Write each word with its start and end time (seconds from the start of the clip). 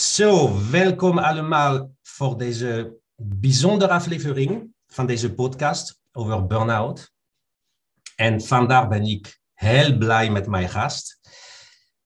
Zo, 0.00 0.60
welkom 0.70 1.18
allemaal 1.18 1.90
voor 2.02 2.38
deze 2.38 2.98
bijzondere 3.16 3.92
aflevering 3.92 4.74
van 4.86 5.06
deze 5.06 5.34
podcast 5.34 6.00
over 6.12 6.46
burn-out. 6.46 7.12
En 8.16 8.40
vandaag 8.40 8.88
ben 8.88 9.02
ik 9.02 9.38
heel 9.52 9.98
blij 9.98 10.30
met 10.30 10.46
mijn 10.46 10.68
gast. 10.68 11.20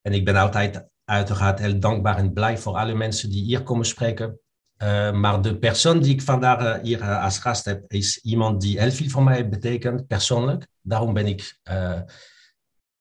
En 0.02 0.12
ik 0.12 0.24
ben 0.24 0.36
altijd 0.36 0.88
uiteraard 1.04 1.58
heel 1.58 1.78
dankbaar 1.78 2.16
en 2.16 2.32
blij 2.32 2.58
voor 2.58 2.74
alle 2.76 2.94
mensen 2.94 3.30
die 3.30 3.42
hier 3.42 3.62
komen 3.62 3.86
spreken. 3.86 4.38
Uh, 4.82 5.12
maar 5.12 5.42
de 5.42 5.58
persoon 5.58 6.00
die 6.00 6.12
ik 6.12 6.22
vandaag 6.22 6.80
hier 6.80 7.00
uh, 7.00 7.24
als 7.24 7.38
gast 7.38 7.64
heb, 7.64 7.84
is 7.92 8.18
iemand 8.18 8.60
die 8.60 8.80
heel 8.80 8.92
veel 8.92 9.08
voor 9.08 9.22
mij 9.22 9.48
betekent, 9.48 10.06
persoonlijk. 10.06 10.66
Daarom 10.80 11.12
ben 11.12 11.26
ik 11.26 11.58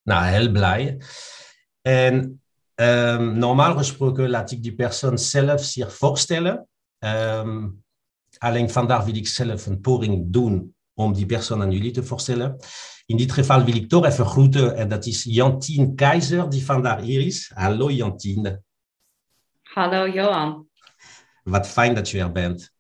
nou, 0.02 0.26
heel 0.26 0.52
blij. 0.52 1.02
En 1.82 2.43
um, 2.76 3.38
normaal 3.38 3.78
gesproken 3.78 4.30
laat 4.30 4.52
ik 4.52 4.64
die 4.64 4.76
persoon 4.76 5.18
zelf 5.18 5.64
zich 5.64 5.96
voorstellen. 5.96 6.68
Um, 7.00 7.84
alleen 8.38 8.70
vandaag 8.70 9.06
wil 9.06 9.16
ik 9.16 9.28
zelf 9.28 9.66
een 9.66 9.82
poging 9.82 10.24
doen 10.28 10.76
om 10.94 11.14
die 11.14 11.26
persoon 11.26 11.62
aan 11.62 11.72
jullie 11.72 11.92
te 11.92 12.04
voorstellen. 12.04 12.58
In 13.06 13.18
dit 13.18 13.32
geval 13.32 13.64
wil 13.64 13.76
ik 13.76 13.90
toch 13.90 14.06
even 14.06 14.26
groeten. 14.26 14.76
En 14.76 14.90
dat 14.90 15.06
is 15.06 15.24
Jantien 15.24 15.96
Keizer, 15.96 16.50
die 16.50 16.66
vandaag 16.66 17.02
hier 17.02 17.26
is. 17.26 17.52
Hallo 17.54 17.92
Jantien. 17.92 18.64
Hallo 19.62 20.08
Johan. 20.08 20.68
Wat 21.44 21.68
fijn 21.68 21.96
dat 21.96 22.10
je 22.10 22.20
er 22.20 22.32
bent. 22.32 22.72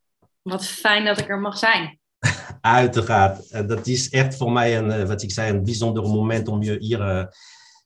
Wat 0.41 0.66
fijn 0.66 1.05
dat 1.05 1.19
ik 1.19 1.30
er 1.30 1.39
mag 1.39 1.57
zijn. 1.57 1.99
Uiteraard. 2.61 3.67
Dat 3.67 3.88
is 3.88 4.09
echt 4.09 4.38
voor 4.38 4.52
mij 4.52 4.78
een, 4.78 5.07
wat 5.07 5.22
ik 5.22 5.31
zei, 5.31 5.50
een 5.50 5.63
bijzonder 5.63 6.03
moment 6.03 6.47
om 6.47 6.63
je 6.63 6.78
hier 6.80 7.00
uh, 7.00 7.25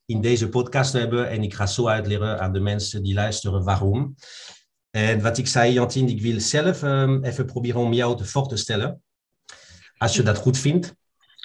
in 0.08 0.22
deze 0.22 0.50
podcast 0.50 0.94
hebben. 0.94 1.30
En 1.30 1.44
ik 1.44 1.53
ga 1.53 1.66
zo 1.66 1.88
uitleggen 1.88 2.39
aan 2.39 2.53
de 2.53 2.59
mensen 2.59 3.03
die 3.03 3.13
luisteren 3.13 3.63
waarom. 3.63 4.16
En 4.89 5.22
wat 5.22 5.38
ik 5.38 5.47
zei, 5.47 5.73
Jantien, 5.73 6.09
ik 6.09 6.22
wil 6.22 6.39
zelf 6.39 6.81
um, 6.81 7.23
even 7.23 7.45
proberen 7.45 7.81
om 7.81 7.94
jou 7.94 8.17
te 8.17 8.25
voor 8.25 8.47
te 8.47 8.58
stellen. 8.58 9.02
Als 9.97 10.16
je 10.16 10.23
dat 10.23 10.38
goed 10.38 10.58
vindt. 10.58 10.95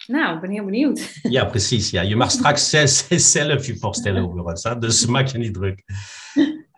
Nou, 0.07 0.35
ik 0.35 0.41
ben 0.41 0.51
heel 0.51 0.65
benieuwd. 0.65 1.13
Ja, 1.23 1.45
precies. 1.45 1.91
Ja. 1.91 2.01
Je 2.01 2.17
mag 2.17 2.31
straks 2.41 2.71
zelf 3.09 3.67
je 3.67 3.77
voorstellen 3.79 4.25
overigens. 4.25 4.63
Hè? 4.63 4.79
Dus 4.79 5.07
maak 5.07 5.27
je 5.27 5.39
niet 5.39 5.55
druk. 5.55 5.85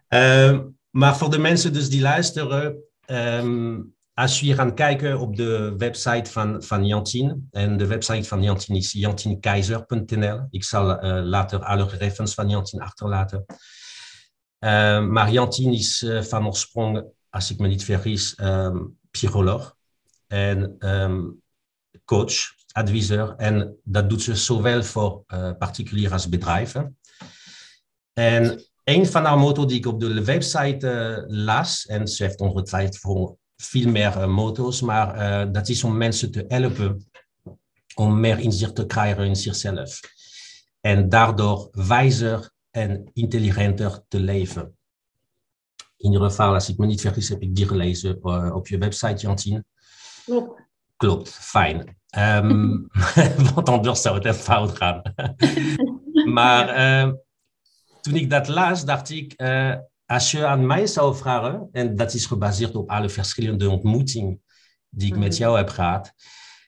Um, 0.09 0.79
maar 1.01 1.17
voor 1.17 1.31
de 1.31 1.39
mensen 1.39 1.73
dus 1.73 1.91
die 1.91 2.01
luisteren, 2.01 2.77
um, 3.07 3.95
als 4.15 4.41
je 4.41 4.55
gaat 4.55 4.75
kijken 4.75 5.19
op 5.19 5.37
de 5.37 5.75
website 5.77 6.31
van, 6.31 6.63
van 6.63 6.87
Jantien, 6.87 7.49
en 7.51 7.77
de 7.77 7.87
website 7.87 8.29
van 8.29 8.43
Jantien 8.43 8.77
is 8.77 8.93
jantinkeizer.nl. 8.93 10.47
Ik 10.51 10.65
zal 10.65 11.05
uh, 11.05 11.25
later 11.25 11.65
alle 11.65 11.89
gegevens 11.89 12.35
van 12.35 12.49
Jantien 12.49 12.81
achterlaten. 12.81 13.45
Uh, 14.59 15.07
maar 15.07 15.31
Jantien 15.31 15.73
is 15.73 16.03
uh, 16.03 16.23
van 16.23 16.47
oorsprong, 16.47 17.05
als 17.31 17.51
ik 17.51 17.59
me 17.59 17.69
niet 17.69 17.85
vergis, 17.85 18.39
um, 18.41 18.99
en 20.27 20.77
um, 20.79 21.43
coach, 22.05 22.35
adviseur. 22.73 23.35
En 23.37 23.77
dat 23.85 24.11
doet 24.11 24.23
ze 24.23 24.37
zowel 24.37 24.83
voor 24.83 25.25
particulieren 25.59 26.13
als 26.13 26.29
bedrijven. 26.29 26.99
En 28.13 28.65
een 28.85 29.07
van 29.07 29.25
haar 29.25 29.39
motto 29.39 29.65
die 29.65 29.77
ik 29.77 29.87
op 29.87 30.01
de 30.01 30.25
website 30.25 31.25
las, 31.27 31.87
en 31.87 32.09
ze 32.09 32.23
heeft 32.23 32.41
ongetwijfeld 32.41 32.99
voor 32.99 33.37
veel 33.57 33.91
meer 33.91 34.17
uh, 34.17 34.27
motto's, 34.27 34.81
maar 34.81 35.17
uh, 35.17 35.53
dat 35.53 35.69
is 35.69 35.85
om 35.85 35.97
mensen 35.97 36.31
te 36.31 36.45
helpen 36.49 37.09
om 37.95 38.21
meer 38.21 38.39
inzicht 38.39 38.75
te 38.75 38.87
krijgen 38.87 39.25
in 39.25 39.37
zichzelf. 39.37 40.01
En 40.81 41.09
daardoor 41.09 41.69
wijzer 41.73 42.51
en 42.71 43.11
intelligenter 43.13 44.05
te 44.09 44.21
leven. 44.21 44.77
In 45.97 46.13
ieder 46.13 46.29
geval, 46.29 46.55
als 46.55 46.69
ik 46.69 46.79
me 46.79 46.87
niet 46.87 47.01
vergis, 47.01 47.29
heb 47.29 47.41
ik 47.41 47.55
die 47.55 47.67
gelezen 47.67 48.25
op 48.55 48.67
je 48.67 48.79
website, 48.79 49.17
Jantien. 49.17 49.65
Klopt. 50.25 50.61
Klopt, 50.97 51.31
fijn. 51.31 51.79
Um, 52.19 52.87
want 53.55 53.69
anders 53.69 54.03
zou 54.03 54.15
het 54.15 54.25
echt 54.25 54.41
fout 54.41 54.77
gaan. 54.77 55.03
maar 56.39 56.67
toen 58.05 58.15
ik 58.15 58.31
dat 58.31 58.49
las, 58.49 58.85
dacht 58.85 59.11
ik, 59.11 59.35
uh, 59.37 59.77
als 60.07 60.31
je 60.31 60.47
aan 60.47 60.67
mij 60.67 60.87
zou 60.87 61.17
vragen, 61.17 61.69
en 61.73 61.97
dat 61.97 62.15
is 62.15 62.27
gebaseerd 62.27 62.75
op 62.75 62.91
alle 62.91 63.09
verschillende 63.09 63.71
ontmoetingen 63.71 64.43
die 64.89 65.13
ik 65.13 65.19
met 65.19 65.37
jou 65.37 65.57
heb 65.57 65.69
gehad, 65.69 66.13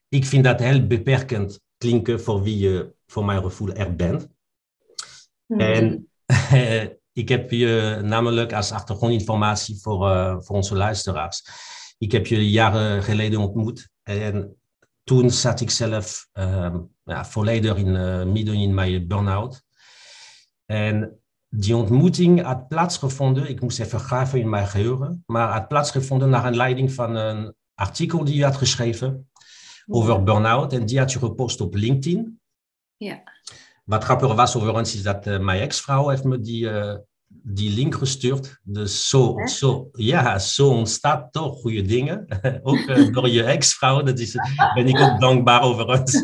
ik 0.08 0.24
vind 0.24 0.44
dat 0.44 0.60
heel 0.60 0.86
beperkend 0.86 1.60
klinken 1.76 2.20
voor 2.20 2.42
wie 2.42 2.58
je 2.58 2.94
voor 3.06 3.24
mijn 3.24 3.42
gevoel 3.42 3.72
er 3.72 3.97
bent. 3.97 4.28
Mm 5.47 5.60
-hmm. 5.60 5.60
En 5.60 6.10
ik 7.22 7.28
heb 7.28 7.50
je 7.50 8.00
namelijk 8.02 8.52
als 8.52 8.72
achtergrondinformatie 8.72 9.80
voor, 9.80 10.08
uh, 10.08 10.36
voor 10.38 10.56
onze 10.56 10.76
luisteraars. 10.76 11.42
Ik 11.98 12.12
heb 12.12 12.26
je 12.26 12.50
jaren 12.50 13.03
geleden 13.03 13.41
ontmoet 13.41 13.88
en 14.03 14.56
toen 15.04 15.30
zat 15.30 15.60
ik 15.60 15.70
zelf 15.70 16.28
ja, 17.04 17.24
volledig 17.24 17.76
in, 17.76 18.32
midden 18.32 18.54
in 18.54 18.74
mijn 18.74 19.06
burn-out. 19.06 19.62
En 20.64 21.20
die 21.58 21.76
ontmoeting 21.76 22.42
had 22.42 22.68
plaatsgevonden, 22.68 23.48
ik 23.48 23.60
moest 23.60 23.80
even 23.80 24.00
graven 24.00 24.40
in 24.40 24.48
mijn 24.48 24.66
geheugen, 24.66 25.22
maar 25.26 25.52
had 25.52 25.68
plaatsgevonden 25.68 26.28
naar 26.28 26.42
aanleiding 26.42 26.92
van 26.92 27.14
een 27.14 27.54
artikel 27.74 28.24
die 28.24 28.34
je 28.34 28.44
had 28.44 28.56
geschreven 28.56 29.30
over 29.86 30.22
burn-out 30.22 30.72
en 30.72 30.86
die 30.86 30.98
had 30.98 31.12
je 31.12 31.18
gepost 31.18 31.60
op 31.60 31.74
LinkedIn. 31.74 32.40
Ja. 32.96 33.22
Wat 33.84 34.04
grappig 34.04 34.34
was 34.34 34.56
overigens 34.56 34.94
is 34.94 35.02
dat 35.02 35.26
uh, 35.26 35.38
mijn 35.38 35.60
ex-vrouw 35.60 36.08
heeft 36.08 36.24
me 36.24 36.40
die, 36.40 36.64
uh, 36.64 36.94
die 37.28 37.70
link 37.70 37.94
gestuurd. 37.94 38.60
Dus 38.62 39.08
zo, 39.08 39.46
zo, 39.46 39.88
ja, 39.92 40.38
zo 40.38 40.68
ontstaat 40.68 41.32
toch 41.32 41.60
goede 41.60 41.82
dingen. 41.82 42.26
ook 42.62 42.78
uh, 42.78 43.12
door 43.12 43.28
je 43.28 43.42
ex-vrouw, 43.42 44.02
dat 44.02 44.18
is, 44.18 44.36
ben 44.74 44.86
ik 44.86 45.00
ook 45.00 45.20
dankbaar 45.20 45.62
overigens. 45.62 46.22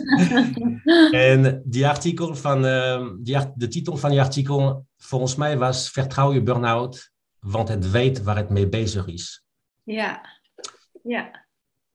en 1.10 1.62
die 1.64 1.88
artikel 1.88 2.34
van, 2.34 2.62
die, 3.22 3.38
de 3.54 3.68
titel 3.68 3.96
van 3.96 4.10
die 4.10 4.20
artikel 4.20 4.86
volgens 5.12 5.34
mij 5.34 5.58
was 5.58 5.90
vertrouw 5.90 6.32
je 6.32 6.42
burn-out, 6.42 7.10
want 7.38 7.68
het 7.68 7.90
weet 7.90 8.22
waar 8.22 8.36
het 8.36 8.50
mee 8.50 8.68
bezig 8.68 9.06
is. 9.06 9.44
Ja, 9.82 10.40
ja. 11.02 11.46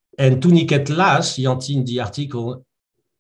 En 0.10 0.40
toen 0.40 0.56
ik 0.56 0.70
het 0.70 0.90
las, 0.90 1.36
Jantien, 1.36 1.84
die 1.84 2.02
artikel, 2.02 2.66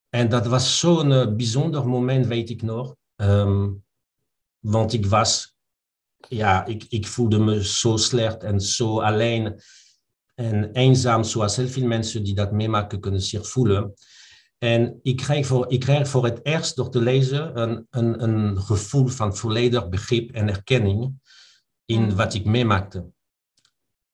en 0.09 0.30
dat 0.30 0.47
was 0.47 0.80
zo'n 0.80 1.12
uh, 1.12 1.35
bijzonder 1.35 1.88
moment, 1.88 2.25
weet 2.25 2.50
ik 2.50 2.62
nog. 2.62 2.96
Um, 3.16 3.84
want 4.59 4.94
ik 4.94 5.06
was, 5.06 5.56
ja, 6.28 6.66
ik, 6.66 6.85
ik 6.90 7.08
voelde 7.08 7.40
me 7.40 7.66
zo 7.66 7.97
slecht 7.97 8.44
en 8.44 8.62
zo 8.62 9.02
alleen 9.02 9.62
en 10.35 10.72
eenzaam, 10.72 11.24
zoals 11.24 11.56
heel 11.56 11.68
veel 11.68 11.88
mensen 11.88 12.24
die 12.24 12.35
dat 12.35 12.52
meemaken 12.52 13.00
kunnen 13.00 13.22
zich 13.22 13.50
voelen. 13.50 13.94
En 14.57 15.00
ik 15.03 15.18
kreeg, 15.18 15.47
voor, 15.47 15.72
ik 15.72 15.79
kreeg 15.79 16.07
voor 16.07 16.25
het 16.25 16.45
eerst 16.45 16.75
door 16.75 16.90
te 16.90 17.01
lezen 17.01 17.62
een, 17.62 17.88
een, 17.90 18.23
een 18.23 18.62
gevoel 18.62 19.07
van 19.07 19.35
volledig 19.35 19.90
begrip 19.90 20.31
en 20.31 20.47
erkenning 20.47 21.13
in 21.85 22.16
wat 22.16 22.34
ik 22.34 22.45
meemaakte. 22.45 23.12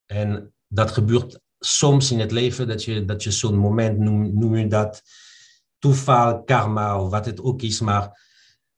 En 0.05 0.53
dat 0.67 0.91
gebeurt 0.91 1.39
soms 1.59 2.11
in 2.11 2.19
het 2.19 2.31
leven, 2.31 2.67
dat 2.67 2.83
je, 2.83 3.05
dat 3.05 3.23
je 3.23 3.31
zo'n 3.31 3.57
moment, 3.57 3.97
noem, 3.97 4.39
noem 4.39 4.55
je 4.55 4.67
dat 4.67 5.01
toeval, 5.77 6.43
karma 6.43 7.01
of 7.01 7.09
wat 7.09 7.25
het 7.25 7.41
ook 7.41 7.61
is, 7.61 7.79
maar 7.79 8.21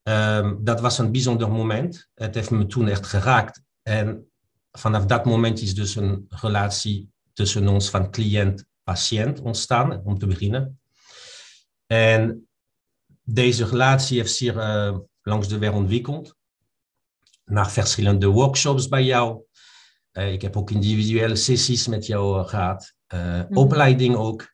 um, 0.03 0.63
dat 0.63 0.81
was 0.81 0.97
een 0.97 1.11
bijzonder 1.11 1.51
moment. 1.51 2.09
Het 2.13 2.35
heeft 2.35 2.51
me 2.51 2.65
toen 2.65 2.87
echt 2.87 3.05
geraakt. 3.05 3.61
En 3.81 4.31
vanaf 4.71 5.05
dat 5.05 5.25
moment 5.25 5.61
is 5.61 5.75
dus 5.75 5.95
een 5.95 6.25
relatie 6.29 7.09
tussen 7.33 7.67
ons 7.67 7.89
van 7.89 8.11
cliënt-patiënt 8.11 9.39
ontstaan, 9.39 10.03
om 10.03 10.17
te 10.17 10.27
beginnen. 10.27 10.79
En 11.87 12.47
deze 13.23 13.65
relatie 13.65 14.17
heeft 14.17 14.35
zich 14.35 14.55
uh, 14.55 14.97
langs 15.21 15.47
de 15.47 15.57
weg 15.57 15.71
ontwikkeld. 15.71 16.35
Naar 17.45 17.71
verschillende 17.71 18.27
workshops 18.27 18.87
bij 18.87 19.03
jou. 19.03 19.43
Uh, 20.13 20.31
ik 20.31 20.41
heb 20.41 20.57
ook 20.57 20.71
individuele 20.71 21.35
sessies 21.35 21.87
met 21.87 22.05
jou 22.05 22.39
uh, 22.39 22.47
gehad. 22.47 22.93
Mm. 23.07 23.47
Opleiding 23.49 24.15
ook. 24.15 24.53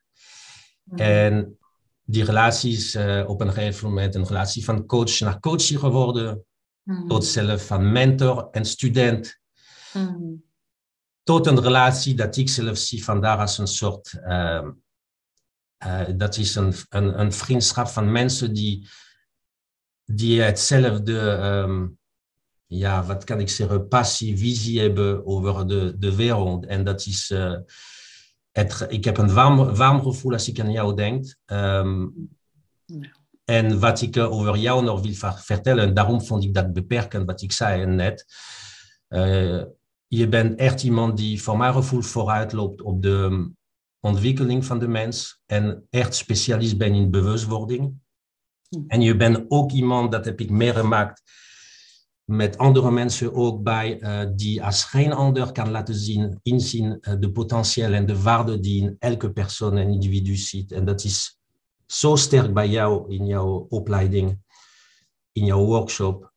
Mm. 0.84 0.98
En 0.98 1.58
die 2.04 2.24
relatie 2.24 2.72
is 2.72 2.96
op 3.26 3.42
een 3.42 3.54
gegeven 3.54 3.88
moment 3.88 4.16
een 4.16 4.28
relatie 4.28 4.64
van 4.64 4.86
coach 4.86 5.20
naar 5.20 5.40
coachie 5.40 5.78
geworden. 5.78 6.46
Mm. 6.84 7.08
Tot 7.08 7.26
zelf 7.26 7.66
van 7.66 7.92
mentor 7.92 8.48
en 8.52 8.66
student. 8.66 9.40
Tot 11.24 11.48
een 11.48 11.62
relatie 11.62 12.16
dat 12.16 12.38
ik 12.38 12.50
zelf 12.50 12.78
zie 12.78 13.04
vandaar 13.04 13.38
als 13.38 13.58
een 13.58 13.68
soort 13.68 14.20
uh, 15.86 16.02
dat 16.16 16.38
is 16.38 16.56
een, 16.56 16.74
een, 16.90 17.20
een, 17.20 17.32
vriendschap 17.32 17.88
van 17.88 18.12
mensen 18.12 18.54
die, 18.54 18.88
die 20.06 20.42
hetzelfde, 20.42 21.20
um, 21.20 21.98
ja, 22.66 23.04
wat 23.04 23.24
kan 23.24 23.40
ik 23.40 23.50
zeggen, 23.50 23.88
passie, 23.88 24.38
visie 24.38 24.80
hebben 24.80 25.26
over 25.26 25.68
de, 25.68 25.96
de 25.98 26.16
wereld. 26.16 26.66
En 26.66 26.84
dat 26.84 27.06
is, 27.06 27.30
uh, 27.30 27.58
het, 28.52 28.86
ik 28.90 29.06
heb 29.06 29.18
een 29.18 29.34
warm, 29.34 29.76
warm 29.76 30.02
gevoel 30.02 30.32
als 30.34 30.48
ik 30.48 30.60
aan 30.60 30.72
jou 30.72 30.96
denk. 30.96 31.36
Um, 31.46 32.30
En 33.46 33.80
wat 33.80 34.02
ik 34.02 34.18
over 34.18 34.58
jou 34.58 34.84
nog 34.84 35.02
wil 35.02 35.34
vertellen, 35.36 35.94
daarom 35.94 36.22
vond 36.22 36.44
ik 36.44 36.54
dat 36.54 36.74
beperkend 36.74 37.26
wat 37.26 37.42
ik 37.42 37.52
zei 37.52 37.86
net. 37.86 38.26
Uh, 39.10 39.64
je 40.08 40.28
bent 40.28 40.60
echt 40.60 40.84
iemand 40.84 41.18
die 41.18 41.42
voor 41.42 41.58
mijn 41.58 41.74
gevoel 41.74 42.02
vooruit 42.02 42.52
loopt 42.52 42.82
op 42.82 43.02
de 43.02 43.52
ontwikkeling 44.02 44.66
van 44.66 44.80
de 44.80 44.88
mens 44.88 45.42
en 45.46 45.88
echt 45.90 46.16
specialist 46.16 46.78
bent 46.78 46.96
in 46.96 47.12
bewustwording. 47.12 47.94
En 48.88 49.02
je 49.02 49.16
bent 49.16 49.46
ook 49.48 49.72
iemand, 49.72 50.12
dat 50.12 50.26
heb 50.26 50.40
ik 50.40 50.50
meegemaakt, 50.50 51.22
met 52.24 52.58
andere 52.58 52.92
mensen 52.92 53.34
ook 53.34 53.64
bij, 53.64 54.02
uh, 54.02 54.32
die 54.36 54.64
als 54.64 54.84
geen 54.84 55.14
ander 55.14 55.52
kan 55.52 55.72
laten 55.72 55.96
zien, 55.96 56.40
inzien 56.44 56.98
uh, 57.02 57.14
de 57.20 57.32
potentieel 57.32 57.94
en 57.94 58.06
de 58.06 58.22
waarde 58.22 58.60
die 58.60 58.82
in 58.82 58.96
elke 59.00 59.32
persoon 59.32 59.78
en 59.78 59.90
individu 59.90 60.36
zit. 60.36 60.72
En 60.72 60.86
dat 60.86 61.04
is 61.04 61.40
zo 61.86 62.16
sterk 62.16 62.54
bij 62.54 62.70
jou 62.70 63.14
in 63.14 63.26
jouw 63.26 63.66
opleiding, 63.70 64.40
in 65.32 65.46
jouw 65.46 65.66
workshop. 65.66 66.34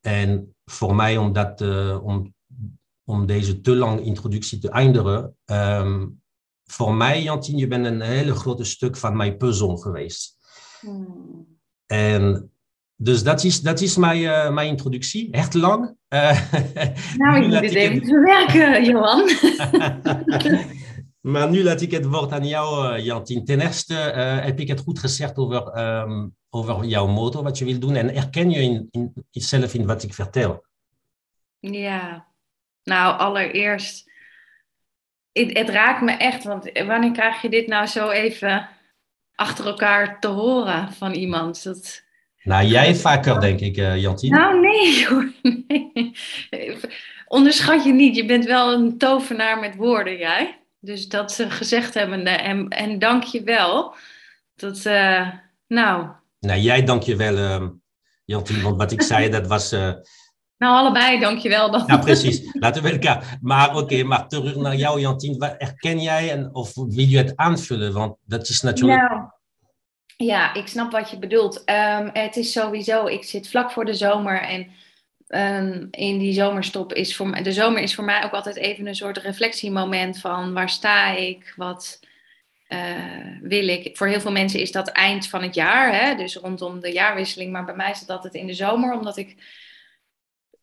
En 0.00 0.54
voor 0.64 0.94
mij, 0.94 1.16
om, 1.16 1.32
dat, 1.32 1.60
uh, 1.60 2.04
om, 2.04 2.34
om 3.04 3.26
deze 3.26 3.60
te 3.60 3.76
lange 3.76 4.02
introductie 4.02 4.58
te 4.58 4.70
eindigen, 4.70 5.36
um, 5.44 6.22
voor 6.64 6.94
mij, 6.94 7.22
Jantien, 7.22 7.58
je 7.58 7.66
bent 7.66 7.86
een 7.86 8.00
hele 8.00 8.34
grote 8.34 8.64
stuk 8.64 8.96
van 8.96 9.16
mijn 9.16 9.36
puzzel 9.36 9.76
geweest. 9.76 10.36
Hmm. 10.80 11.46
En 11.86 12.50
dus 12.96 13.22
dat 13.22 13.44
is, 13.44 13.60
dat 13.60 13.80
is 13.80 13.96
mijn, 13.96 14.20
uh, 14.20 14.50
mijn 14.50 14.68
introductie. 14.68 15.30
Echt 15.30 15.54
lang. 15.54 15.96
Uh, 16.08 16.52
nou, 17.16 17.42
ik 17.42 17.48
moet 17.48 17.60
dit 17.60 17.74
even 17.74 18.06
verwerken, 18.06 18.84
Johan. 18.90 19.30
maar 21.32 21.50
nu 21.50 21.62
laat 21.62 21.80
ik 21.80 21.90
het 21.90 22.04
woord 22.04 22.32
aan 22.32 22.46
jou, 22.46 22.96
uh, 22.96 23.04
Jantien. 23.04 23.44
Ten 23.44 23.60
eerste 23.60 23.94
heb 24.42 24.60
ik 24.60 24.68
het 24.68 24.80
goed 24.80 24.98
gezegd 24.98 25.36
over, 25.36 25.78
um, 26.00 26.34
over 26.50 26.84
jouw 26.84 27.06
motto, 27.06 27.42
wat 27.42 27.58
je 27.58 27.64
wil 27.64 27.78
doen. 27.78 27.94
En 27.94 28.08
herken 28.14 28.50
je 28.50 28.60
in, 28.60 28.88
in, 28.90 29.12
zelf 29.30 29.74
in 29.74 29.86
wat 29.86 30.02
ik 30.02 30.14
vertel? 30.14 30.64
Ja, 31.58 32.26
nou 32.82 33.18
allereerst, 33.18 34.10
het, 35.34 35.58
het 35.58 35.68
raakt 35.68 36.02
me 36.02 36.12
echt. 36.12 36.44
Want 36.44 36.70
wanneer 36.86 37.12
krijg 37.12 37.42
je 37.42 37.48
dit 37.48 37.66
nou 37.66 37.86
zo 37.86 38.10
even 38.10 38.68
achter 39.34 39.66
elkaar 39.66 40.20
te 40.20 40.28
horen 40.28 40.92
van 40.92 41.12
iemand? 41.12 41.64
Dat 41.64 42.02
nou, 42.42 42.66
jij 42.66 42.94
vaker, 42.94 43.40
denk 43.40 43.60
ik, 43.60 43.76
uh, 43.76 43.96
Jantien. 43.96 44.32
Nou, 44.32 44.60
nee 44.60 45.06
hoor. 45.08 45.32
Nee. 46.50 46.76
Onderschat 47.26 47.84
je 47.84 47.92
niet. 47.92 48.16
Je 48.16 48.24
bent 48.24 48.44
wel 48.44 48.72
een 48.72 48.98
tovenaar 48.98 49.58
met 49.58 49.76
woorden, 49.76 50.18
jij. 50.18 50.58
Dus 50.80 51.08
dat 51.08 51.32
ze 51.32 51.50
gezegd 51.50 51.94
hebben. 51.94 52.24
En, 52.24 52.68
en 52.68 52.98
dank 52.98 53.22
je 53.22 53.42
wel. 53.42 53.94
Dat, 54.56 54.84
uh, 54.84 55.28
nou... 55.66 56.06
Nou, 56.40 56.60
jij 56.60 56.84
dank 56.84 57.02
je 57.02 57.16
wel, 57.16 57.36
uh, 57.36 57.68
Jantien. 58.24 58.62
Want 58.62 58.76
wat 58.76 58.92
ik 58.92 59.02
zei, 59.02 59.28
dat 59.30 59.46
was... 59.46 59.72
Uh... 59.72 59.92
Nou, 60.64 60.76
allebei 60.76 61.20
dank 61.20 61.38
je 61.38 61.48
wel 61.48 61.70
dan. 61.70 61.84
Ja, 61.86 61.96
precies. 61.96 62.40
Laten 62.52 62.82
we 62.82 62.90
elkaar... 62.90 63.38
Maar 63.40 63.68
oké, 63.68 63.78
okay, 63.78 64.02
maar 64.02 64.28
terug 64.28 64.56
naar 64.56 64.76
jou, 64.76 65.00
Jantien. 65.00 65.36
Herken 65.58 66.00
jij 66.00 66.30
en, 66.30 66.54
of 66.54 66.74
wil 66.74 67.04
je 67.04 67.16
het 67.16 67.36
aanvullen? 67.36 67.92
Want 67.92 68.16
dat 68.24 68.48
is 68.48 68.60
natuurlijk... 68.60 69.08
Nou 69.08 69.30
ja, 70.16 70.54
ik 70.54 70.66
snap 70.66 70.92
wat 70.92 71.10
je 71.10 71.18
bedoelt. 71.18 71.56
Um, 71.56 72.10
het 72.12 72.36
is 72.36 72.52
sowieso, 72.52 73.06
ik 73.06 73.24
zit 73.24 73.48
vlak 73.48 73.70
voor 73.72 73.84
de 73.84 73.94
zomer 73.94 74.42
en 74.42 74.70
um, 75.28 75.88
in 75.90 76.18
die 76.18 76.32
zomerstop 76.32 76.92
is 76.92 77.16
voor 77.16 77.28
mij, 77.28 77.42
de 77.42 77.52
zomer 77.52 77.82
is 77.82 77.94
voor 77.94 78.04
mij 78.04 78.24
ook 78.24 78.32
altijd 78.32 78.56
even 78.56 78.86
een 78.86 78.94
soort 78.94 79.18
reflectiemoment 79.18 80.20
van 80.20 80.52
waar 80.52 80.70
sta 80.70 81.10
ik, 81.10 81.52
wat 81.56 82.00
uh, 82.68 82.78
wil 83.40 83.68
ik. 83.68 83.96
Voor 83.96 84.06
heel 84.06 84.20
veel 84.20 84.32
mensen 84.32 84.60
is 84.60 84.72
dat 84.72 84.88
eind 84.88 85.28
van 85.28 85.42
het 85.42 85.54
jaar, 85.54 85.94
hè? 85.94 86.14
dus 86.14 86.36
rondom 86.36 86.80
de 86.80 86.92
jaarwisseling, 86.92 87.52
maar 87.52 87.64
bij 87.64 87.74
mij 87.74 87.90
is 87.90 88.00
dat 88.00 88.16
altijd 88.16 88.34
in 88.34 88.46
de 88.46 88.54
zomer, 88.54 88.92
omdat 88.92 89.16
ik 89.16 89.36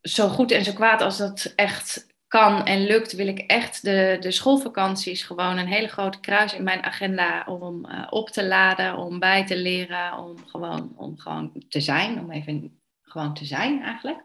zo 0.02 0.28
goed 0.28 0.52
en 0.52 0.64
zo 0.64 0.74
kwaad 0.74 1.02
als 1.02 1.18
dat 1.18 1.54
echt 1.56 2.10
kan 2.28 2.66
en 2.66 2.86
lukt, 2.86 3.14
wil 3.14 3.28
ik 3.28 3.40
echt 3.40 3.84
de, 3.84 4.18
de 4.20 4.32
schoolvakanties 4.32 5.24
gewoon 5.24 5.58
een 5.58 5.68
hele 5.68 5.88
grote 5.88 6.20
kruis 6.20 6.54
in 6.54 6.64
mijn 6.64 6.84
agenda 6.84 7.44
om 7.48 7.86
uh, 7.86 8.08
op 8.10 8.30
te 8.30 8.48
laden, 8.48 8.98
om 8.98 9.20
bij 9.20 9.46
te 9.46 9.58
leren, 9.58 10.18
om 10.18 10.38
gewoon, 10.48 10.94
om 10.96 11.18
gewoon 11.18 11.52
te 11.70 11.82
zijn, 11.82 12.20
om 12.20 12.32
even 12.32 12.80
gewoon 13.02 13.34
te 13.34 13.46
zijn 13.46 13.84
eigenlijk. 13.84 14.20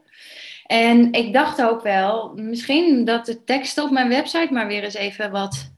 En 0.67 1.13
ik 1.13 1.33
dacht 1.33 1.63
ook 1.63 1.83
wel, 1.83 2.33
misschien 2.35 3.05
dat 3.05 3.27
de 3.27 3.45
tekst 3.45 3.79
op 3.79 3.91
mijn 3.91 4.09
website 4.09 4.53
maar 4.53 4.67
weer 4.67 4.85
eens 4.85 4.95
even 4.95 5.31
wat. 5.31 5.73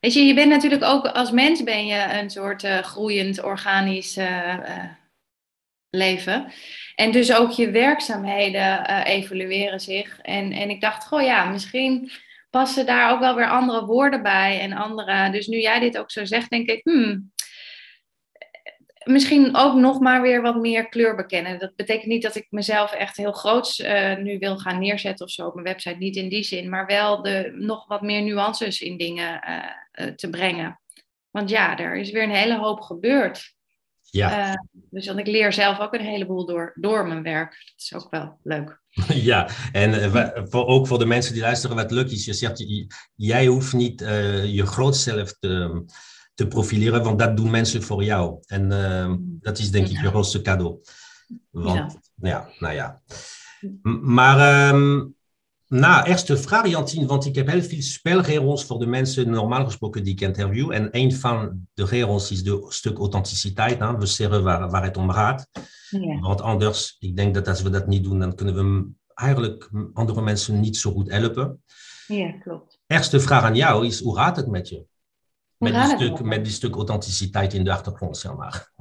Weet 0.00 0.12
je, 0.12 0.26
je 0.26 0.34
bent 0.34 0.50
natuurlijk 0.50 0.84
ook 0.84 1.06
als 1.06 1.30
mens 1.30 1.62
ben 1.62 1.86
je 1.86 2.18
een 2.20 2.30
soort 2.30 2.64
uh, 2.64 2.78
groeiend 2.78 3.42
organisch 3.42 4.16
uh, 4.16 4.54
leven. 5.96 6.52
En 6.94 7.10
dus 7.10 7.34
ook 7.34 7.50
je 7.50 7.70
werkzaamheden 7.70 8.90
uh, 8.90 9.04
evalueren 9.04 9.80
zich. 9.80 10.18
En, 10.20 10.52
en 10.52 10.70
ik 10.70 10.80
dacht, 10.80 11.06
goh 11.06 11.22
ja, 11.22 11.44
misschien 11.44 12.10
passen 12.50 12.86
daar 12.86 13.12
ook 13.12 13.20
wel 13.20 13.34
weer 13.34 13.48
andere 13.48 13.84
woorden 13.84 14.22
bij 14.22 14.60
en 14.60 14.72
andere. 14.72 15.30
Dus 15.30 15.46
nu 15.46 15.60
jij 15.60 15.80
dit 15.80 15.98
ook 15.98 16.10
zo 16.10 16.24
zegt, 16.24 16.50
denk 16.50 16.68
ik, 16.68 16.80
hmm, 16.82 17.32
misschien 19.04 19.56
ook 19.56 19.74
nog 19.74 20.00
maar 20.00 20.22
weer 20.22 20.42
wat 20.42 20.56
meer 20.56 20.88
kleur 20.88 21.16
bekennen. 21.16 21.58
Dat 21.58 21.76
betekent 21.76 22.06
niet 22.06 22.22
dat 22.22 22.34
ik 22.34 22.46
mezelf 22.50 22.92
echt 22.92 23.16
heel 23.16 23.32
groots 23.32 23.78
uh, 23.78 24.16
nu 24.16 24.38
wil 24.38 24.58
gaan 24.58 24.78
neerzetten 24.78 25.26
of 25.26 25.32
zo 25.32 25.46
op 25.46 25.54
mijn 25.54 25.66
website, 25.66 25.96
niet 25.96 26.16
in 26.16 26.28
die 26.28 26.42
zin, 26.42 26.68
maar 26.68 26.86
wel 26.86 27.22
de, 27.22 27.52
nog 27.54 27.86
wat 27.86 28.02
meer 28.02 28.22
nuances 28.22 28.80
in 28.80 28.96
dingen 28.96 29.40
uh, 29.48 30.06
te 30.06 30.30
brengen. 30.30 30.80
Want 31.30 31.50
ja, 31.50 31.78
er 31.78 31.96
is 31.96 32.10
weer 32.10 32.22
een 32.22 32.34
hele 32.34 32.58
hoop 32.58 32.80
gebeurd. 32.80 33.51
Ja. 34.12 34.48
Uh, 34.48 34.54
dus 34.90 35.06
want 35.06 35.18
ik 35.18 35.26
leer 35.26 35.52
zelf 35.52 35.78
ook 35.78 35.94
een 35.94 36.00
heleboel 36.00 36.46
door, 36.46 36.72
door 36.74 37.06
mijn 37.06 37.22
werk. 37.22 37.50
Dat 37.50 37.74
is 37.76 37.94
ook 37.94 38.10
wel 38.10 38.38
leuk. 38.42 38.80
Ja, 39.30 39.48
en 39.72 39.90
uh, 39.90 40.28
voor, 40.34 40.66
ook 40.66 40.86
voor 40.86 40.98
de 40.98 41.06
mensen 41.06 41.32
die 41.32 41.42
luisteren 41.42 41.76
wat 41.76 41.90
leuk 41.90 42.10
is. 42.10 42.24
Je 42.24 42.32
zegt, 42.32 42.64
jij 43.14 43.46
hoeft 43.46 43.72
niet 43.72 44.00
uh, 44.02 44.44
je 44.44 44.66
grootzelf 44.66 45.36
te, 45.38 45.84
te 46.34 46.48
profileren, 46.48 47.02
want 47.02 47.18
dat 47.18 47.36
doen 47.36 47.50
mensen 47.50 47.82
voor 47.82 48.04
jou. 48.04 48.38
En 48.46 48.68
dat 49.40 49.58
is 49.58 49.70
denk 49.70 49.88
ik 49.88 50.00
je 50.00 50.08
grootste 50.08 50.42
cadeau. 50.42 50.80
Want, 51.50 51.98
ja. 52.16 52.28
ja 52.28 52.48
nou 52.58 52.74
ja. 52.74 53.02
Maar 54.02 54.68
um, 54.68 55.16
nou, 55.80 56.06
eerste 56.06 56.36
vraag, 56.36 56.68
Jantien, 56.68 57.06
want 57.06 57.26
ik 57.26 57.34
heb 57.34 57.46
heel 57.46 57.62
veel 57.62 57.82
spelregels 57.82 58.64
voor 58.64 58.78
de 58.78 58.86
mensen 58.86 59.30
normaal 59.30 59.64
gesproken 59.64 60.04
die 60.04 60.12
ik 60.12 60.20
interview. 60.20 60.72
En 60.72 60.88
een 60.90 61.12
van 61.12 61.66
de 61.74 61.84
regels 61.84 62.30
is 62.30 62.44
de 62.44 62.64
stuk 62.68 62.98
authenticiteit. 62.98 63.78
Hè? 63.78 63.96
We 63.98 64.06
zeggen 64.06 64.42
waar, 64.42 64.70
waar 64.70 64.84
het 64.84 64.96
om 64.96 65.10
gaat. 65.10 65.48
Ja. 65.90 66.18
Want 66.18 66.40
anders, 66.40 66.96
ik 66.98 67.16
denk 67.16 67.34
dat 67.34 67.48
als 67.48 67.62
we 67.62 67.70
dat 67.70 67.86
niet 67.86 68.04
doen, 68.04 68.18
dan 68.18 68.34
kunnen 68.34 68.54
we 68.54 68.90
eigenlijk 69.14 69.70
andere 69.92 70.22
mensen 70.22 70.60
niet 70.60 70.76
zo 70.76 70.92
goed 70.92 71.10
helpen. 71.10 71.62
Ja, 72.06 72.32
klopt. 72.32 72.80
Eerste 72.86 73.20
vraag 73.20 73.42
aan 73.42 73.56
jou 73.56 73.86
is, 73.86 74.00
hoe 74.00 74.16
gaat 74.16 74.36
het 74.36 74.46
met 74.46 74.68
je? 74.68 74.84
Met 75.56 75.74
die, 75.74 75.96
stuk, 75.96 76.22
met 76.22 76.44
die 76.44 76.52
stuk 76.52 76.74
authenticiteit 76.74 77.54
in 77.54 77.64
de 77.64 77.72
achtergrond, 77.72 78.16
zeg 78.16 78.36
maar. 78.36 78.72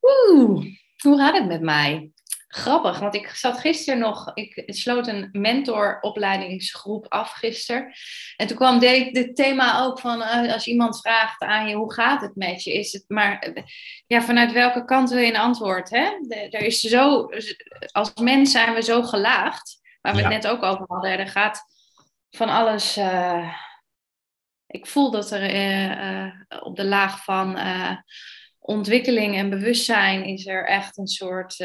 Oeh, 0.00 0.64
hoe 1.02 1.16
gaat 1.16 1.38
het 1.38 1.46
met 1.46 1.60
mij? 1.60 2.10
Grappig, 2.56 2.98
want 2.98 3.14
ik 3.14 3.28
zat 3.28 3.60
gisteren 3.60 4.00
nog, 4.00 4.30
ik 4.34 4.62
sloot 4.66 5.06
een 5.06 5.28
mentoropleidingsgroep 5.32 7.06
af 7.08 7.30
gisteren. 7.32 7.92
En 8.36 8.46
toen 8.46 8.56
kwam 8.56 8.78
dit 8.78 9.36
thema 9.36 9.82
ook 9.82 10.00
van, 10.00 10.22
eh, 10.22 10.52
als 10.52 10.66
iemand 10.66 11.00
vraagt 11.00 11.42
aan 11.42 11.68
je, 11.68 11.74
hoe 11.74 11.92
gaat 11.92 12.20
het 12.20 12.36
met 12.36 12.62
je? 12.62 12.72
Is 12.72 12.92
het 12.92 13.04
maar, 13.08 13.52
ja, 14.06 14.22
vanuit 14.22 14.52
welke 14.52 14.84
kant 14.84 15.10
wil 15.10 15.18
je 15.18 15.26
een 15.26 15.36
antwoord? 15.36 15.90
Hè? 15.90 16.10
Er 16.28 16.62
is 16.62 16.80
zo, 16.80 17.28
als 17.92 18.14
mens 18.14 18.50
zijn 18.50 18.74
we 18.74 18.82
zo 18.82 19.02
gelaagd, 19.02 19.80
waar 20.00 20.14
we 20.14 20.20
het 20.20 20.28
net 20.28 20.46
ook 20.46 20.62
over 20.62 20.84
hadden. 20.88 21.18
Er 21.18 21.28
gaat 21.28 21.62
van 22.30 22.48
alles, 22.48 22.98
uh, 22.98 23.52
ik 24.66 24.86
voel 24.86 25.10
dat 25.10 25.30
er 25.30 25.54
uh, 25.54 26.32
op 26.62 26.76
de 26.76 26.84
laag 26.84 27.24
van 27.24 27.58
ontwikkeling 28.58 29.36
en 29.36 29.50
bewustzijn 29.50 30.24
is 30.24 30.46
er 30.46 30.66
echt 30.66 30.98
een 30.98 31.06
soort 31.06 31.56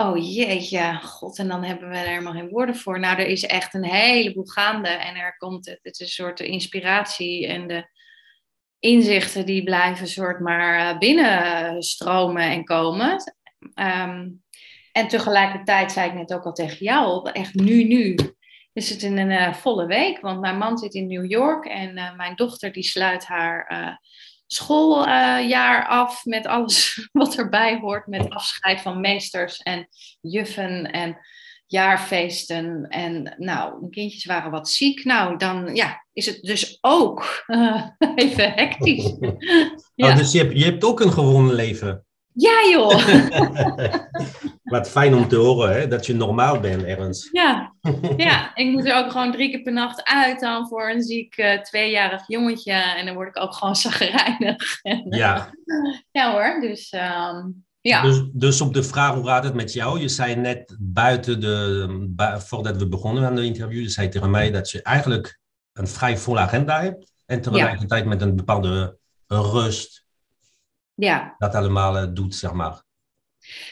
Oh 0.00 0.34
jeetje, 0.34 0.98
god, 1.02 1.38
en 1.38 1.48
dan 1.48 1.64
hebben 1.64 1.88
we 1.88 1.96
er 1.96 2.08
helemaal 2.08 2.32
geen 2.32 2.48
woorden 2.48 2.76
voor. 2.76 3.00
Nou, 3.00 3.18
er 3.18 3.26
is 3.26 3.44
echt 3.44 3.74
een 3.74 3.84
heleboel 3.84 4.46
gaande 4.46 4.88
en 4.88 5.16
er 5.16 5.36
komt, 5.36 5.66
het, 5.66 5.78
het 5.82 5.94
is 5.94 6.00
een 6.00 6.24
soort 6.24 6.40
inspiratie 6.40 7.46
en 7.46 7.68
de 7.68 7.88
inzichten 8.78 9.46
die 9.46 9.62
blijven 9.62 10.06
soort 10.06 10.40
maar 10.40 10.78
eh, 10.78 10.98
binnenstromen 10.98 12.42
en 12.42 12.64
komen. 12.64 13.34
Um, 13.74 14.42
en 14.92 15.08
tegelijkertijd 15.08 15.92
zei 15.92 16.08
ik 16.08 16.14
net 16.14 16.34
ook 16.34 16.44
al 16.44 16.52
tegen 16.52 16.84
jou, 16.84 17.30
echt 17.30 17.54
nu, 17.54 17.84
nu 17.84 18.16
is 18.72 18.90
het 18.90 19.02
in 19.02 19.18
een 19.18 19.30
uh, 19.30 19.54
volle 19.54 19.86
week, 19.86 20.20
want 20.20 20.40
mijn 20.40 20.58
man 20.58 20.78
zit 20.78 20.94
in 20.94 21.06
New 21.06 21.30
York 21.30 21.64
en 21.64 21.96
uh, 21.96 22.16
mijn 22.16 22.36
dochter 22.36 22.72
die 22.72 22.82
sluit 22.82 23.24
haar 23.24 23.66
schooljaar 24.52 25.86
af 25.86 26.24
met 26.24 26.46
alles 26.46 26.96
wat 27.12 27.34
erbij 27.34 27.78
hoort, 27.78 28.06
met 28.06 28.30
afscheid 28.30 28.80
van 28.80 29.00
meesters 29.00 29.58
en 29.58 29.88
juffen 30.20 30.90
en 30.90 31.18
jaarfeesten. 31.66 32.86
En 32.88 33.34
nou, 33.38 33.80
de 33.80 33.90
kindjes 33.90 34.24
waren 34.24 34.50
wat 34.50 34.70
ziek. 34.70 35.04
Nou, 35.04 35.36
dan 35.36 35.74
ja, 35.74 36.06
is 36.12 36.26
het 36.26 36.42
dus 36.42 36.78
ook 36.80 37.44
uh, 37.46 37.84
even 38.14 38.52
hectisch. 38.52 39.16
ja. 39.94 40.10
Oh, 40.10 40.16
dus 40.16 40.32
je 40.32 40.38
hebt, 40.38 40.58
je 40.58 40.64
hebt 40.64 40.84
ook 40.84 41.00
een 41.00 41.12
gewoon 41.12 41.54
leven? 41.54 42.06
Ja, 42.38 42.68
joh. 42.70 42.94
Wat 44.74 44.90
fijn 44.90 45.14
om 45.14 45.28
te 45.28 45.36
horen, 45.36 45.72
hè? 45.72 45.88
dat 45.88 46.06
je 46.06 46.14
normaal 46.14 46.60
bent 46.60 46.82
ergens. 46.82 47.28
Ja. 47.32 47.74
ja, 48.16 48.54
ik 48.54 48.70
moet 48.70 48.86
er 48.86 48.96
ook 48.96 49.10
gewoon 49.10 49.32
drie 49.32 49.50
keer 49.50 49.62
per 49.62 49.72
nacht 49.72 50.04
uit 50.04 50.40
dan 50.40 50.68
voor 50.68 50.90
een 50.90 51.02
ziek 51.02 51.36
uh, 51.36 51.60
tweejarig 51.60 52.22
jongetje. 52.26 52.72
En 52.72 53.06
dan 53.06 53.14
word 53.14 53.28
ik 53.28 53.42
ook 53.42 53.54
gewoon 53.54 53.76
zagrijnig. 53.86 54.80
ja. 55.08 55.50
ja 56.10 56.32
hoor, 56.32 56.60
dus... 56.60 56.92
Um, 56.92 57.66
ja. 57.80 58.02
Dus, 58.02 58.22
dus, 58.32 58.60
op 58.60 58.74
de 58.74 58.82
vraag 58.82 59.14
hoe 59.14 59.26
gaat 59.26 59.44
het 59.44 59.54
met 59.54 59.72
jou? 59.72 60.00
Je 60.00 60.08
zei 60.08 60.36
net 60.36 60.76
buiten 60.80 61.40
de, 61.40 62.36
voordat 62.38 62.76
we 62.76 62.88
begonnen 62.88 63.26
aan 63.26 63.34
de 63.34 63.44
interview, 63.44 63.82
je 63.82 63.88
zei 63.88 64.08
tegen 64.08 64.30
mij 64.30 64.50
dat 64.50 64.70
je 64.70 64.82
eigenlijk 64.82 65.38
een 65.72 65.88
vrij 65.88 66.18
volle 66.18 66.38
agenda 66.38 66.82
hebt. 66.82 67.12
En 67.26 67.40
tegelijkertijd 67.40 68.04
met 68.04 68.22
een 68.22 68.36
bepaalde 68.36 68.98
rust. 69.26 70.06
Ja. 70.98 71.34
Dat 71.38 71.54
allemaal 71.54 71.98
eh, 71.98 72.06
doet, 72.12 72.34
zeg 72.34 72.52
maar. 72.52 72.82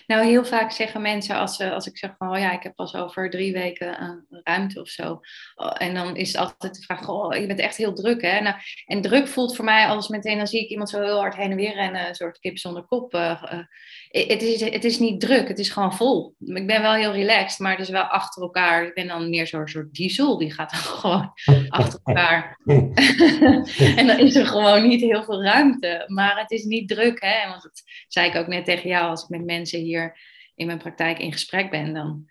Nou, 0.06 0.26
heel 0.26 0.44
vaak 0.44 0.72
zeggen 0.72 1.02
mensen 1.02 1.36
als, 1.36 1.56
ze, 1.56 1.70
als 1.70 1.86
ik 1.86 1.98
zeg 1.98 2.14
van, 2.18 2.30
oh 2.30 2.38
ja, 2.38 2.52
ik 2.52 2.62
heb 2.62 2.74
pas 2.74 2.94
over 2.94 3.30
drie 3.30 3.52
weken 3.52 4.02
een 4.02 4.26
ruimte 4.44 4.80
of 4.80 4.88
zo. 4.88 5.20
Oh, 5.54 5.74
en 5.78 5.94
dan 5.94 6.16
is 6.16 6.32
het 6.32 6.36
altijd 6.36 6.74
de 6.74 6.82
vraag, 6.82 7.08
oh, 7.08 7.36
je 7.36 7.46
bent 7.46 7.58
echt 7.58 7.76
heel 7.76 7.94
druk, 7.94 8.22
hè? 8.22 8.40
Nou, 8.40 8.56
en 8.86 9.00
druk 9.00 9.28
voelt 9.28 9.56
voor 9.56 9.64
mij 9.64 9.86
alles 9.86 10.08
meteen, 10.08 10.36
dan 10.36 10.46
zie 10.46 10.62
ik 10.62 10.68
iemand 10.68 10.90
zo 10.90 11.02
heel 11.02 11.18
hard 11.18 11.36
heen 11.36 11.50
en 11.50 11.56
weer 11.56 11.74
rennen, 11.74 12.08
een 12.08 12.14
soort 12.14 12.38
kip 12.38 12.58
zonder 12.58 12.82
kop. 12.82 13.14
Uh, 13.14 13.42
uh, 13.52 14.28
het, 14.28 14.42
is, 14.42 14.60
het 14.60 14.84
is 14.84 14.98
niet 14.98 15.20
druk, 15.20 15.48
het 15.48 15.58
is 15.58 15.70
gewoon 15.70 15.94
vol. 15.94 16.34
Ik 16.44 16.66
ben 16.66 16.82
wel 16.82 16.94
heel 16.94 17.12
relaxed, 17.12 17.58
maar 17.58 17.72
het 17.72 17.80
is 17.80 17.88
wel 17.88 18.02
achter 18.02 18.42
elkaar. 18.42 18.86
Ik 18.86 18.94
ben 18.94 19.06
dan 19.06 19.30
meer 19.30 19.46
zo'n 19.46 19.68
soort 19.68 19.92
diesel, 19.92 20.38
die 20.38 20.52
gaat 20.52 20.70
dan 20.70 20.80
gewoon 21.00 21.32
achter 21.68 22.00
elkaar. 22.04 22.58
en 23.96 24.06
dan 24.06 24.18
is 24.18 24.34
er 24.36 24.46
gewoon 24.46 24.88
niet 24.88 25.00
heel 25.00 25.24
veel 25.24 25.42
ruimte. 25.42 26.04
Maar 26.06 26.40
het 26.40 26.50
is 26.50 26.64
niet 26.64 26.88
druk, 26.88 27.20
hè? 27.20 27.48
Want 27.48 27.62
dat 27.62 27.82
zei 28.08 28.28
ik 28.28 28.36
ook 28.36 28.46
net 28.46 28.64
tegen 28.64 28.88
jou 28.88 29.08
als 29.08 29.22
ik 29.22 29.28
met 29.28 29.44
mensen 29.44 29.65
hier 29.70 30.18
in 30.54 30.66
mijn 30.66 30.78
praktijk 30.78 31.18
in 31.18 31.32
gesprek 31.32 31.70
ben, 31.70 31.94
dan, 31.94 32.24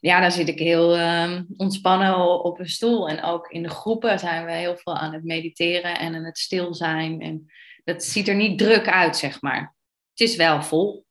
ja, 0.00 0.20
dan 0.20 0.30
zit 0.30 0.48
ik 0.48 0.58
heel 0.58 0.98
um, 0.98 1.46
ontspannen 1.56 2.44
op 2.44 2.58
een 2.58 2.68
stoel. 2.68 3.08
En 3.08 3.22
ook 3.22 3.50
in 3.50 3.62
de 3.62 3.70
groepen 3.70 4.18
zijn 4.18 4.44
we 4.44 4.52
heel 4.52 4.76
veel 4.76 4.96
aan 4.96 5.12
het 5.12 5.24
mediteren 5.24 5.98
en 5.98 6.14
aan 6.14 6.24
het 6.24 6.38
stil 6.38 6.74
zijn. 6.74 7.20
En 7.20 7.46
dat 7.84 8.04
ziet 8.04 8.28
er 8.28 8.34
niet 8.34 8.58
druk 8.58 8.88
uit, 8.88 9.16
zeg 9.16 9.40
maar. 9.40 9.74
Het 10.10 10.28
is 10.28 10.36
wel 10.36 10.62
vol. 10.62 11.04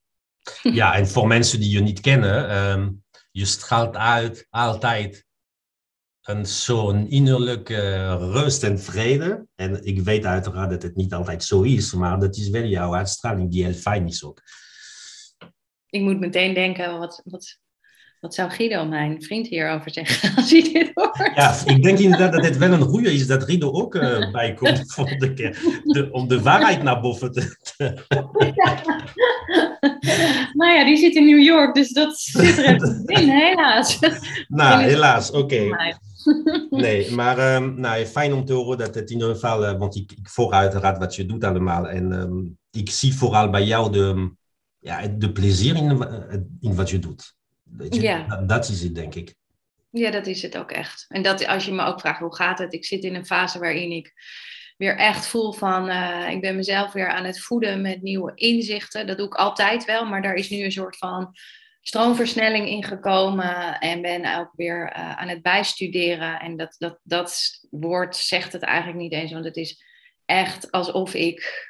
Ja, 0.61 0.95
en 0.95 1.07
voor 1.07 1.27
mensen 1.37 1.59
die 1.59 1.71
je 1.71 1.79
niet 1.79 1.99
kennen, 1.99 2.57
um, 2.71 3.03
je 3.31 3.45
straalt 3.45 3.95
uit 3.95 4.47
altijd 4.49 5.27
een 6.21 6.45
zo'n 6.45 7.09
innerlijke 7.09 8.15
rust 8.17 8.63
en 8.63 8.79
vrede. 8.79 9.47
En 9.55 9.85
ik 9.85 10.01
weet 10.01 10.25
uiteraard 10.25 10.69
dat 10.69 10.81
het 10.81 10.95
niet 10.95 11.13
altijd 11.13 11.43
zo 11.43 11.61
is, 11.61 11.93
maar 11.93 12.19
dat 12.19 12.35
is 12.35 12.49
wel 12.49 12.63
jouw 12.63 12.95
uitstraling 12.95 13.51
die 13.51 13.63
heel 13.63 13.73
fijn 13.73 14.07
is 14.07 14.23
ook 14.23 14.41
ik 15.89 16.01
moet 16.01 16.19
meteen 16.19 16.53
denken, 16.53 16.99
wat, 16.99 17.21
wat, 17.25 17.59
wat 18.19 18.33
zou 18.33 18.49
Guido, 18.49 18.85
mijn 18.85 19.21
vriend, 19.21 19.47
hierover 19.47 19.91
zeggen 19.91 20.29
als 20.35 20.51
hij 20.51 20.61
dit 20.61 20.91
hoort? 20.93 21.31
Ja, 21.35 21.55
ik 21.65 21.83
denk 21.83 21.99
inderdaad 21.99 22.33
dat 22.33 22.45
het 22.45 22.57
wel 22.57 22.71
een 22.71 22.81
goede 22.81 23.13
is 23.13 23.27
dat 23.27 23.43
Guido 23.43 23.71
ook 23.71 23.95
uh, 23.95 24.31
bij 24.31 24.53
komt 24.53 24.95
de, 24.95 25.33
de, 25.83 26.09
om 26.11 26.27
de 26.27 26.41
waarheid 26.41 26.83
naar 26.83 27.01
boven 27.01 27.31
te... 27.31 27.57
Nou 30.53 30.73
ja, 30.73 30.85
die 30.85 30.97
zit 30.97 31.15
in 31.15 31.25
New 31.25 31.43
York, 31.43 31.73
dus 31.73 31.91
dat 31.91 32.19
zit 32.19 32.57
er 32.57 32.65
even 32.65 33.03
in, 33.21 33.29
helaas. 33.29 33.99
Nou, 34.47 34.81
helaas, 34.81 35.31
oké. 35.31 35.75
Nee, 36.69 37.11
maar 37.11 37.55
um, 37.55 37.79
nou, 37.79 38.05
fijn 38.05 38.33
om 38.33 38.45
te 38.45 38.53
horen 38.53 38.77
dat 38.77 38.95
het 38.95 39.09
in 39.09 39.15
ieder 39.15 39.33
geval, 39.33 39.63
uh, 39.63 39.77
want 39.77 39.95
ik, 39.95 40.11
ik 40.11 40.29
volg 40.29 40.51
uiteraard 40.51 40.97
wat 40.97 41.15
je 41.15 41.25
doet 41.25 41.43
allemaal. 41.43 41.87
En 41.87 42.11
um, 42.11 42.57
ik 42.71 42.89
zie 42.89 43.13
vooral 43.13 43.49
bij 43.49 43.63
jou 43.63 43.91
de, 43.91 44.31
ja, 44.79 45.07
de 45.07 45.31
plezier 45.31 45.75
in, 45.75 45.87
in 46.61 46.75
wat 46.75 46.89
je 46.89 46.99
doet. 46.99 47.35
je, 47.89 48.01
ja. 48.01 48.27
dat, 48.27 48.49
dat, 48.49 48.69
is 48.69 48.81
het, 48.81 48.95
denk 48.95 49.15
ik. 49.15 49.35
Ja, 49.91 50.11
dat 50.11 50.27
is 50.27 50.41
het 50.41 50.57
ook 50.57 50.71
echt. 50.71 51.05
En 51.07 51.21
dat, 51.21 51.47
als 51.47 51.65
je 51.65 51.71
me 51.71 51.83
ook 51.83 51.99
vraagt 51.99 52.19
hoe 52.19 52.35
gaat 52.35 52.59
het, 52.59 52.73
ik 52.73 52.85
zit 52.85 53.03
in 53.03 53.15
een 53.15 53.25
fase 53.25 53.59
waarin 53.59 53.91
ik 53.91 54.13
weer 54.77 54.97
echt 54.97 55.27
voel 55.27 55.51
van, 55.51 55.89
uh, 55.89 56.29
ik 56.29 56.41
ben 56.41 56.55
mezelf 56.55 56.91
weer 56.91 57.09
aan 57.09 57.25
het 57.25 57.39
voeden 57.39 57.81
met 57.81 58.01
nieuwe 58.01 58.31
inzichten. 58.35 59.07
Dat 59.07 59.17
doe 59.17 59.25
ik 59.25 59.33
altijd 59.33 59.85
wel, 59.85 60.05
maar 60.05 60.21
daar 60.21 60.33
is 60.33 60.49
nu 60.49 60.63
een 60.63 60.71
soort 60.71 60.97
van 60.97 61.35
stroomversnelling 61.81 62.67
ingekomen 62.67 63.79
en 63.79 64.01
ben 64.01 64.37
ook 64.37 64.51
weer 64.55 64.93
uh, 64.95 65.15
aan 65.15 65.27
het 65.27 65.41
bijstuderen. 65.41 66.39
En 66.39 66.57
dat, 66.57 66.75
dat, 66.77 66.99
dat 67.03 67.59
woord 67.69 68.15
zegt 68.15 68.53
het 68.53 68.61
eigenlijk 68.61 68.97
niet 68.97 69.13
eens, 69.13 69.31
want 69.31 69.45
het 69.45 69.57
is 69.57 69.83
echt 70.25 70.71
alsof 70.71 71.13
ik 71.13 71.68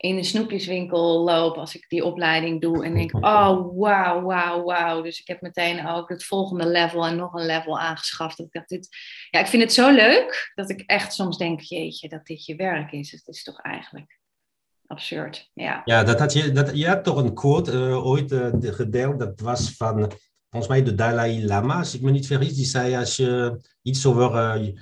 in 0.00 0.16
een 0.16 0.24
snoepjeswinkel 0.24 1.24
loop 1.24 1.56
als 1.56 1.74
ik 1.74 1.84
die 1.88 2.04
opleiding 2.04 2.60
doe 2.60 2.84
en 2.84 2.94
denk, 2.94 3.14
oh 3.24 3.78
wauw, 3.78 4.22
wauw, 4.22 4.62
wauw. 4.62 5.02
Dus 5.02 5.20
ik 5.20 5.26
heb 5.26 5.40
meteen 5.40 5.86
ook 5.86 6.08
het 6.08 6.24
volgende 6.24 6.66
level 6.66 7.06
en 7.06 7.16
nog 7.16 7.32
een 7.32 7.46
level 7.46 7.78
aangeschaft. 7.78 8.36
Dat 8.36 8.46
ik 8.46 8.52
dacht, 8.52 8.68
dit, 8.68 8.88
ja, 9.30 9.40
ik 9.40 9.46
vind 9.46 9.62
het 9.62 9.72
zo 9.72 9.90
leuk 9.90 10.52
dat 10.54 10.70
ik 10.70 10.80
echt 10.80 11.12
soms 11.12 11.38
denk, 11.38 11.60
jeetje, 11.60 12.08
dat 12.08 12.26
dit 12.26 12.44
je 12.44 12.56
werk 12.56 12.92
is. 12.92 13.10
Het 13.10 13.28
is 13.28 13.42
toch 13.42 13.60
eigenlijk 13.60 14.18
absurd. 14.86 15.50
Ja, 15.54 15.82
ja 15.84 16.04
dat 16.04 16.18
had 16.18 16.32
je, 16.32 16.52
dat, 16.52 16.76
je 16.76 16.86
had 16.86 17.04
toch 17.04 17.16
een 17.16 17.34
quote 17.34 17.72
uh, 17.72 18.06
ooit 18.06 18.32
uh, 18.32 18.48
gedeeld, 18.60 19.18
dat 19.18 19.40
was 19.40 19.70
van 19.70 20.12
volgens 20.50 20.72
mij 20.72 20.82
de 20.82 20.94
Dalai 20.94 21.46
Lama, 21.46 21.78
als 21.78 21.94
ik 21.94 22.00
me 22.00 22.10
niet 22.10 22.26
vergis, 22.26 22.54
die 22.54 22.64
zei 22.64 22.96
als 22.96 23.16
je 23.16 23.60
iets 23.82 24.06
over... 24.06 24.60
Uh, 24.60 24.78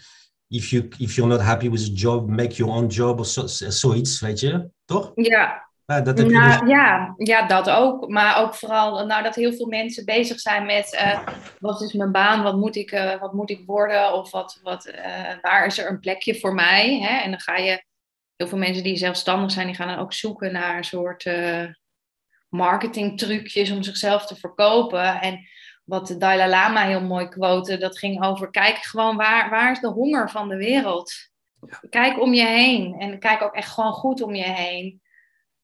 if, 0.49 0.71
you, 0.71 0.89
if 0.99 1.17
you're 1.17 1.31
not 1.31 1.41
happy 1.41 1.69
with 1.69 1.91
a 1.91 1.95
job, 1.95 2.29
make 2.29 2.57
your 2.57 2.73
own 2.73 2.87
job 2.87 3.21
of 3.21 3.27
zoiets, 3.27 4.21
weet 4.21 4.41
je, 4.41 4.71
toch? 4.85 5.13
Ja. 5.15 5.67
Ja, 5.85 6.01
dat 6.01 6.19
heb 6.19 6.27
je 6.27 6.33
nou, 6.33 6.61
dus... 6.61 6.71
ja, 6.71 7.15
ja, 7.17 7.47
dat 7.47 7.71
ook. 7.71 8.09
Maar 8.09 8.43
ook 8.43 8.55
vooral 8.55 9.07
nou, 9.07 9.23
dat 9.23 9.35
heel 9.35 9.53
veel 9.53 9.67
mensen 9.67 10.05
bezig 10.05 10.41
zijn 10.41 10.67
met 10.67 10.95
uh, 10.95 11.27
wat 11.59 11.83
is 11.83 11.93
mijn 11.93 12.13
baan, 12.13 12.43
wat 12.43 12.57
moet 12.57 12.77
ik, 12.77 12.93
uh, 12.93 13.21
wat 13.21 13.33
moet 13.33 13.51
ik 13.51 13.63
worden 13.67 14.13
of 14.13 14.31
wat, 14.31 14.61
wat, 14.63 14.87
uh, 14.87 15.35
waar 15.41 15.67
is 15.67 15.79
er 15.79 15.91
een 15.91 16.01
plekje 16.01 16.39
voor 16.39 16.55
mij. 16.55 16.99
Hè? 16.99 17.19
En 17.19 17.31
dan 17.31 17.41
ga 17.41 17.57
je, 17.57 17.85
heel 18.37 18.49
veel 18.49 18.59
mensen 18.59 18.83
die 18.83 18.97
zelfstandig 18.97 19.51
zijn, 19.51 19.67
die 19.67 19.77
gaan 19.77 19.89
dan 19.89 19.99
ook 19.99 20.13
zoeken 20.13 20.53
naar 20.53 20.77
een 20.77 20.85
soort 20.85 21.31
marketingtrucjes 22.49 23.71
om 23.71 23.83
zichzelf 23.83 24.27
te 24.27 24.37
verkopen. 24.37 25.21
En 25.21 25.41
wat 25.89 26.07
de 26.07 26.17
Dalai 26.17 26.51
Lama 26.51 26.87
heel 26.87 27.01
mooi 27.01 27.29
quote, 27.29 27.79
dat 27.79 27.99
ging 27.99 28.25
over 28.25 28.51
kijk 28.51 28.77
gewoon 28.77 29.17
waar, 29.17 29.51
waar 29.51 29.71
is 29.71 29.81
de 29.81 29.89
honger 29.89 30.31
van 30.31 30.49
de 30.49 30.57
wereld. 30.57 31.13
Kijk 31.91 32.21
om 32.21 32.35
je 32.35 32.47
heen 32.47 32.95
en 32.99 33.19
kijk 33.19 33.43
ook 33.43 33.55
echt 33.55 33.71
gewoon 33.71 33.93
goed 33.93 34.23
om 34.23 34.35
je 34.35 34.45
heen. 34.45 35.01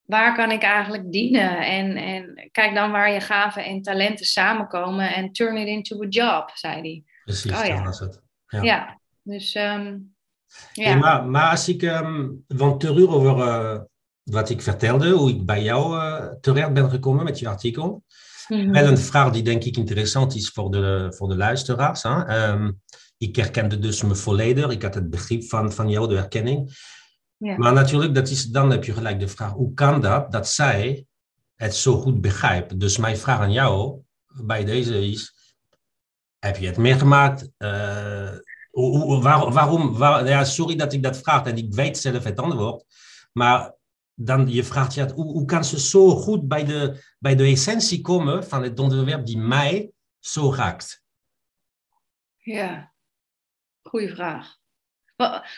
Waar 0.05 0.35
kan 0.35 0.51
ik 0.51 0.63
eigenlijk 0.63 1.13
dienen? 1.13 1.59
En, 1.59 1.97
en 1.97 2.49
kijk 2.53 2.75
dan 2.75 2.91
waar 2.91 3.13
je 3.13 3.21
gaven 3.21 3.65
en 3.65 3.83
talenten 3.83 4.27
samenkomen 4.27 5.15
en 5.15 5.33
turn 5.33 5.57
it 5.57 5.67
into 5.67 6.03
a 6.03 6.07
job, 6.09 6.51
zei 6.55 6.81
hij. 6.81 7.05
Precies, 7.25 7.53
oh, 7.53 7.65
ja. 7.65 7.75
dat 7.75 7.85
was 7.85 7.99
het. 7.99 8.23
Ja, 8.47 8.63
ja 8.63 9.01
dus 9.23 9.55
um, 9.55 10.15
ja. 10.73 10.85
Hey, 10.85 10.97
maar, 10.97 11.27
maar 11.27 11.51
als 11.51 11.69
ik, 11.69 11.83
um, 11.83 12.45
want 12.47 12.81
terug 12.81 13.09
over 13.09 13.39
uh, 13.39 13.81
wat 14.23 14.51
ik 14.51 14.63
vertelde, 14.63 15.11
hoe 15.11 15.31
ik 15.31 15.47
bij 15.47 15.63
jou 15.63 15.97
uh, 15.97 16.27
terecht 16.41 16.73
ben 16.73 16.91
gekomen 16.91 17.25
met 17.25 17.39
je 17.39 17.49
artikel. 17.49 18.03
Mm 18.49 18.73
Wel 18.73 18.87
een 18.87 18.99
vraag 18.99 19.33
die 19.33 19.43
denk 19.43 19.65
ik 19.65 19.77
interessant 19.77 20.35
is 20.35 20.49
voor 20.49 20.71
de, 20.71 21.13
voor 21.17 21.29
de 21.29 21.37
luisteraars. 21.37 22.03
Hè? 22.03 22.49
Um, 22.49 22.81
ik 23.17 23.37
herkende 23.37 23.79
dus 23.79 24.03
me 24.03 24.15
volledig. 24.15 24.71
Ik 24.71 24.83
had 24.83 24.95
het 24.95 25.11
begrip 25.11 25.45
van, 25.45 25.73
van 25.73 25.89
jou, 25.89 26.09
de 26.09 26.15
herkenning. 26.15 26.77
Ja. 27.37 27.57
Maar 27.57 27.73
natuurlijk, 27.73 28.15
dat 28.15 28.29
is, 28.29 28.45
dan 28.45 28.71
heb 28.71 28.85
je 28.85 28.93
gelijk 28.93 29.21
de 29.21 29.29
vraag, 29.29 29.53
hoe 29.53 29.75
kan 29.75 30.01
dat 30.01 30.33
dat 30.33 30.49
zij 30.49 31.07
het 31.55 31.75
zo 31.75 32.01
goed 32.01 32.21
begrijpen? 32.21 32.79
Dus 32.79 32.97
mijn 32.97 33.17
vraag 33.17 33.39
aan 33.39 33.53
jou 33.53 34.01
bij 34.43 34.65
deze 34.65 35.11
is, 35.11 35.35
heb 36.39 36.57
je 36.57 36.67
het 36.67 36.77
meegemaakt? 36.77 37.49
Uh, 37.59 38.31
hoe, 38.71 39.23
waar, 39.23 39.53
waarom? 39.53 39.97
Waar, 39.97 40.29
ja, 40.29 40.45
sorry 40.45 40.77
dat 40.77 40.93
ik 40.93 41.03
dat 41.03 41.19
vraag 41.19 41.47
en 41.47 41.57
ik 41.57 41.75
weet 41.75 41.99
zelf 41.99 42.25
het 42.25 42.41
antwoord. 42.41 42.85
Maar 43.33 43.75
dan 44.15 44.49
je 44.49 44.65
vraagt 44.65 44.95
je, 44.95 45.13
hoe, 45.13 45.33
hoe 45.33 45.45
kan 45.45 45.65
ze 45.65 45.81
zo 45.81 46.09
goed 46.09 46.49
bij 46.49 46.65
de, 46.65 47.05
bij 47.19 47.35
de 47.35 47.45
essentie 47.45 48.01
komen 48.01 48.45
van 48.45 48.63
het 48.63 48.79
onderwerp 48.79 49.27
die 49.27 49.39
mij 49.39 49.91
zo 50.19 50.55
raakt? 50.55 51.03
Ja, 52.39 52.93
goede 53.83 54.15
vraag. 54.15 54.57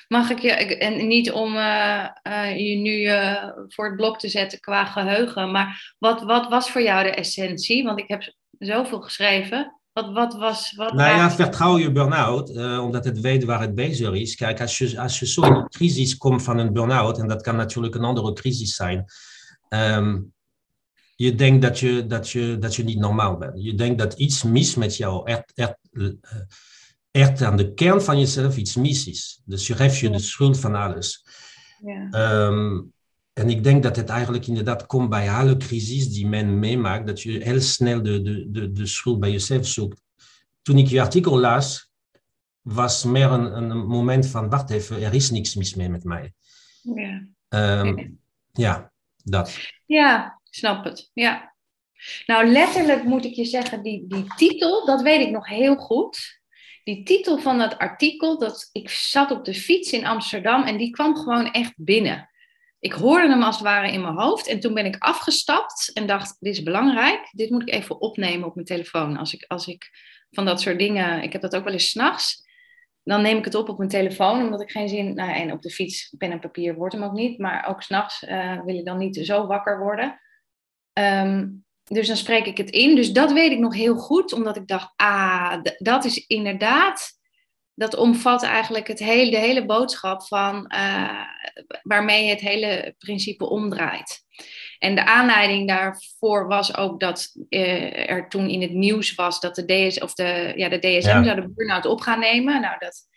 Mag 0.09 0.31
ik 0.31 0.39
je, 0.39 0.51
en 0.51 1.07
niet 1.07 1.33
om 1.33 1.55
uh, 1.55 2.09
uh, 2.23 2.59
je 2.59 2.77
nu 2.77 3.01
uh, 3.01 3.49
voor 3.69 3.87
het 3.87 3.97
blok 3.97 4.19
te 4.19 4.29
zetten 4.29 4.61
qua 4.61 4.85
geheugen, 4.85 5.51
maar 5.51 5.95
wat, 5.99 6.23
wat 6.23 6.49
was 6.49 6.71
voor 6.71 6.83
jou 6.83 7.03
de 7.03 7.11
essentie? 7.11 7.85
Want 7.85 7.99
ik 7.99 8.09
heb 8.09 8.33
zoveel 8.59 9.01
geschreven. 9.01 9.81
Wat, 9.97 10.12
wat 10.12 10.35
was. 10.35 10.73
Wat 10.75 10.93
nou 10.93 11.17
ja, 11.17 11.31
vertrouw 11.31 11.79
je 11.79 11.93
burn-out, 11.93 12.50
uh, 12.50 12.83
omdat 12.85 13.05
het 13.05 13.21
weet 13.21 13.45
waar 13.45 13.61
het 13.61 13.75
bezig 13.75 14.12
is. 14.12 14.35
Kijk, 14.35 14.61
als 14.61 14.79
je, 14.79 15.00
als 15.00 15.19
je 15.19 15.26
zo 15.26 15.43
in 15.43 15.53
een 15.53 15.69
crisis 15.69 16.17
komt 16.17 16.43
van 16.43 16.59
een 16.59 16.73
burn-out, 16.73 17.19
en 17.19 17.29
dat 17.29 17.43
kan 17.43 17.57
natuurlijk 17.57 17.95
een 17.95 18.05
andere 18.05 18.33
crisis 18.33 18.75
zijn, 18.75 19.05
um, 19.69 20.33
je 21.15 21.35
denkt 21.35 21.62
dat 21.62 21.79
je, 21.79 22.07
dat, 22.07 22.31
je, 22.31 22.59
dat 22.59 22.75
je 22.75 22.85
niet 22.85 22.99
normaal 22.99 23.37
bent. 23.37 23.62
Je 23.62 23.75
denkt 23.75 23.99
dat 23.99 24.12
iets 24.12 24.43
mis 24.43 24.75
met 24.75 24.97
jou, 24.97 25.31
echt, 25.31 25.53
echt, 25.55 25.76
uh, 25.93 26.12
echt 27.11 27.43
aan 27.43 27.57
de 27.57 27.75
kern 27.75 28.03
van 28.03 28.19
jezelf 28.19 28.57
iets 28.57 28.75
mis 28.75 29.07
is. 29.07 29.43
Dus 29.45 29.67
je 29.67 29.75
geeft 29.75 29.99
je 29.99 30.11
de 30.11 30.19
schuld 30.19 30.59
van 30.59 30.75
alles. 30.75 31.26
Ja. 31.81 32.47
Um, 32.47 32.93
en 33.38 33.50
ik 33.50 33.64
denk 33.64 33.83
dat 33.83 33.97
het 33.97 34.09
eigenlijk 34.09 34.47
inderdaad 34.47 34.87
komt 34.87 35.09
bij 35.09 35.31
alle 35.31 35.57
crisis 35.57 36.09
die 36.09 36.26
men 36.26 36.59
meemaakt, 36.59 37.07
dat 37.07 37.23
je 37.23 37.45
heel 37.45 37.61
snel 37.61 38.02
de, 38.02 38.23
de, 38.23 38.50
de, 38.50 38.73
de 38.73 38.87
schuld 38.87 39.21
bij 39.21 39.31
jezelf 39.31 39.66
zoekt. 39.66 40.02
Toen 40.62 40.78
ik 40.78 40.87
je 40.87 41.00
artikel 41.00 41.38
las, 41.38 41.90
was 42.61 43.05
meer 43.05 43.31
een, 43.31 43.57
een 43.57 43.87
moment 43.87 44.26
van, 44.26 44.49
wacht 44.49 44.71
even, 44.71 45.02
er 45.02 45.14
is 45.14 45.31
niks 45.31 45.55
mis 45.55 45.75
mee 45.75 45.88
met 45.88 46.05
mij. 46.05 46.33
Ja, 46.83 47.26
um, 47.83 48.21
ja 48.52 48.93
dat. 49.25 49.59
Ja, 49.87 50.40
snap 50.50 50.85
het. 50.85 51.11
Ja. 51.12 51.55
Nou, 52.26 52.47
letterlijk 52.47 53.05
moet 53.05 53.25
ik 53.25 53.35
je 53.35 53.45
zeggen, 53.45 53.83
die, 53.83 54.05
die 54.09 54.25
titel, 54.37 54.87
dat 54.87 55.02
weet 55.02 55.26
ik 55.26 55.31
nog 55.31 55.49
heel 55.49 55.76
goed. 55.76 56.40
Die 56.85 57.02
titel 57.02 57.38
van 57.38 57.59
dat 57.59 57.78
artikel, 57.78 58.38
dat 58.38 58.69
ik 58.73 58.90
zat 58.90 59.31
op 59.31 59.45
de 59.45 59.55
fiets 59.55 59.93
in 59.93 60.07
Amsterdam 60.07 60.62
en 60.62 60.76
die 60.76 60.90
kwam 60.90 61.16
gewoon 61.16 61.50
echt 61.50 61.73
binnen 61.76 62.28
ik 62.87 62.93
hoorde 62.93 63.28
hem 63.28 63.43
als 63.43 63.55
het 63.55 63.64
ware 63.64 63.93
in 63.93 64.00
mijn 64.00 64.14
hoofd. 64.14 64.47
En 64.47 64.61
toen 64.61 64.75
ben 64.75 64.87
ik 64.87 64.97
afgestapt 64.99 65.90
en 65.93 66.07
dacht, 66.07 66.37
dit 66.40 66.52
is 66.52 66.62
belangrijk. 66.62 67.28
Dit 67.33 67.50
moet 67.50 67.62
ik 67.62 67.75
even 67.75 68.00
opnemen 68.00 68.49
op 68.49 68.55
mijn 68.55 68.66
telefoon. 68.66 69.16
Als 69.16 69.35
ik, 69.35 69.45
als 69.49 69.66
ik 69.66 69.90
van 70.31 70.45
dat 70.45 70.61
soort 70.61 70.78
dingen, 70.78 71.23
ik 71.23 71.33
heb 71.33 71.43
dat 71.43 71.57
ook 71.57 71.64
wel 71.64 71.73
eens 71.73 71.90
s'nachts. 71.90 72.45
Dan 73.02 73.23
neem 73.23 73.38
ik 73.38 73.45
het 73.45 73.55
op 73.55 73.69
op 73.69 73.78
mijn 73.78 73.90
telefoon, 73.90 74.43
omdat 74.43 74.61
ik 74.61 74.71
geen 74.71 74.88
zin, 74.88 75.14
nou, 75.14 75.33
en 75.33 75.52
op 75.52 75.62
de 75.62 75.71
fiets, 75.71 76.14
pen 76.19 76.31
en 76.31 76.40
papier 76.40 76.75
wordt 76.75 76.95
hem 76.95 77.02
ook 77.02 77.12
niet. 77.12 77.38
Maar 77.38 77.66
ook 77.69 77.83
s'nachts 77.83 78.23
uh, 78.23 78.64
wil 78.64 78.78
ik 78.78 78.85
dan 78.85 78.99
niet 78.99 79.16
zo 79.16 79.47
wakker 79.47 79.78
worden. 79.78 80.21
Ehm, 80.93 81.49
dus 81.85 82.07
dan 82.07 82.16
spreek 82.16 82.47
ik 82.47 82.57
het 82.57 82.71
in. 82.71 82.95
Dus 82.95 83.12
dat 83.12 83.33
weet 83.33 83.52
ik 83.52 83.59
nog 83.59 83.75
heel 83.75 83.97
goed, 83.97 84.33
omdat 84.33 84.57
ik 84.57 84.66
dacht, 84.66 84.93
ah, 84.97 85.62
dat 85.78 86.05
is 86.05 86.26
inderdaad 86.26 87.15
dat 87.76 87.97
omvat 87.97 88.42
eigenlijk 88.42 88.88
het 88.88 88.99
hele, 88.99 89.30
de 89.30 89.38
hele 89.38 89.66
boodschap 89.66 90.23
van 90.23 90.73
uh, 90.75 91.23
waarmee 91.83 92.28
het 92.28 92.40
hele 92.40 92.95
principe 92.99 93.49
omdraait. 93.49 94.25
En 94.78 94.95
de 94.95 95.04
aanleiding 95.04 95.68
daarvoor 95.68 96.49
was 96.49 96.76
ook 96.76 97.00
dat 97.00 97.33
uh, 97.49 98.11
er 98.11 98.28
toen 98.28 98.49
in 98.49 98.62
het 98.62 98.73
nieuws 98.73 99.14
was 99.14 99.40
dat 99.40 99.54
de, 99.54 99.88
DS, 99.88 100.00
of 100.00 100.14
de, 100.14 100.52
ja, 100.56 100.68
de 100.68 100.78
DSM 100.78 101.25
zou 101.25 101.40
de 101.40 101.52
burn-out 101.54 101.87
op 101.87 102.00
gaan 102.00 102.21
nemen. 102.21 102.61
Nou, 102.61 102.76
dat, 102.78 103.09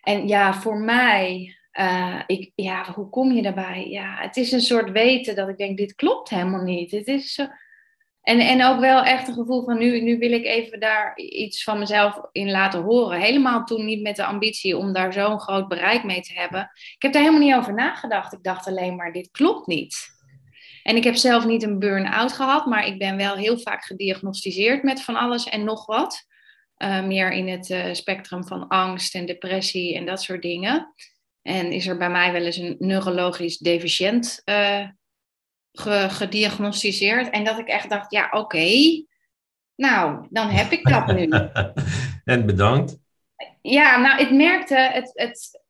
en 0.00 0.28
ja, 0.28 0.54
voor 0.54 0.78
mij, 0.78 1.56
uh, 1.72 2.20
ik, 2.26 2.52
ja, 2.54 2.92
hoe 2.92 3.08
kom 3.08 3.32
je 3.32 3.42
daarbij? 3.42 3.88
Ja, 3.88 4.16
het 4.20 4.36
is 4.36 4.52
een 4.52 4.60
soort 4.60 4.90
weten 4.90 5.34
dat 5.34 5.48
ik 5.48 5.56
denk, 5.56 5.76
dit 5.76 5.94
klopt 5.94 6.28
helemaal 6.28 6.62
niet. 6.62 6.90
Het 6.90 7.06
is 7.06 7.32
zo, 7.32 7.46
en, 8.24 8.40
en 8.40 8.64
ook 8.64 8.80
wel 8.80 9.02
echt 9.02 9.28
een 9.28 9.34
gevoel 9.34 9.64
van 9.64 9.78
nu, 9.78 10.00
nu 10.00 10.18
wil 10.18 10.32
ik 10.32 10.44
even 10.44 10.80
daar 10.80 11.16
iets 11.16 11.62
van 11.62 11.78
mezelf 11.78 12.20
in 12.32 12.50
laten 12.50 12.82
horen. 12.82 13.20
Helemaal 13.20 13.64
toen 13.64 13.84
niet 13.84 14.02
met 14.02 14.16
de 14.16 14.24
ambitie 14.24 14.76
om 14.76 14.92
daar 14.92 15.12
zo'n 15.12 15.40
groot 15.40 15.68
bereik 15.68 16.04
mee 16.04 16.20
te 16.20 16.32
hebben. 16.32 16.60
Ik 16.94 17.02
heb 17.02 17.12
daar 17.12 17.22
helemaal 17.22 17.46
niet 17.46 17.54
over 17.54 17.74
nagedacht. 17.74 18.32
Ik 18.32 18.42
dacht 18.42 18.66
alleen 18.66 18.96
maar, 18.96 19.12
dit 19.12 19.30
klopt 19.30 19.66
niet. 19.66 20.12
En 20.82 20.96
ik 20.96 21.04
heb 21.04 21.14
zelf 21.14 21.46
niet 21.46 21.62
een 21.62 21.78
burn-out 21.78 22.32
gehad, 22.32 22.66
maar 22.66 22.86
ik 22.86 22.98
ben 22.98 23.16
wel 23.16 23.36
heel 23.36 23.58
vaak 23.58 23.84
gediagnosticeerd 23.84 24.82
met 24.82 25.02
van 25.02 25.16
alles 25.16 25.44
en 25.44 25.64
nog 25.64 25.86
wat. 25.86 26.26
Uh, 26.78 27.04
meer 27.04 27.32
in 27.32 27.48
het 27.48 27.70
uh, 27.70 27.92
spectrum 27.92 28.46
van 28.46 28.68
angst 28.68 29.14
en 29.14 29.26
depressie 29.26 29.96
en 29.96 30.06
dat 30.06 30.22
soort 30.22 30.42
dingen. 30.42 30.94
En 31.42 31.72
is 31.72 31.86
er 31.86 31.96
bij 31.96 32.10
mij 32.10 32.32
wel 32.32 32.42
eens 32.42 32.56
een 32.56 32.76
neurologisch 32.78 33.58
deficiënt 33.58 34.42
uh, 34.44 34.88
gediagnosticeerd. 36.08 37.30
En 37.30 37.44
dat 37.44 37.58
ik 37.58 37.68
echt 37.68 37.90
dacht, 37.90 38.10
ja, 38.10 38.28
oké, 38.30 38.66
nou, 39.76 40.26
dan 40.30 40.48
heb 40.48 40.70
ik 40.70 40.88
dat 40.88 41.06
nu. 41.06 41.28
en 42.34 42.46
bedankt. 42.46 42.98
Ja, 43.62 44.00
nou, 44.00 44.20
ik 44.20 44.30
merkte, 44.30 44.76
het, 44.76 45.10
het, 45.14 45.62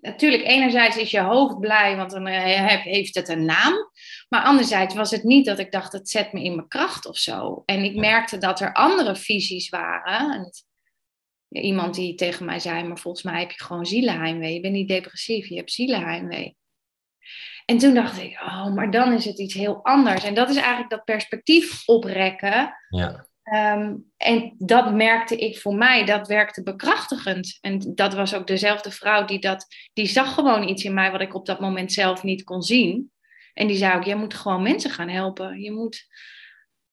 natuurlijk, 0.00 0.42
enerzijds 0.42 0.96
is 0.96 1.10
je 1.10 1.20
hoofd 1.20 1.60
blij, 1.60 1.96
want 1.96 2.10
dan 2.10 2.26
eh, 2.26 2.82
heeft 2.82 3.14
het 3.14 3.28
een 3.28 3.44
naam. 3.44 3.74
Maar 4.28 4.42
anderzijds 4.42 4.94
was 4.94 5.10
het 5.10 5.22
niet 5.22 5.46
dat 5.46 5.58
ik 5.58 5.72
dacht, 5.72 5.92
het 5.92 6.08
zet 6.08 6.32
me 6.32 6.42
in 6.42 6.54
mijn 6.54 6.68
kracht 6.68 7.06
of 7.06 7.16
zo. 7.16 7.62
En 7.64 7.84
ik 7.84 7.96
merkte 7.96 8.38
dat 8.38 8.60
er 8.60 8.72
andere 8.72 9.16
visies 9.16 9.68
waren. 9.68 10.32
En 10.32 10.50
iemand 11.62 11.94
die 11.94 12.14
tegen 12.14 12.46
mij 12.46 12.58
zei, 12.58 12.82
maar 12.82 12.98
volgens 12.98 13.24
mij 13.24 13.40
heb 13.40 13.50
je 13.50 13.64
gewoon 13.64 13.86
zielenheimwee. 13.86 14.54
Je 14.54 14.60
bent 14.60 14.74
niet 14.74 14.88
depressief, 14.88 15.48
je 15.48 15.56
hebt 15.56 15.72
zielenheimwee. 15.72 16.56
En 17.66 17.78
toen 17.78 17.94
dacht 17.94 18.18
ik, 18.18 18.40
oh, 18.40 18.74
maar 18.74 18.90
dan 18.90 19.12
is 19.12 19.24
het 19.24 19.38
iets 19.38 19.54
heel 19.54 19.84
anders. 19.84 20.24
En 20.24 20.34
dat 20.34 20.50
is 20.50 20.56
eigenlijk 20.56 20.90
dat 20.90 21.04
perspectief 21.04 21.82
oprekken. 21.88 22.74
Ja. 22.88 23.26
Ehm, 23.42 23.94
en 24.16 24.54
dat 24.58 24.94
merkte 24.94 25.36
ik 25.36 25.58
voor 25.58 25.74
mij, 25.74 26.04
dat 26.04 26.28
werkte 26.28 26.62
bekrachtigend. 26.62 27.58
En 27.60 27.92
dat 27.94 28.14
was 28.14 28.34
ook 28.34 28.46
dezelfde 28.46 28.90
vrouw 28.90 29.24
die 29.24 29.38
dat, 29.38 29.66
die 29.92 30.06
zag 30.06 30.34
gewoon 30.34 30.68
iets 30.68 30.84
in 30.84 30.94
mij 30.94 31.10
wat 31.10 31.20
ik 31.20 31.34
op 31.34 31.46
dat 31.46 31.60
moment 31.60 31.92
zelf 31.92 32.22
niet 32.22 32.44
kon 32.44 32.62
zien. 32.62 33.10
En 33.54 33.66
die 33.66 33.76
zei 33.76 33.96
ook, 33.96 34.04
jij 34.04 34.16
moet 34.16 34.34
gewoon 34.34 34.62
mensen 34.62 34.90
gaan 34.90 35.08
helpen. 35.08 35.60
Je 35.60 35.72
moet, 35.72 36.06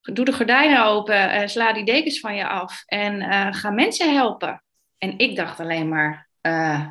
doe 0.00 0.24
de 0.24 0.32
gordijnen 0.32 0.84
open, 0.84 1.40
uh, 1.40 1.46
sla 1.46 1.72
die 1.72 1.84
dekens 1.84 2.20
van 2.20 2.34
je 2.34 2.48
af 2.48 2.82
en 2.86 3.14
uh, 3.20 3.46
ga 3.50 3.70
mensen 3.70 4.14
helpen. 4.14 4.64
En 4.98 5.18
ik 5.18 5.36
dacht 5.36 5.60
alleen 5.60 5.88
maar, 5.88 6.28
uh, 6.42 6.88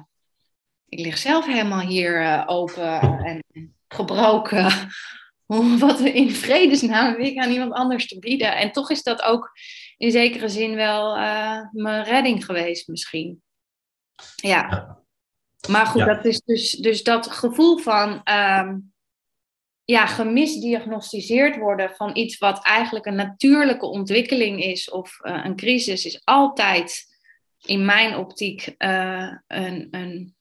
ik 0.94 1.06
lig 1.06 1.18
zelf 1.18 1.46
helemaal 1.46 1.80
hier 1.80 2.22
uh, 2.22 2.44
open 2.46 3.02
en 3.02 3.44
gebroken. 3.88 4.72
Wat 5.80 6.00
in 6.00 6.32
vredesnaam 6.32 7.08
heb 7.08 7.20
ik 7.20 7.38
aan 7.38 7.52
iemand 7.52 7.72
anders 7.72 8.08
te 8.08 8.20
bieden? 8.20 8.58
En 8.58 8.72
toch 8.72 8.90
is 8.90 9.04
dat 9.04 9.22
ook 9.22 9.52
in 9.98 10.12
zekere 10.12 10.50
zin 10.50 10.76
wel 10.76 11.18
uh, 11.18 11.60
mijn 11.72 12.04
redding 12.04 12.46
geweest 12.46 12.88
misschien. 12.88 13.42
Ja. 14.36 14.98
Maar 15.70 15.86
goed, 15.86 16.06
dat 16.06 16.26
is 16.26 16.42
dus, 16.42 16.72
dus 16.72 17.04
dat 17.04 17.32
gevoel 17.32 17.78
van 17.78 18.22
um, 18.32 18.94
ja, 19.86 20.06
gemisdiagnosticeerd 20.06 21.58
worden 21.58 21.96
van 21.96 22.18
iets 22.18 22.38
wat 22.38 22.66
eigenlijk 22.66 23.06
een 23.06 23.16
natuurlijke 23.16 23.86
ontwikkeling 23.86 24.64
is 24.64 24.90
of 24.90 25.20
uh, 25.22 25.42
een 25.44 25.56
crisis, 25.56 26.06
is 26.06 26.22
altijd 26.24 27.06
in 27.66 27.86
mijn 27.86 28.16
optiek 28.16 28.76
uh, 28.78 29.32
een, 29.48 29.88
een 29.92 30.36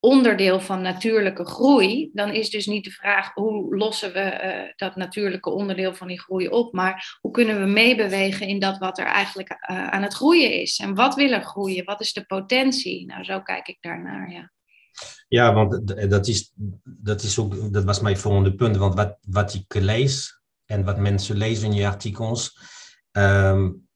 onderdeel 0.00 0.60
van 0.60 0.82
natuurlijke 0.82 1.44
groei, 1.44 2.10
dan 2.12 2.30
is 2.30 2.50
dus 2.50 2.66
niet 2.66 2.84
de 2.84 2.90
vraag 2.90 3.34
hoe 3.34 3.76
lossen 3.76 4.12
we 4.12 4.40
uh, 4.44 4.72
dat 4.76 4.96
natuurlijke 4.96 5.50
onderdeel 5.50 5.94
van 5.94 6.08
die 6.08 6.20
groei 6.20 6.48
op, 6.48 6.72
maar 6.72 7.18
hoe 7.20 7.30
kunnen 7.30 7.60
we 7.60 7.66
meebewegen 7.66 8.46
in 8.46 8.58
dat 8.58 8.78
wat 8.78 8.98
er 8.98 9.06
eigenlijk 9.06 9.50
uh, 9.50 9.88
aan 9.88 10.02
het 10.02 10.14
groeien 10.14 10.60
is. 10.60 10.78
En 10.78 10.94
wat 10.94 11.14
wil 11.14 11.30
er 11.30 11.42
groeien? 11.42 11.84
Wat 11.84 12.00
is 12.00 12.12
de 12.12 12.24
potentie? 12.24 13.06
Nou, 13.06 13.24
zo 13.24 13.40
kijk 13.40 13.68
ik 13.68 13.78
daarnaar, 13.80 14.30
ja. 14.30 14.52
Ja, 15.28 15.54
want 15.54 15.86
dat, 16.10 16.26
is, 16.26 16.52
dat, 16.84 17.22
is 17.22 17.38
ook, 17.38 17.72
dat 17.72 17.84
was 17.84 18.00
mijn 18.00 18.16
volgende 18.16 18.54
punt. 18.54 18.76
Want 18.76 18.94
wat, 18.94 19.18
wat 19.28 19.54
ik 19.54 19.74
lees 19.74 20.40
en 20.64 20.84
wat 20.84 20.98
mensen 20.98 21.36
lezen 21.36 21.70
in 21.70 21.76
je 21.76 21.86
artikels, 21.86 22.58
um, 23.12 23.88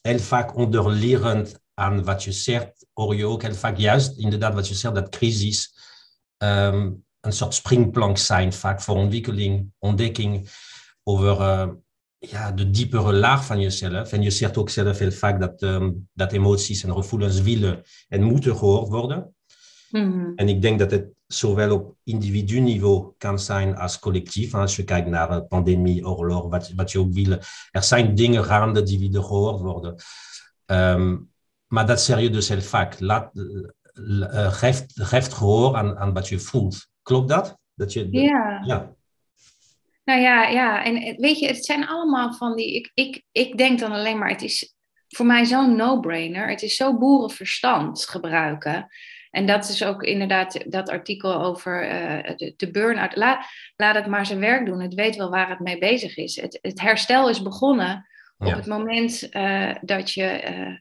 heel 0.00 0.18
vaak 0.18 0.56
onderliggend 0.56 1.61
aan 1.82 2.04
wat 2.04 2.24
je 2.24 2.32
zegt, 2.32 2.86
hoor 2.92 3.16
je 3.16 3.26
ook 3.26 3.42
heel 3.42 3.54
vaak 3.54 3.76
juist 3.76 4.18
inderdaad 4.18 4.54
wat 4.54 4.68
je 4.68 4.74
zegt, 4.74 4.94
dat 4.94 5.08
crisis 5.08 5.74
um, 6.38 7.04
een 7.20 7.32
soort 7.32 7.54
springplank 7.54 8.18
zijn, 8.18 8.52
vaak 8.52 8.80
voor 8.80 8.96
ontwikkeling, 8.96 9.72
ontdekking 9.78 10.48
over 11.02 11.40
uh, 11.40 11.68
ja, 12.18 12.52
de 12.52 12.70
diepere 12.70 13.12
laag 13.12 13.46
van 13.46 13.60
jezelf. 13.60 14.12
En 14.12 14.22
je 14.22 14.30
zegt 14.30 14.56
ook 14.56 14.70
zelf 14.70 14.98
heel 14.98 15.12
vaak 15.12 15.40
dat, 15.40 15.62
um, 15.62 16.08
dat 16.12 16.32
emoties 16.32 16.82
en 16.82 16.92
gevoelens 16.92 17.40
willen 17.40 17.82
en 18.08 18.22
moeten 18.22 18.56
gehoord 18.56 18.88
worden. 18.88 19.34
Mm-hmm. 19.90 20.32
En 20.36 20.48
ik 20.48 20.62
denk 20.62 20.78
dat 20.78 20.90
het 20.90 21.06
zowel 21.26 21.74
op 21.74 21.96
individu-niveau 22.04 23.12
kan 23.18 23.38
zijn 23.38 23.76
als 23.76 23.98
collectief. 23.98 24.54
Als 24.54 24.76
je 24.76 24.84
kijkt 24.84 25.08
naar 25.08 25.30
uh, 25.30 25.40
pandemie, 25.48 26.06
oorlog, 26.06 26.48
wat, 26.48 26.72
wat 26.76 26.92
je 26.92 26.98
ook 26.98 27.12
wil. 27.12 27.38
Er 27.70 27.82
zijn 27.82 28.14
dingen 28.14 28.44
gaande 28.44 28.82
die 28.82 28.98
willen 28.98 29.24
gehoord 29.24 29.60
worden. 29.60 29.94
Um, 30.66 31.31
maar 31.72 31.86
dat 31.86 32.02
zeg 32.02 32.20
je 32.20 32.30
dus 32.30 32.48
heel 32.48 32.60
vaak. 32.60 33.00
Laat, 33.00 33.30
uh, 33.34 34.52
geeft, 34.94 35.34
gehoor 35.34 35.76
aan, 35.76 35.98
aan 35.98 36.12
wat 36.12 36.28
je 36.28 36.38
voelt. 36.38 36.88
Klopt 37.02 37.28
dat? 37.28 37.58
dat 37.74 37.92
je, 37.92 38.08
ja. 38.10 38.62
ja. 38.64 38.94
Nou 40.04 40.20
ja, 40.20 40.48
ja, 40.48 40.84
en 40.84 41.16
weet 41.20 41.38
je, 41.38 41.46
het 41.46 41.64
zijn 41.64 41.86
allemaal 41.86 42.34
van 42.34 42.56
die. 42.56 42.74
Ik, 42.74 42.90
ik, 42.94 43.22
ik 43.32 43.58
denk 43.58 43.78
dan 43.78 43.92
alleen 43.92 44.18
maar, 44.18 44.28
het 44.28 44.42
is 44.42 44.74
voor 45.08 45.26
mij 45.26 45.44
zo'n 45.44 45.76
no-brainer. 45.76 46.48
Het 46.48 46.62
is 46.62 46.76
zo 46.76 46.98
boerenverstand 46.98 48.08
gebruiken. 48.08 48.86
En 49.30 49.46
dat 49.46 49.68
is 49.68 49.84
ook 49.84 50.02
inderdaad 50.02 50.64
dat 50.72 50.88
artikel 50.88 51.42
over 51.42 51.84
uh, 51.84 52.36
de, 52.36 52.54
de 52.56 52.70
burn-out. 52.70 53.16
Laat, 53.16 53.46
laat 53.76 53.94
het 53.94 54.06
maar 54.06 54.26
zijn 54.26 54.40
werk 54.40 54.66
doen. 54.66 54.80
Het 54.80 54.94
weet 54.94 55.16
wel 55.16 55.30
waar 55.30 55.48
het 55.48 55.60
mee 55.60 55.78
bezig 55.78 56.16
is. 56.16 56.40
Het, 56.40 56.58
het 56.60 56.80
herstel 56.80 57.28
is 57.28 57.42
begonnen 57.42 58.06
op 58.38 58.52
het 58.52 58.66
moment 58.66 59.28
uh, 59.30 59.74
dat 59.80 60.12
je 60.12 60.80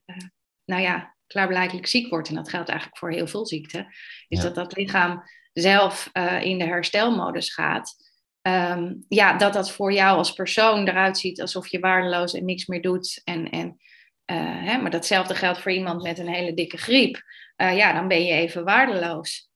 nou 0.71 0.83
ja, 0.83 1.15
klaarblijkelijk 1.27 1.87
ziek 1.87 2.09
wordt, 2.09 2.29
en 2.29 2.35
dat 2.35 2.49
geldt 2.49 2.69
eigenlijk 2.69 2.99
voor 2.99 3.11
heel 3.11 3.27
veel 3.27 3.45
ziekten, 3.45 3.87
is 4.27 4.39
dat 4.39 4.55
dat 4.55 4.77
lichaam 4.77 5.23
zelf 5.53 6.09
uh, 6.13 6.43
in 6.43 6.57
de 6.57 6.65
herstelmodus 6.65 7.53
gaat. 7.53 8.09
Um, 8.41 9.05
ja, 9.07 9.37
dat 9.37 9.53
dat 9.53 9.71
voor 9.71 9.93
jou 9.93 10.17
als 10.17 10.33
persoon 10.33 10.87
eruit 10.87 11.17
ziet 11.17 11.41
alsof 11.41 11.67
je 11.67 11.79
waardeloos 11.79 12.33
en 12.33 12.45
niks 12.45 12.65
meer 12.65 12.81
doet. 12.81 13.21
En, 13.23 13.49
en, 13.49 13.77
uh, 14.25 14.65
hè, 14.65 14.77
maar 14.77 14.91
datzelfde 14.91 15.35
geldt 15.35 15.61
voor 15.61 15.71
iemand 15.71 16.03
met 16.03 16.19
een 16.19 16.33
hele 16.33 16.53
dikke 16.53 16.77
griep. 16.77 17.21
Uh, 17.57 17.77
ja, 17.77 17.93
dan 17.93 18.07
ben 18.07 18.23
je 18.23 18.33
even 18.33 18.63
waardeloos. 18.63 19.49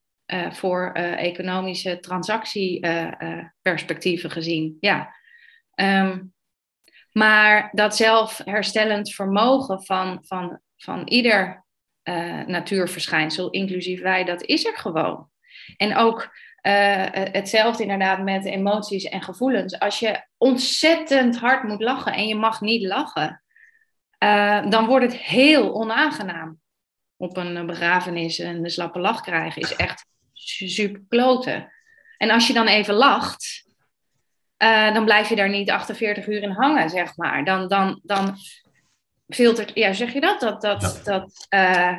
voor 0.50 0.92
economische 0.92 2.00
transactieperspectieven 2.00 4.30
gezien. 4.30 4.76
Ja. 4.80 5.14
Ehm, 5.74 6.22
maar 7.12 7.70
dat 7.72 7.96
zelfherstellend 7.96 9.14
vermogen 9.14 9.84
van, 9.84 10.24
van, 10.26 10.60
van 10.76 11.08
ieder 11.08 11.64
natuurverschijnsel, 12.46 13.50
inclusief 13.50 14.00
wij, 14.00 14.24
dat 14.24 14.42
is 14.42 14.64
er 14.64 14.76
gewoon. 14.76 15.28
En 15.76 15.96
ook 15.96 16.36
hetzelfde 17.32 17.82
inderdaad 17.82 18.22
met 18.22 18.44
emoties 18.44 19.04
en 19.04 19.22
gevoelens. 19.22 19.78
Als 19.78 19.98
je 19.98 20.26
ontzettend 20.36 21.38
hard 21.38 21.62
moet 21.62 21.82
lachen 21.82 22.12
en 22.12 22.26
je 22.26 22.34
mag 22.34 22.60
niet 22.60 22.82
lachen, 22.82 23.42
dan 24.70 24.86
wordt 24.86 25.04
het 25.04 25.16
heel 25.16 25.74
onaangenaam. 25.74 26.60
Op 27.16 27.36
een 27.36 27.66
begrafenis 27.66 28.38
een 28.38 28.70
slappe 28.70 28.98
lach 28.98 29.20
krijgen 29.20 29.62
is 29.62 29.76
echt 29.76 30.06
super 30.32 31.02
kloten. 31.08 31.72
En 32.16 32.30
als 32.30 32.46
je 32.46 32.52
dan 32.52 32.66
even 32.66 32.94
lacht, 32.94 33.64
dan 34.92 35.04
blijf 35.04 35.28
je 35.28 35.36
daar 35.36 35.50
niet 35.50 35.70
48 35.70 36.26
uur 36.26 36.42
in 36.42 36.50
hangen, 36.50 36.90
zeg 36.90 37.16
maar. 37.16 37.44
Dan, 37.44 37.68
dan, 37.68 38.00
dan 38.02 38.36
filtert, 39.28 39.70
ja, 39.74 39.92
zeg 39.92 40.12
je 40.12 40.20
dat? 40.20 40.40
Dat, 40.40 40.60
dat, 40.60 41.00
dat, 41.04 41.46
uh, 41.54 41.98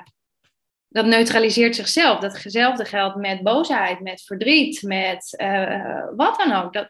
dat 0.87 1.05
neutraliseert 1.05 1.75
zichzelf. 1.75 2.19
Datzelfde 2.19 2.85
geldt 2.85 3.15
met 3.15 3.43
boosheid, 3.43 3.99
met 3.99 4.21
verdriet, 4.21 4.81
met 4.81 5.35
wat 6.15 6.37
dan 6.37 6.51
ook. 6.51 6.73
Dat, 6.73 6.87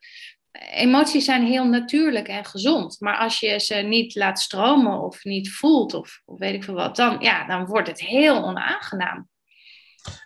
emoties 0.71 1.25
zijn 1.25 1.45
heel 1.45 1.65
natuurlijk 1.65 2.27
en 2.27 2.45
gezond. 2.45 2.99
Maar 2.99 3.17
als 3.17 3.39
je 3.39 3.59
ze 3.59 3.75
niet 3.75 4.15
laat 4.15 4.39
stromen 4.39 5.01
of 5.01 5.23
niet 5.23 5.51
voelt 5.51 5.93
of, 5.93 6.21
of 6.25 6.39
weet 6.39 6.53
ik 6.53 6.63
veel 6.63 6.73
wat, 6.73 6.95
dan, 6.95 7.17
ja, 7.19 7.45
dan 7.47 7.65
wordt 7.65 7.87
het 7.87 8.01
heel 8.01 8.43
onaangenaam. 8.43 9.29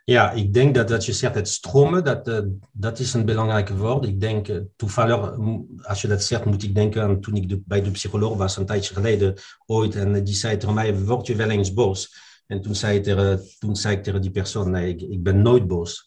Ja, 0.04 0.32
ik 0.32 0.54
denk 0.54 0.76
dat, 0.76 0.88
dat 0.88 1.06
je 1.06 1.14
zegt 1.14 1.36
het 1.36 1.48
stromen, 1.48 2.04
dat, 2.04 2.28
uh, 2.28 2.40
dat 2.72 3.00
is 3.00 3.14
een 3.14 3.26
belangrijke 3.26 3.78
woord. 3.78 4.06
Ik 4.06 4.20
denk, 4.20 4.48
uh, 4.48 4.60
toevallig, 4.76 5.38
als 5.82 6.02
je 6.02 6.08
dat 6.08 6.24
zegt, 6.24 6.46
moet 6.46 6.64
ik 6.64 6.76
denken 6.76 7.02
aan 7.02 7.22
toen 7.22 7.36
ik 7.36 7.66
bij 7.66 7.82
de 7.82 7.92
psycholoog 7.92 8.38
was, 8.38 8.58
een 8.58 8.66
tijdje 8.66 8.94
geleden 8.94 9.36
ooit. 9.66 9.96
En 9.96 10.24
die 10.24 10.34
zei 10.34 10.58
tegen 10.58 10.76
mij, 10.76 11.00
word 11.00 11.28
je 11.28 11.36
wel 11.36 11.50
eens 11.50 11.74
boos? 11.74 12.16
En 12.48 12.62
toen 12.62 12.76
zei, 12.76 13.02
tegen, 13.02 13.42
toen 13.60 13.76
zei 13.76 13.96
ik 13.96 14.04
tegen 14.04 14.22
die 14.22 14.32
persoon, 14.32 14.72
nee, 14.72 14.96
ik, 14.96 15.24
ben 15.24 15.42
nooit 15.42 15.68
boos 15.68 16.06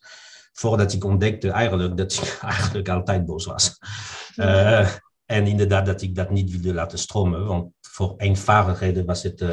voordat 0.52 0.92
ik 0.92 1.04
ontdekte 1.04 1.50
eigenlijk 1.50 1.96
dat 1.96 2.12
ik 2.12 2.38
eigenlijk 2.52 2.88
altijd 2.88 3.26
boos 3.26 3.44
was. 3.44 3.78
En 5.24 5.46
inderdaad 5.46 5.86
dat 5.86 6.02
ik 6.02 6.14
dat 6.14 6.30
niet 6.30 6.50
wilde 6.50 6.74
laten 6.74 6.98
stromen, 6.98 7.46
want 7.46 7.72
voor 7.80 8.14
eenvoudigheden 8.16 9.06
was 9.06 9.22
het, 9.22 9.44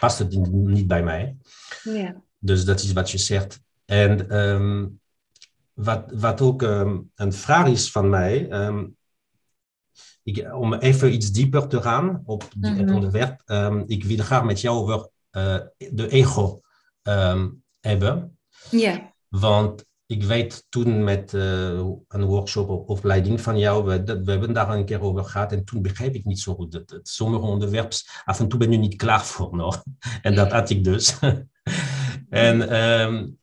past 0.00 0.18
het 0.18 0.52
niet 0.52 0.86
bij 0.86 1.02
mij. 1.02 1.36
Ja. 1.82 2.22
Dus 2.40 2.64
dat 2.64 2.80
is 2.80 2.92
wat 2.92 3.10
je 3.10 3.18
zegt. 3.18 3.60
En 3.84 4.36
um, 4.38 5.00
wat, 5.72 6.10
wat 6.14 6.40
ook 6.40 6.62
um, 6.62 7.10
een 7.14 7.32
vraag 7.32 7.66
is 7.66 7.90
van 7.90 8.08
mij, 8.08 8.50
um, 8.66 8.96
ik, 10.22 10.54
om 10.54 10.74
even 10.74 11.12
iets 11.12 11.30
dieper 11.30 11.66
te 11.66 11.82
gaan 11.82 12.22
op 12.24 12.44
die, 12.56 12.70
mm 12.70 12.76
-hmm. 12.76 12.86
het 12.86 12.94
onderwerp, 12.94 13.42
ik 13.86 14.04
wil 14.04 14.18
graag 14.18 14.44
met 14.44 14.60
jou 14.60 14.76
over 14.76 15.08
uh, 15.32 15.58
de 15.76 16.08
ego 16.08 16.60
hebben. 17.80 18.38
Ja. 18.70 19.14
Want 19.28 19.84
ik 20.10 20.22
weet 20.22 20.66
toen 20.68 21.04
met 21.04 21.32
uh, 21.32 21.42
een 22.08 22.24
workshop 22.24 22.68
of 22.68 22.86
opleiding 22.86 23.40
van 23.40 23.58
jou, 23.58 23.84
we, 23.84 24.02
dat, 24.02 24.18
we 24.24 24.30
hebben 24.30 24.52
daar 24.52 24.70
een 24.70 24.84
keer 24.84 25.00
over 25.00 25.24
gehad 25.24 25.52
en 25.52 25.64
toen 25.64 25.82
begreep 25.82 26.14
ik 26.14 26.24
niet 26.24 26.40
zo 26.40 26.54
goed. 26.54 26.72
Het, 26.72 26.90
het 26.90 27.08
sommige 27.08 27.44
onderwerpen, 27.44 27.96
af 28.24 28.40
en 28.40 28.48
toe 28.48 28.58
ben 28.58 28.72
je 28.72 28.78
niet 28.78 28.96
klaar 28.96 29.24
voor 29.24 29.56
nog. 29.56 29.82
En 30.22 30.34
dat 30.34 30.52
had 30.52 30.70
ik 30.70 30.84
dus. 30.84 31.18
En 32.30 32.76
um, 32.76 33.38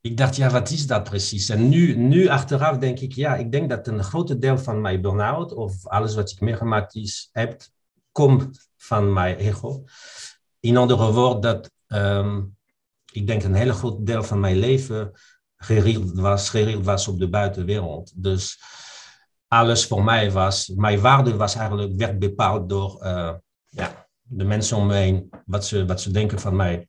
ik 0.00 0.16
dacht, 0.16 0.36
ja, 0.36 0.50
wat 0.50 0.70
is 0.70 0.86
dat 0.86 1.04
precies? 1.04 1.48
En 1.48 1.68
nu, 1.68 1.96
nu 1.96 2.28
achteraf 2.28 2.78
denk 2.78 2.98
ik, 2.98 3.12
ja, 3.12 3.34
ik 3.36 3.52
denk 3.52 3.70
dat 3.70 3.86
een 3.86 4.04
groot 4.04 4.40
deel 4.40 4.58
van 4.58 4.80
mijn 4.80 5.00
burn-out 5.00 5.52
of 5.52 5.86
alles 5.86 6.14
wat 6.14 6.30
ik 6.30 6.40
meegemaakt 6.40 6.94
is, 6.94 7.28
heb, 7.32 7.62
komt 8.12 8.70
van 8.76 9.12
mijn 9.12 9.36
ego. 9.36 9.84
In 10.60 10.76
andere 10.76 11.12
woorden, 11.12 11.40
dat 11.40 11.70
um, 11.86 12.56
ik 13.12 13.26
denk 13.26 13.42
een 13.42 13.54
hele 13.54 13.72
groot 13.72 14.06
deel 14.06 14.22
van 14.22 14.40
mijn 14.40 14.56
leven 14.56 15.12
gericht 15.56 16.12
was, 16.12 16.50
gericht 16.50 16.84
was 16.84 17.08
op 17.08 17.18
de 17.18 17.28
buitenwereld. 17.28 18.12
Dus 18.22 18.60
alles 19.48 19.86
voor 19.86 20.04
mij 20.04 20.30
was, 20.30 20.66
mijn 20.66 21.00
waarde 21.00 21.36
was 21.36 21.54
eigenlijk, 21.54 21.92
werd 21.96 22.18
bepaald 22.18 22.68
door 22.68 23.04
uh, 23.04 23.32
ja, 23.68 24.08
de 24.22 24.44
mensen 24.44 24.76
om 24.76 24.86
me 24.86 24.94
heen, 24.94 25.30
wat 25.44 25.66
ze, 25.66 25.86
wat 25.86 26.00
ze 26.00 26.10
denken 26.10 26.38
van 26.38 26.56
mij. 26.56 26.88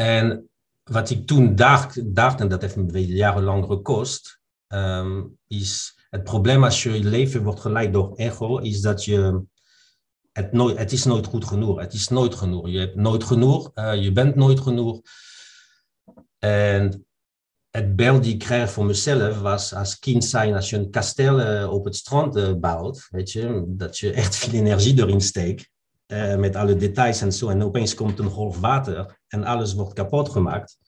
En 0.00 0.48
wat 0.82 1.10
ik 1.10 1.26
toen 1.26 1.54
dacht, 1.54 2.14
dacht 2.14 2.40
en 2.40 2.48
dat 2.48 2.60
heeft 2.60 2.76
me 2.76 3.06
jarenlang 3.06 3.66
gekost, 3.66 4.40
um, 4.68 5.38
is 5.46 5.98
het 6.10 6.24
probleem 6.24 6.64
als 6.64 6.82
je 6.82 7.04
leven 7.04 7.42
wordt 7.42 7.60
geleid 7.60 7.92
door 7.92 8.16
ego, 8.16 8.58
is 8.58 8.80
dat 8.80 9.04
je 9.04 9.44
het, 10.32 10.52
nooit, 10.52 10.78
het 10.78 10.92
is 10.92 11.04
nooit 11.04 11.26
goed 11.26 11.44
genoeg. 11.44 11.80
Het 11.80 11.92
is 11.92 12.08
nooit 12.08 12.34
genoeg. 12.34 12.68
Je 12.68 12.78
hebt 12.78 12.94
nooit 12.94 13.24
genoeg. 13.24 13.70
Uh, 13.74 14.02
je 14.02 14.12
bent 14.12 14.34
nooit 14.34 14.60
genoeg. 14.60 15.00
En 16.38 17.06
het 17.70 17.96
beeld 17.96 18.22
die 18.22 18.32
ik 18.32 18.38
kreeg 18.38 18.70
voor 18.70 18.84
mezelf 18.84 19.40
was 19.40 19.74
als 19.74 19.98
kind 19.98 20.24
zijn, 20.24 20.54
als 20.54 20.70
je 20.70 20.76
een 20.76 20.90
kasteel 20.90 21.40
uh, 21.40 21.72
op 21.72 21.84
het 21.84 21.96
strand 21.96 22.36
uh, 22.36 22.52
bouwt, 22.54 23.08
weet 23.10 23.32
je, 23.32 23.64
dat 23.66 23.98
je 23.98 24.12
echt 24.12 24.36
veel 24.40 24.52
energie 24.52 24.98
erin 24.98 25.20
steekt, 25.20 25.70
uh, 26.06 26.36
met 26.36 26.56
alle 26.56 26.76
details 26.76 27.20
en 27.20 27.32
zo. 27.32 27.48
En 27.48 27.62
opeens 27.62 27.94
komt 27.94 28.18
een 28.18 28.30
golf 28.30 28.60
water 28.60 29.18
en 29.28 29.44
alles 29.44 29.74
wordt 29.74 29.92
kapot 29.92 30.28
gemaakt. 30.28 30.78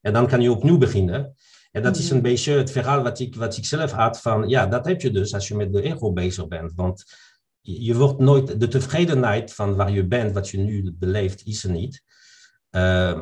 En 0.00 0.12
dan 0.12 0.26
kan 0.26 0.40
je 0.40 0.50
opnieuw 0.50 0.78
beginnen. 0.78 1.34
En 1.70 1.82
dat 1.82 1.96
is 1.96 2.06
mhm. 2.06 2.16
een 2.16 2.22
beetje 2.22 2.52
het 2.52 2.70
verhaal 2.70 3.02
wat 3.02 3.18
ik, 3.18 3.34
wat 3.34 3.56
ik 3.56 3.64
zelf 3.64 3.90
had 3.90 4.20
van, 4.20 4.48
ja, 4.48 4.66
dat 4.66 4.86
heb 4.86 5.00
je 5.00 5.10
dus 5.10 5.34
als 5.34 5.48
je 5.48 5.54
met 5.54 5.72
de 5.72 5.82
ego 5.82 6.12
bezig 6.12 6.48
bent. 6.48 6.72
Want 6.74 7.04
je 7.60 7.94
wordt 7.94 8.18
nooit, 8.18 8.60
de 8.60 8.68
tevredenheid 8.68 9.54
van 9.54 9.76
waar 9.76 9.90
je 9.90 10.06
bent, 10.06 10.34
wat 10.34 10.48
je 10.48 10.58
nu 10.58 10.92
beleeft, 10.98 11.46
is 11.46 11.64
er 11.64 11.70
niet. 11.70 12.02
Uh, 12.70 13.20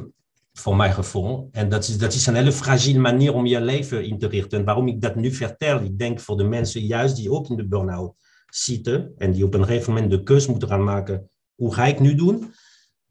voor 0.52 0.76
mijn 0.76 0.92
gevoel. 0.92 1.48
En 1.52 1.68
dat 1.68 1.88
is, 1.88 1.98
dat 1.98 2.12
is 2.12 2.26
een 2.26 2.34
hele 2.34 2.52
fragiele 2.52 2.98
manier 2.98 3.34
om 3.34 3.46
je 3.46 3.60
leven 3.60 4.04
in 4.04 4.18
te 4.18 4.26
richten. 4.26 4.58
En 4.58 4.64
waarom 4.64 4.88
ik 4.88 5.00
dat 5.00 5.14
nu 5.14 5.32
vertel, 5.32 5.80
ik 5.80 5.98
denk 5.98 6.20
voor 6.20 6.36
de 6.36 6.44
mensen 6.44 6.80
juist 6.80 7.16
die 7.16 7.30
ook 7.30 7.48
in 7.48 7.56
de 7.56 7.68
burn-out 7.68 8.14
zitten 8.46 9.12
en 9.18 9.32
die 9.32 9.44
op 9.44 9.54
een 9.54 9.64
gegeven 9.64 9.92
moment 9.92 10.10
de 10.10 10.22
keus 10.22 10.46
moeten 10.46 10.68
gaan 10.68 10.84
maken, 10.84 11.30
hoe 11.56 11.74
ga 11.74 11.84
ik 11.84 12.00
nu 12.00 12.14
doen? 12.14 12.54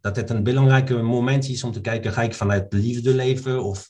Dat 0.01 0.15
het 0.15 0.29
een 0.29 0.43
belangrijk 0.43 0.89
moment 0.89 1.49
is 1.49 1.63
om 1.63 1.71
te 1.71 1.81
kijken, 1.81 2.13
ga 2.13 2.21
ik 2.21 2.33
vanuit 2.33 2.73
liefde 2.73 3.15
leven? 3.15 3.63
Of 3.63 3.89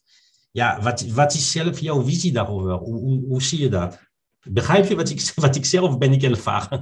ja, 0.51 0.81
wat, 0.81 1.01
wat 1.01 1.33
is 1.33 1.51
zelf 1.51 1.79
jouw 1.79 2.03
visie 2.03 2.31
daarover? 2.31 2.71
Hoe, 2.71 3.25
hoe, 3.27 3.41
zie 3.41 3.59
je 3.59 3.69
dat? 3.69 3.99
Begrijp 4.47 4.85
je 4.85 4.95
wat 4.95 5.09
ik, 5.09 5.31
wat 5.35 5.55
ik 5.55 5.65
zelf 5.65 5.97
ben 5.97 6.11
ik 6.11 6.21
heel 6.21 6.35
vaag? 6.35 6.69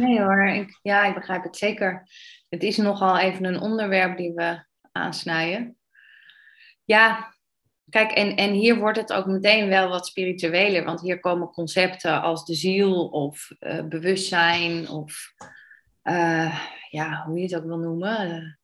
Nee 0.00 0.20
hoor, 0.20 0.48
ik, 0.48 0.78
ja, 0.82 1.04
ik 1.04 1.14
begrijp 1.14 1.42
het 1.42 1.56
zeker. 1.56 2.08
Het 2.48 2.62
is 2.62 2.76
nogal 2.76 3.18
even 3.18 3.44
een 3.44 3.60
onderwerp 3.60 4.16
die 4.16 4.32
we 4.32 4.64
aansnijden. 4.92 5.76
Ja, 6.84 7.34
kijk, 7.90 8.10
en, 8.10 8.36
en 8.36 8.52
hier 8.52 8.76
wordt 8.76 8.98
het 8.98 9.12
ook 9.12 9.26
meteen 9.26 9.68
wel 9.68 9.88
wat 9.88 10.06
spiritueler, 10.06 10.84
want 10.84 11.00
hier 11.00 11.20
komen 11.20 11.50
concepten 11.50 12.22
als 12.22 12.44
de 12.44 12.54
ziel 12.54 13.06
of 13.08 13.50
uh, 13.60 13.84
bewustzijn 13.84 14.88
of 14.88 15.32
uh, 16.02 16.58
ja, 16.92 17.24
hoe 17.26 17.36
je 17.36 17.42
het 17.42 17.56
ook 17.56 17.64
wil 17.64 17.78
noemen. 17.78 18.58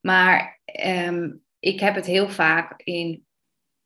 Maar 0.00 0.60
um, 0.86 1.42
ik 1.58 1.80
heb 1.80 1.94
het 1.94 2.06
heel 2.06 2.28
vaak 2.28 2.80
in, 2.82 3.26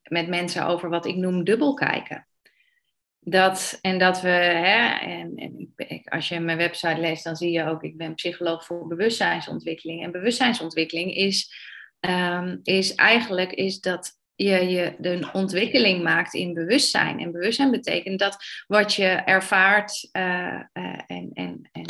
met 0.03 0.29
mensen 0.29 0.67
over 0.67 0.89
wat 0.89 1.07
ik 1.07 1.17
noem 1.17 1.45
dubbelkijken. 1.45 2.27
Dat, 3.21 3.79
en 3.81 3.99
dat 3.99 4.21
we, 4.21 4.29
hè, 4.29 4.99
en, 4.99 5.37
en 5.37 5.73
als 6.05 6.29
je 6.29 6.41
mijn 6.41 6.59
website 6.59 7.01
leest, 7.01 7.25
dan 7.25 7.37
zie 7.37 7.51
je 7.51 7.65
ook, 7.65 7.83
ik 7.83 7.97
ben 7.97 8.15
psycholoog 8.15 8.65
voor 8.65 8.87
bewustzijnsontwikkeling. 8.87 10.03
En 10.03 10.13
bewustzijnsontwikkeling 10.13 11.15
is 11.15 11.53
um, 12.01 12.61
is 12.63 12.95
eigenlijk 12.95 13.53
is 13.53 13.81
dat 13.81 14.19
je, 14.35 14.69
je 14.69 14.95
de 14.99 15.29
ontwikkeling 15.33 16.03
maakt 16.03 16.35
in 16.35 16.55
bewustzijn. 16.55 17.21
En 17.21 17.33
bewustzijn 17.33 17.71
betekent 17.71 18.19
dat 18.19 18.37
wat 18.67 18.95
je 18.95 19.07
ervaart 19.07 20.09
uh, 20.13 20.63
uh, 20.73 21.01
en, 21.07 21.31
en, 21.33 21.69
en, 21.73 21.85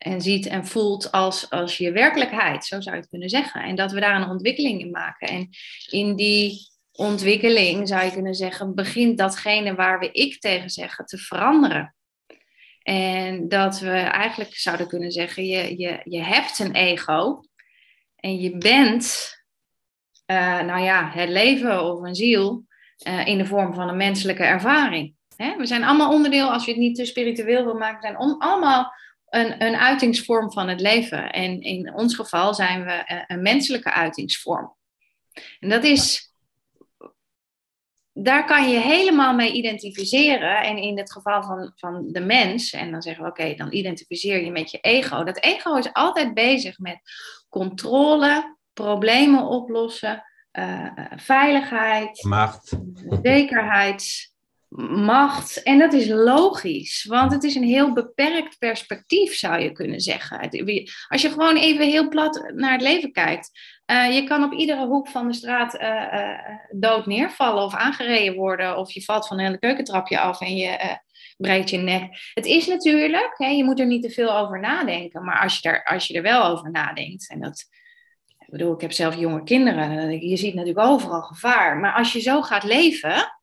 en 0.00 0.20
ziet 0.20 0.46
en 0.46 0.66
voelt 0.66 1.12
als, 1.12 1.50
als 1.50 1.76
je 1.76 1.92
werkelijkheid, 1.92 2.64
zo 2.64 2.80
zou 2.80 2.94
je 2.94 3.00
het 3.00 3.10
kunnen 3.10 3.28
zeggen. 3.28 3.62
En 3.62 3.74
dat 3.74 3.92
we 3.92 4.00
daar 4.00 4.20
een 4.20 4.28
ontwikkeling 4.28 4.80
in 4.80 4.90
maken. 4.90 5.28
En 5.28 5.48
in 5.90 6.16
die 6.16 6.68
ontwikkeling 6.92 7.88
zou 7.88 8.04
je 8.04 8.12
kunnen 8.12 8.34
zeggen, 8.34 8.74
begint 8.74 9.18
datgene 9.18 9.74
waar 9.74 9.98
we 9.98 10.10
ik 10.12 10.40
tegen 10.40 10.70
zeggen 10.70 11.04
te 11.06 11.18
veranderen. 11.18 11.94
En 12.82 13.48
dat 13.48 13.78
we 13.78 13.90
eigenlijk 13.98 14.54
zouden 14.54 14.88
kunnen 14.88 15.12
zeggen, 15.12 15.46
je, 15.46 15.78
je, 15.78 16.00
je 16.04 16.22
hebt 16.22 16.58
een 16.58 16.74
ego, 16.74 17.40
en 18.16 18.40
je 18.40 18.56
bent, 18.56 19.34
uh, 20.26 20.60
nou 20.60 20.80
ja, 20.80 21.10
het 21.10 21.28
leven 21.28 21.84
of 21.84 22.02
een 22.02 22.14
ziel 22.14 22.64
uh, 23.06 23.26
in 23.26 23.38
de 23.38 23.46
vorm 23.46 23.74
van 23.74 23.88
een 23.88 23.96
menselijke 23.96 24.44
ervaring. 24.44 25.14
We 25.36 25.66
zijn 25.66 25.84
allemaal 25.84 26.12
onderdeel, 26.12 26.52
als 26.52 26.64
je 26.64 26.70
het 26.70 26.80
niet 26.80 26.96
te 26.96 27.04
spiritueel 27.04 27.64
wil 27.64 27.74
maken, 27.74 28.00
we 28.00 28.06
zijn 28.06 28.38
allemaal 28.38 28.92
een, 29.30 29.64
een 29.64 29.76
uitingsvorm 29.76 30.52
van 30.52 30.68
het 30.68 30.80
leven. 30.80 31.30
En 31.32 31.60
in 31.60 31.94
ons 31.94 32.14
geval 32.14 32.54
zijn 32.54 32.84
we 32.84 33.04
uh, 33.12 33.22
een 33.26 33.42
menselijke 33.42 33.92
uitingsvorm. 33.92 34.76
En 35.60 35.68
dat 35.68 35.84
is 35.84 36.30
daar 38.12 38.44
kan 38.46 38.70
je 38.70 38.78
helemaal 38.78 39.34
mee 39.34 39.52
identificeren. 39.52 40.62
En 40.62 40.76
in 40.76 40.98
het 40.98 41.12
geval 41.12 41.42
van, 41.42 41.72
van 41.74 42.08
de 42.12 42.20
mens, 42.20 42.72
en 42.72 42.90
dan 42.90 43.02
zeggen 43.02 43.24
we 43.24 43.30
oké, 43.30 43.54
dan 43.54 43.72
identificeer 43.72 44.44
je 44.44 44.50
met 44.50 44.70
je 44.70 44.78
ego. 44.80 45.24
Dat 45.24 45.42
ego 45.42 45.76
is 45.76 45.92
altijd 45.92 46.34
bezig 46.34 46.78
met 46.78 47.00
controle, 47.48 48.56
problemen 48.72 49.46
oplossen, 49.46 50.24
uh, 50.52 50.90
veiligheid, 51.16 52.24
macht, 52.24 52.78
zekerheid, 53.22 54.32
macht. 54.78 55.62
En 55.62 55.78
dat 55.78 55.92
is 55.92 56.08
logisch, 56.08 57.04
want 57.04 57.32
het 57.32 57.44
is 57.44 57.54
een 57.54 57.64
heel 57.64 57.92
beperkt 57.92 58.58
perspectief, 58.58 59.34
zou 59.34 59.60
je 59.60 59.72
kunnen 59.72 60.00
zeggen. 60.00 60.50
Als 61.08 61.22
je 61.22 61.30
gewoon 61.30 61.56
even 61.56 61.86
heel 61.86 62.08
plat 62.08 62.52
naar 62.54 62.72
het 62.72 62.82
leven 62.82 63.12
kijkt. 63.12 63.50
Uh, 63.86 64.14
je 64.14 64.24
kan 64.24 64.44
op 64.44 64.52
iedere 64.52 64.86
hoek 64.86 65.08
van 65.08 65.26
de 65.26 65.34
straat 65.34 65.74
uh, 65.74 65.88
uh, 65.88 66.38
dood 66.70 67.06
neervallen 67.06 67.64
of 67.64 67.74
aangereden 67.74 68.34
worden. 68.34 68.76
Of 68.76 68.92
je 68.92 69.02
valt 69.02 69.26
van 69.26 69.38
een 69.38 69.58
keukentrapje 69.58 70.18
af 70.18 70.40
en 70.40 70.56
je 70.56 70.98
breekt 71.36 71.70
je 71.70 71.78
nek. 71.78 72.30
Het 72.34 72.46
is 72.46 72.66
natuurlijk, 72.66 73.34
hè, 73.36 73.46
je 73.46 73.64
moet 73.64 73.80
er 73.80 73.86
niet 73.86 74.02
te 74.02 74.10
veel 74.10 74.36
over 74.36 74.60
nadenken. 74.60 75.24
Maar 75.24 75.40
als 75.40 75.58
je, 75.58 75.68
er, 75.68 75.84
als 75.84 76.06
je 76.06 76.14
er 76.14 76.22
wel 76.22 76.44
over 76.44 76.70
nadenkt, 76.70 77.30
en 77.30 77.40
dat, 77.40 77.64
bedoel, 78.46 78.74
ik 78.74 78.80
heb 78.80 78.92
zelf 78.92 79.16
jonge 79.16 79.42
kinderen. 79.42 80.28
Je 80.28 80.36
ziet 80.36 80.54
natuurlijk 80.54 80.86
overal 80.86 81.22
gevaar. 81.22 81.76
Maar 81.76 81.92
als 81.92 82.12
je 82.12 82.20
zo 82.20 82.42
gaat 82.42 82.64
leven 82.64 83.39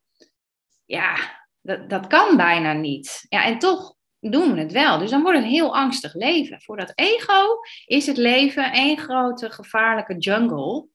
ja, 0.88 1.16
dat, 1.62 1.90
dat 1.90 2.08
kan 2.08 2.38
bijna 2.38 2.74
niet. 2.74 3.26
Ja, 3.30 3.44
en 3.44 3.60
toch 3.60 3.96
doen 4.20 4.54
we 4.54 4.60
het 4.60 4.72
wel. 4.72 4.98
Dus 4.98 5.10
dan 5.10 5.22
wordt 5.22 5.38
het 5.38 5.46
een 5.46 5.54
heel 5.54 5.76
angstig 5.76 6.14
leven. 6.14 6.62
Voor 6.62 6.78
dat 6.78 6.92
ego 6.96 7.60
is 7.86 8.06
het 8.06 8.18
leven 8.18 8.72
één 8.72 8.98
grote 8.98 9.50
gevaarlijke 9.50 10.18
jungle. 10.18 10.88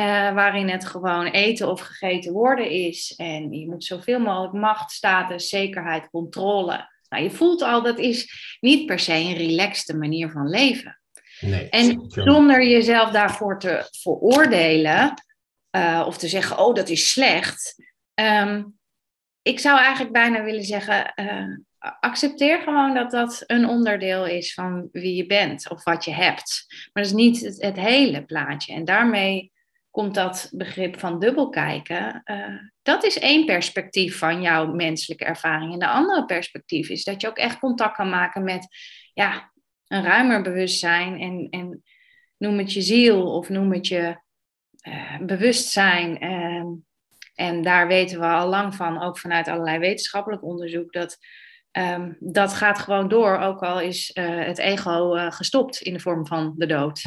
Uh, 0.00 0.34
waarin 0.34 0.68
het 0.68 0.86
gewoon 0.86 1.26
eten 1.26 1.70
of 1.70 1.80
gegeten 1.80 2.32
worden 2.32 2.70
is. 2.70 3.14
En 3.16 3.52
je 3.52 3.68
moet 3.68 3.84
zoveel 3.84 4.18
mogelijk 4.18 4.52
macht, 4.52 4.90
status, 4.90 5.48
zekerheid, 5.48 6.10
controle. 6.10 6.90
Nou, 7.08 7.22
je 7.22 7.30
voelt 7.30 7.62
al, 7.62 7.82
dat 7.82 7.98
is 7.98 8.32
niet 8.60 8.86
per 8.86 8.98
se 8.98 9.12
een 9.12 9.36
relaxte 9.36 9.96
manier 9.96 10.30
van 10.30 10.48
leven. 10.48 11.00
Nee, 11.40 11.68
en 11.68 12.04
zonder 12.06 12.66
jezelf 12.66 13.10
daarvoor 13.10 13.58
te 13.58 13.88
veroordelen 14.00 15.14
uh, 15.76 16.04
of 16.06 16.18
te 16.18 16.28
zeggen, 16.28 16.58
oh, 16.58 16.74
dat 16.74 16.88
is 16.88 17.10
slecht. 17.10 17.74
Um, 18.14 18.78
ik 19.42 19.58
zou 19.58 19.78
eigenlijk 19.78 20.12
bijna 20.12 20.42
willen 20.42 20.64
zeggen, 20.64 21.12
uh, 21.16 21.56
accepteer 22.00 22.60
gewoon 22.60 22.94
dat 22.94 23.10
dat 23.10 23.44
een 23.46 23.68
onderdeel 23.68 24.26
is 24.26 24.54
van 24.54 24.88
wie 24.92 25.16
je 25.16 25.26
bent 25.26 25.70
of 25.70 25.84
wat 25.84 26.04
je 26.04 26.12
hebt. 26.12 26.64
Maar 26.68 27.02
dat 27.02 27.12
is 27.12 27.18
niet 27.18 27.40
het, 27.40 27.76
hele 27.76 28.24
plaatje. 28.24 28.74
En 28.74 28.84
daarmee 28.84 29.52
komt 29.90 30.14
dat 30.14 30.48
begrip 30.52 30.98
van 30.98 31.18
dubbel 31.18 31.48
kijken. 31.48 32.22
Uh, 32.24 32.58
dat 32.82 33.04
is 33.04 33.18
één 33.18 33.46
perspectief 33.46 34.18
van 34.18 34.42
jouw 34.42 34.72
menselijke 34.72 35.24
ervaring. 35.24 35.72
En 35.72 35.78
de 35.78 35.88
andere 35.88 36.24
perspectief 36.24 36.88
is 36.88 37.04
dat 37.04 37.20
je 37.20 37.28
ook 37.28 37.38
echt 37.38 37.58
contact 37.58 37.96
kan 37.96 38.08
maken 38.08 38.44
met 38.44 38.66
ja, 39.12 39.52
een 39.86 40.02
ruimer 40.02 40.42
bewustzijn. 40.42 41.20
En, 41.20 41.46
en 41.50 41.82
noem 42.36 42.58
het 42.58 42.72
je 42.72 42.82
ziel 42.82 43.36
of 43.36 43.48
noem 43.48 43.72
het 43.72 43.86
je 43.86 44.16
uh, 44.88 45.18
bewustzijn. 45.20 46.18
Ehm, 47.34 47.48
en 47.48 47.62
daar 47.62 47.86
weten 47.86 48.20
we 48.20 48.26
al 48.26 48.48
lang 48.48 48.74
van, 48.74 49.02
ook 49.02 49.18
vanuit 49.18 49.48
allerlei 49.48 49.78
wetenschappelijk 49.78 50.42
onderzoek, 50.42 50.92
dat 50.92 51.18
um, 51.72 52.16
dat 52.20 52.54
gaat 52.54 52.78
gewoon 52.78 53.08
door, 53.08 53.38
ook 53.38 53.62
al 53.62 53.80
is 53.80 54.10
uh, 54.14 54.44
het 54.44 54.58
ego 54.58 55.16
uh, 55.16 55.32
gestopt 55.32 55.80
in 55.80 55.92
de 55.92 56.00
vorm 56.00 56.26
van 56.26 56.54
de 56.56 56.66
dood. 56.66 57.04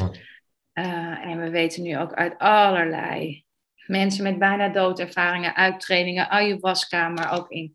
Uh, 0.74 1.26
en 1.26 1.40
we 1.40 1.50
weten 1.50 1.82
nu 1.82 1.98
ook 1.98 2.12
uit 2.12 2.38
allerlei 2.38 3.44
mensen 3.86 4.22
met 4.22 4.38
bijna 4.38 4.68
doodervaringen, 4.68 5.56
uittrainingen, 5.56 6.28
ayahuasca, 6.28 7.08
maar 7.08 7.32
ook 7.32 7.50
in 7.50 7.74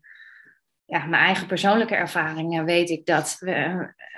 ja, 0.84 1.04
mijn 1.06 1.22
eigen 1.22 1.46
persoonlijke 1.46 1.94
ervaringen 1.94 2.64
weet 2.64 2.90
ik 2.90 3.06
dat 3.06 3.36
we 3.38 3.54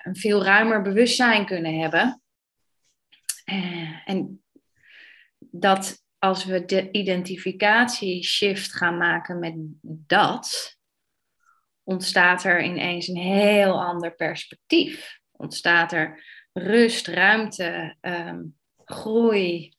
een 0.03 0.17
veel 0.17 0.45
ruimer 0.45 0.83
bewustzijn 0.83 1.47
kunnen 1.47 1.79
hebben. 1.79 2.23
en 4.05 4.43
dat 5.39 6.04
als 6.25 6.45
we 6.45 6.65
de 6.65 6.91
identificatie-shift 6.91 8.73
gaan 8.75 8.97
maken 8.97 9.39
met 9.39 9.55
dat, 10.07 10.77
ontstaat 11.83 12.45
er 12.45 12.63
ineens 12.63 13.09
een 13.09 13.17
heel 13.17 13.85
ander 13.85 14.15
perspectief. 14.15 15.19
Ontstaat 15.33 15.93
er 15.93 16.25
rust, 16.53 17.07
ruimte, 17.07 17.97
ehm, 18.01 18.43
groei, 18.85 19.73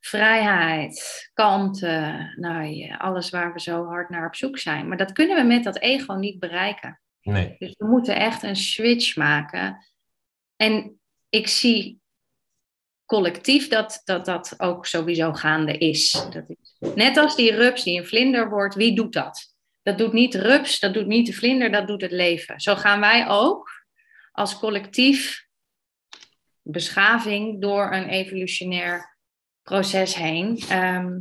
vrijheid, 0.00 1.30
kalmte, 1.34 2.32
nou, 2.36 2.94
alles 2.98 3.30
waar 3.30 3.52
we 3.52 3.60
zo 3.60 3.84
hard 3.84 4.08
naar 4.08 4.26
op 4.26 4.34
zoek 4.34 4.58
zijn. 4.58 4.88
Maar 4.88 4.96
dat 4.96 5.12
kunnen 5.12 5.36
we 5.36 5.42
met 5.42 5.64
dat 5.64 5.78
ego 5.78 6.14
niet 6.14 6.38
bereiken. 6.38 7.00
Nee. 7.22 7.56
Dus 7.58 7.74
we 7.78 7.86
moeten 7.86 8.16
echt 8.16 8.42
een 8.42 8.56
switch 8.56 9.16
maken. 9.16 9.86
En 10.56 11.00
ik 11.28 11.46
zie 11.46 12.00
collectief 13.06 13.68
dat, 13.68 14.00
dat 14.04 14.24
dat 14.24 14.54
ook 14.56 14.86
sowieso 14.86 15.32
gaande 15.32 15.78
is. 15.78 16.10
Dat 16.10 16.44
is. 16.46 16.76
Net 16.94 17.16
als 17.16 17.36
die 17.36 17.54
rups 17.54 17.84
die 17.84 17.98
een 17.98 18.06
vlinder 18.06 18.48
wordt, 18.48 18.74
wie 18.74 18.94
doet 18.94 19.12
dat? 19.12 19.54
Dat 19.82 19.98
doet 19.98 20.12
niet 20.12 20.34
rups, 20.34 20.80
dat 20.80 20.94
doet 20.94 21.06
niet 21.06 21.26
de 21.26 21.32
vlinder, 21.32 21.70
dat 21.72 21.86
doet 21.86 22.00
het 22.00 22.10
leven. 22.10 22.60
Zo 22.60 22.74
gaan 22.74 23.00
wij 23.00 23.28
ook 23.28 23.70
als 24.32 24.58
collectief 24.58 25.46
beschaving 26.62 27.60
door 27.60 27.92
een 27.92 28.08
evolutionair 28.08 29.18
proces 29.62 30.14
heen. 30.14 30.62
Ehm, 30.68 31.18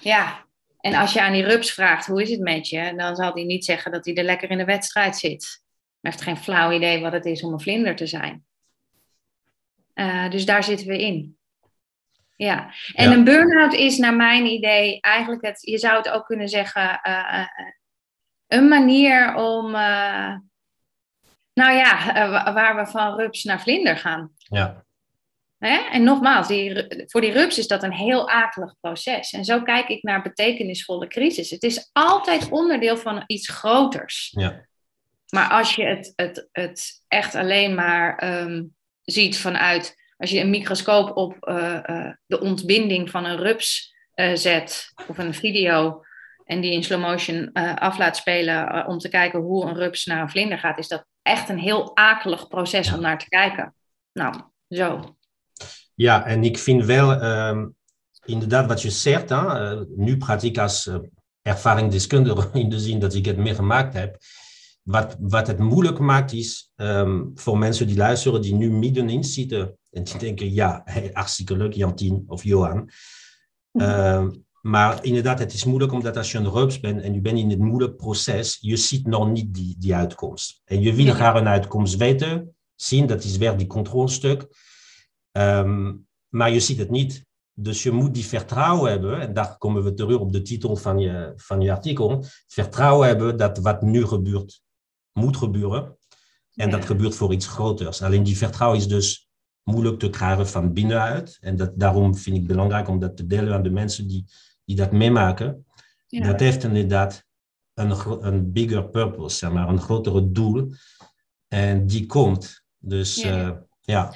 ja, 0.00 0.46
en 0.80 0.94
als 0.94 1.12
je 1.12 1.22
aan 1.22 1.32
die 1.32 1.44
rups 1.44 1.72
vraagt 1.72 2.06
hoe 2.06 2.22
is 2.22 2.30
het 2.30 2.40
met 2.40 2.68
je, 2.68 2.94
dan 2.96 3.16
zal 3.16 3.32
hij 3.32 3.44
niet 3.44 3.64
zeggen 3.64 3.92
dat 3.92 4.04
hij 4.04 4.14
er 4.14 4.24
lekker 4.24 4.50
in 4.50 4.58
de 4.58 4.64
wedstrijd 4.64 5.16
zit. 5.16 5.62
Hij 6.00 6.10
heeft 6.10 6.22
geen 6.22 6.36
flauw 6.36 6.72
idee 6.72 7.00
wat 7.00 7.12
het 7.12 7.24
is 7.24 7.42
om 7.42 7.52
een 7.52 7.60
vlinder 7.60 7.96
te 7.96 8.06
zijn. 8.06 8.44
Uh, 9.94 10.30
dus 10.30 10.46
daar 10.46 10.64
zitten 10.64 10.86
we 10.86 10.98
in. 10.98 11.38
Ja, 12.36 12.74
en 12.94 13.12
een 13.12 13.24
burn-out 13.24 13.72
is 13.72 13.98
naar 13.98 14.16
mijn 14.16 14.46
idee 14.46 15.00
eigenlijk 15.00 15.46
het, 15.46 15.58
je 15.60 15.78
zou 15.78 15.96
het 15.96 16.08
ook 16.08 16.26
kunnen 16.26 16.48
zeggen, 16.48 17.00
uh, 17.02 17.46
een 18.46 18.68
manier 18.68 19.34
om, 19.34 19.70
nou 21.52 21.72
ja, 21.72 22.12
waar 22.52 22.76
we 22.76 22.86
van 22.86 23.16
rups 23.16 23.44
naar 23.44 23.60
vlinder 23.60 23.96
gaan. 23.96 24.32
Ja. 24.36 24.84
Hè? 25.58 25.76
En 25.76 26.02
nogmaals, 26.02 26.48
die, 26.48 26.86
voor 27.06 27.20
die 27.20 27.32
rups 27.32 27.58
is 27.58 27.66
dat 27.66 27.82
een 27.82 27.92
heel 27.92 28.30
akelig 28.30 28.74
proces. 28.80 29.32
En 29.32 29.44
zo 29.44 29.62
kijk 29.62 29.88
ik 29.88 30.02
naar 30.02 30.22
betekenisvolle 30.22 31.06
crisis. 31.06 31.50
Het 31.50 31.62
is 31.62 31.90
altijd 31.92 32.48
onderdeel 32.48 32.96
van 32.96 33.22
iets 33.26 33.48
groters. 33.48 34.32
Ja. 34.36 34.66
Maar 35.28 35.50
als 35.50 35.74
je 35.74 35.84
het, 35.84 36.12
het, 36.16 36.48
het 36.52 37.04
echt 37.08 37.34
alleen 37.34 37.74
maar 37.74 38.40
um, 38.40 38.74
ziet 39.04 39.38
vanuit, 39.38 39.96
als 40.16 40.30
je 40.30 40.40
een 40.40 40.50
microscoop 40.50 41.16
op 41.16 41.36
uh, 41.48 41.78
uh, 41.86 42.12
de 42.26 42.40
ontbinding 42.40 43.10
van 43.10 43.24
een 43.24 43.36
rups 43.36 43.94
uh, 44.14 44.34
zet, 44.34 44.92
of 45.06 45.18
een 45.18 45.34
video, 45.34 46.02
en 46.44 46.60
die 46.60 46.72
in 46.72 46.84
slow 46.84 47.00
motion 47.00 47.52
af 47.52 47.98
laat 47.98 48.16
spelen 48.16 48.86
om 48.86 48.98
te 48.98 49.08
kijken 49.08 49.40
hoe 49.40 49.64
een 49.66 49.74
rups 49.74 50.04
naar 50.04 50.22
een 50.22 50.30
vlinder 50.30 50.58
gaat, 50.58 50.78
is 50.78 50.88
dat 50.88 51.06
echt 51.22 51.48
een 51.48 51.58
heel 51.58 51.96
akelig 51.96 52.48
proces 52.48 52.92
om 52.92 53.00
naar 53.00 53.18
te 53.18 53.28
kijken. 53.28 53.74
Nou, 54.12 54.34
zo. 54.68 55.16
Ja, 55.94 56.24
en 56.26 56.44
ik 56.44 56.58
vind 56.58 56.84
wel 56.84 57.22
um, 57.22 57.76
inderdaad 58.24 58.66
wat 58.66 58.82
je 58.82 58.90
zegt. 58.90 59.28
Hè, 59.28 59.84
nu 59.86 60.16
praat 60.16 60.42
ik 60.42 60.58
als 60.58 60.90
ervaringsdeskundige 61.42 62.50
in 62.62 62.68
de 62.68 62.78
zin 62.78 62.98
dat 62.98 63.14
ik 63.14 63.24
het 63.24 63.36
meegemaakt 63.36 63.94
heb. 63.94 64.16
Wat, 64.84 65.16
wat 65.20 65.46
het 65.46 65.58
moeilijk 65.58 65.98
maakt 65.98 66.32
is 66.32 66.72
um, 66.76 67.30
voor 67.34 67.58
mensen 67.58 67.86
die 67.86 67.96
luisteren, 67.96 68.42
die 68.42 68.54
nu 68.54 68.70
middenin 68.70 69.24
zitten 69.24 69.78
en 69.90 70.04
die 70.04 70.18
denken, 70.18 70.52
ja, 70.52 70.82
hey, 70.84 71.10
hartstikke 71.12 71.56
leuk, 71.56 71.72
Jantien 71.72 72.24
of 72.26 72.42
Johan. 72.42 72.90
Um, 73.72 74.44
maar 74.60 75.04
inderdaad, 75.04 75.38
het 75.38 75.52
is 75.52 75.64
moeilijk 75.64 75.92
omdat 75.92 76.16
als 76.16 76.32
je 76.32 76.38
een 76.38 76.50
rups 76.50 76.80
bent 76.80 77.02
en 77.02 77.14
je 77.14 77.20
bent 77.20 77.38
in 77.38 77.50
het 77.50 77.58
moeilijk 77.58 77.96
proces, 77.96 78.58
je 78.60 78.76
ziet 78.76 79.06
nog 79.06 79.30
niet 79.30 79.54
die, 79.54 79.76
die 79.78 79.94
uitkomst. 79.94 80.60
En 80.64 80.80
je 80.80 80.94
wil 80.94 81.14
graag 81.14 81.40
een 81.40 81.48
uitkomst 81.48 81.96
weten, 81.96 82.56
zien, 82.74 83.06
dat 83.06 83.24
is 83.24 83.36
weer 83.36 83.56
die 83.56 83.66
controlestuk. 83.66 84.46
Um, 85.32 86.06
maar 86.28 86.50
je 86.50 86.60
ziet 86.60 86.78
het 86.78 86.90
niet. 86.90 87.24
Dus 87.56 87.82
je 87.82 87.90
moet 87.90 88.14
die 88.14 88.24
vertrouwen 88.24 88.90
hebben, 88.90 89.20
en 89.20 89.34
daar 89.34 89.58
komen 89.58 89.84
we 89.84 89.94
terug 89.94 90.18
op 90.18 90.32
de 90.32 90.42
titel 90.42 90.76
van 90.76 90.98
je, 90.98 91.32
van 91.36 91.60
je 91.60 91.72
artikel, 91.72 92.24
vertrouwen 92.46 93.08
hebben 93.08 93.36
dat 93.36 93.58
wat 93.58 93.82
nu 93.82 94.06
gebeurt, 94.06 94.62
moet 95.14 95.36
gebeuren. 95.36 95.96
En 96.54 96.70
dat 96.70 96.84
gebeurt 96.84 97.14
voor 97.14 97.32
iets 97.32 97.46
groters. 97.46 98.02
Alleen 98.02 98.22
die 98.22 98.36
vertrouwen 98.36 98.78
is 98.78 98.88
dus 98.88 99.28
moeilijk 99.62 99.98
te 99.98 100.10
krijgen 100.10 100.48
van 100.48 100.72
binnenuit. 100.72 101.38
En 101.40 101.56
dat, 101.56 101.78
daarom 101.78 102.16
vind 102.16 102.36
ik 102.36 102.42
het 102.42 102.50
belangrijk 102.50 102.88
om 102.88 102.98
dat 102.98 103.16
te 103.16 103.26
delen 103.26 103.54
aan 103.54 103.62
de 103.62 103.70
mensen 103.70 104.08
die, 104.08 104.24
die 104.64 104.76
dat 104.76 104.92
meemaken. 104.92 105.66
Ja. 106.06 106.26
Dat 106.26 106.40
heeft 106.40 106.64
inderdaad 106.64 107.24
een, 107.74 108.24
een 108.26 108.52
bigger 108.52 108.88
purpose, 108.88 109.36
zeg 109.36 109.52
maar, 109.52 109.68
een 109.68 109.80
grotere 109.80 110.30
doel. 110.30 110.74
En 111.48 111.86
die 111.86 112.06
komt. 112.06 112.64
Dus 112.78 113.22
ja. 113.22 113.46
Uh, 113.46 113.56
ja. 113.80 114.14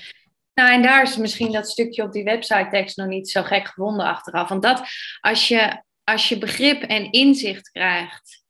Nou, 0.55 0.73
en 0.73 0.83
daar 0.83 1.03
is 1.03 1.17
misschien 1.17 1.53
dat 1.53 1.69
stukje 1.69 2.03
op 2.03 2.13
die 2.13 2.25
website 2.25 2.69
tekst 2.71 2.97
nog 2.97 3.07
niet 3.07 3.31
zo 3.31 3.43
gek 3.43 3.67
gevonden 3.67 4.07
achteraf. 4.07 4.49
Want 4.49 4.63
dat, 4.63 4.83
als 5.21 5.49
je 5.49 5.87
als 6.09 6.29
je 6.29 6.39
begrip 6.39 6.83
en 6.83 7.11
inzicht 7.13 7.71
krijgt 7.71 8.45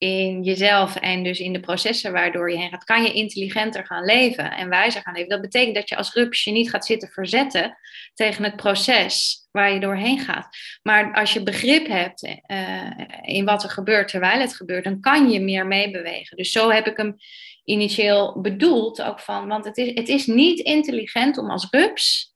in 0.00 0.42
jezelf 0.42 0.96
en 0.96 1.22
dus 1.22 1.40
in 1.40 1.52
de 1.52 1.60
processen 1.60 2.12
waardoor 2.12 2.50
je 2.50 2.58
heen 2.58 2.70
gaat, 2.70 2.84
kan 2.84 3.02
je 3.02 3.12
intelligenter 3.12 3.86
gaan 3.86 4.04
leven 4.04 4.50
en 4.50 4.68
wijzer 4.68 5.02
gaan 5.02 5.14
leven. 5.14 5.28
Dat 5.28 5.40
betekent 5.40 5.74
dat 5.74 5.88
je 5.88 5.96
als 5.96 6.14
rups 6.14 6.44
je 6.44 6.50
niet 6.50 6.70
gaat 6.70 6.86
zitten 6.86 7.08
verzetten 7.08 7.78
tegen 8.14 8.44
het 8.44 8.56
proces 8.56 9.38
waar 9.50 9.72
je 9.72 9.80
doorheen 9.80 10.18
gaat. 10.18 10.56
Maar 10.82 11.14
als 11.14 11.32
je 11.32 11.42
begrip 11.42 11.86
hebt 11.86 12.22
uh, 12.22 12.90
in 13.22 13.44
wat 13.44 13.62
er 13.62 13.70
gebeurt 13.70 14.08
terwijl 14.08 14.40
het 14.40 14.56
gebeurt, 14.56 14.84
dan 14.84 15.00
kan 15.00 15.30
je 15.30 15.40
meer 15.40 15.66
meebewegen. 15.66 16.36
Dus 16.36 16.52
zo 16.52 16.70
heb 16.70 16.86
ik 16.86 16.96
hem 16.96 17.16
initieel 17.64 18.40
bedoeld 18.40 19.02
ook 19.02 19.20
van, 19.20 19.48
want 19.48 19.64
het 19.64 19.76
is, 19.76 19.94
het 19.94 20.08
is 20.08 20.26
niet 20.26 20.58
intelligent 20.58 21.38
om 21.38 21.50
als 21.50 21.66
rups 21.70 22.29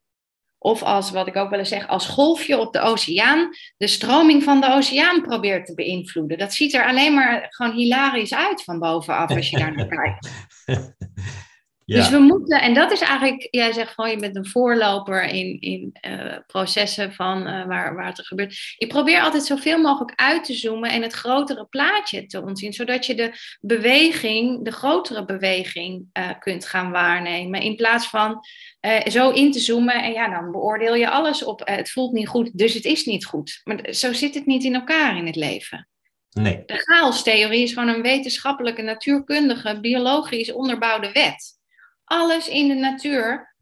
of 0.65 0.83
als, 0.83 1.11
wat 1.11 1.27
ik 1.27 1.37
ook 1.37 1.51
wel 1.51 1.59
eens 1.59 1.69
zeg, 1.69 1.89
als 1.89 2.07
golfje 2.07 2.59
op 2.59 2.73
de 2.73 2.81
oceaan 2.81 3.49
de 3.77 3.87
stroming 3.87 4.43
van 4.43 4.61
de 4.61 4.73
oceaan 4.73 5.23
probeert 5.23 5.67
te 5.67 5.75
beïnvloeden. 5.75 6.39
Dat 6.39 6.55
ziet 6.55 6.75
er 6.75 6.87
alleen 6.87 7.15
maar 7.15 7.47
gewoon 7.51 7.73
hilarisch 7.73 8.35
uit 8.35 8.63
van 8.63 8.79
bovenaf 8.79 9.31
als 9.31 9.51
je 9.51 9.59
daar 9.59 9.75
naar 9.75 9.87
kijkt. 9.97 10.31
Dus 11.87 12.11
we 12.11 12.19
moeten, 12.19 12.61
en 12.61 12.75
dat 12.75 12.93
is 12.93 13.01
eigenlijk, 13.01 13.49
jij 13.51 13.73
zegt 13.73 13.95
gewoon, 13.95 14.11
je 14.11 14.17
bent 14.17 14.37
een 14.37 14.47
voorloper 14.47 15.23
in, 15.23 15.61
in 15.61 15.97
uh, 16.09 16.37
processen 16.47 17.13
van 17.13 17.39
uh, 17.47 17.67
waar, 17.67 17.95
waar 17.95 18.07
het 18.07 18.27
gebeurt. 18.27 18.75
Ik 18.79 18.89
probeer 18.89 19.21
altijd 19.21 19.45
zoveel 19.45 19.79
mogelijk 19.79 20.21
uit 20.21 20.45
te 20.45 20.55
zoomen 20.55 20.91
en 20.91 21.03
het 21.03 21.13
grotere 21.13 21.67
plaatje 21.67 22.27
te 22.27 22.43
ontzien, 22.43 22.73
zodat 22.73 23.07
je 23.07 23.15
de 23.15 23.33
beweging, 23.61 24.65
de 24.65 24.73
grotere 24.73 25.25
beweging 25.25 26.07
uh, 26.19 26.31
kunt 26.39 26.67
gaan 26.67 26.91
waarnemen. 26.91 27.61
In 27.61 27.77
plaats 27.77 28.07
van 28.07 28.41
zo 29.07 29.31
in 29.31 29.53
te 29.53 29.59
zoomen 29.59 30.03
en 30.03 30.13
ja, 30.13 30.41
dan 30.41 30.51
beoordeel 30.51 30.95
je 30.95 31.11
alles 31.11 31.45
op 31.45 31.61
het 31.65 31.91
voelt 31.91 32.13
niet 32.13 32.29
goed, 32.29 32.59
dus 32.59 32.75
het 32.75 32.85
is 32.85 33.05
niet 33.05 33.25
goed. 33.25 33.61
Maar 33.65 33.93
zo 33.93 34.13
zit 34.13 34.35
het 34.35 34.47
niet 34.47 34.65
in 34.65 34.75
elkaar 34.75 35.17
in 35.17 35.27
het 35.27 35.37
leven. 35.37 35.89
Nee. 36.31 36.63
De 36.67 36.77
chaostheorie 36.77 37.63
is 37.63 37.73
gewoon 37.73 37.89
een 37.89 38.03
wetenschappelijke, 38.03 38.83
natuurkundige, 38.83 39.81
biologisch 39.81 40.53
onderbouwde 40.53 41.13
wet 41.13 41.63
alles 42.05 42.49
in 42.49 42.69
de 42.69 42.75
natuur 42.75 43.55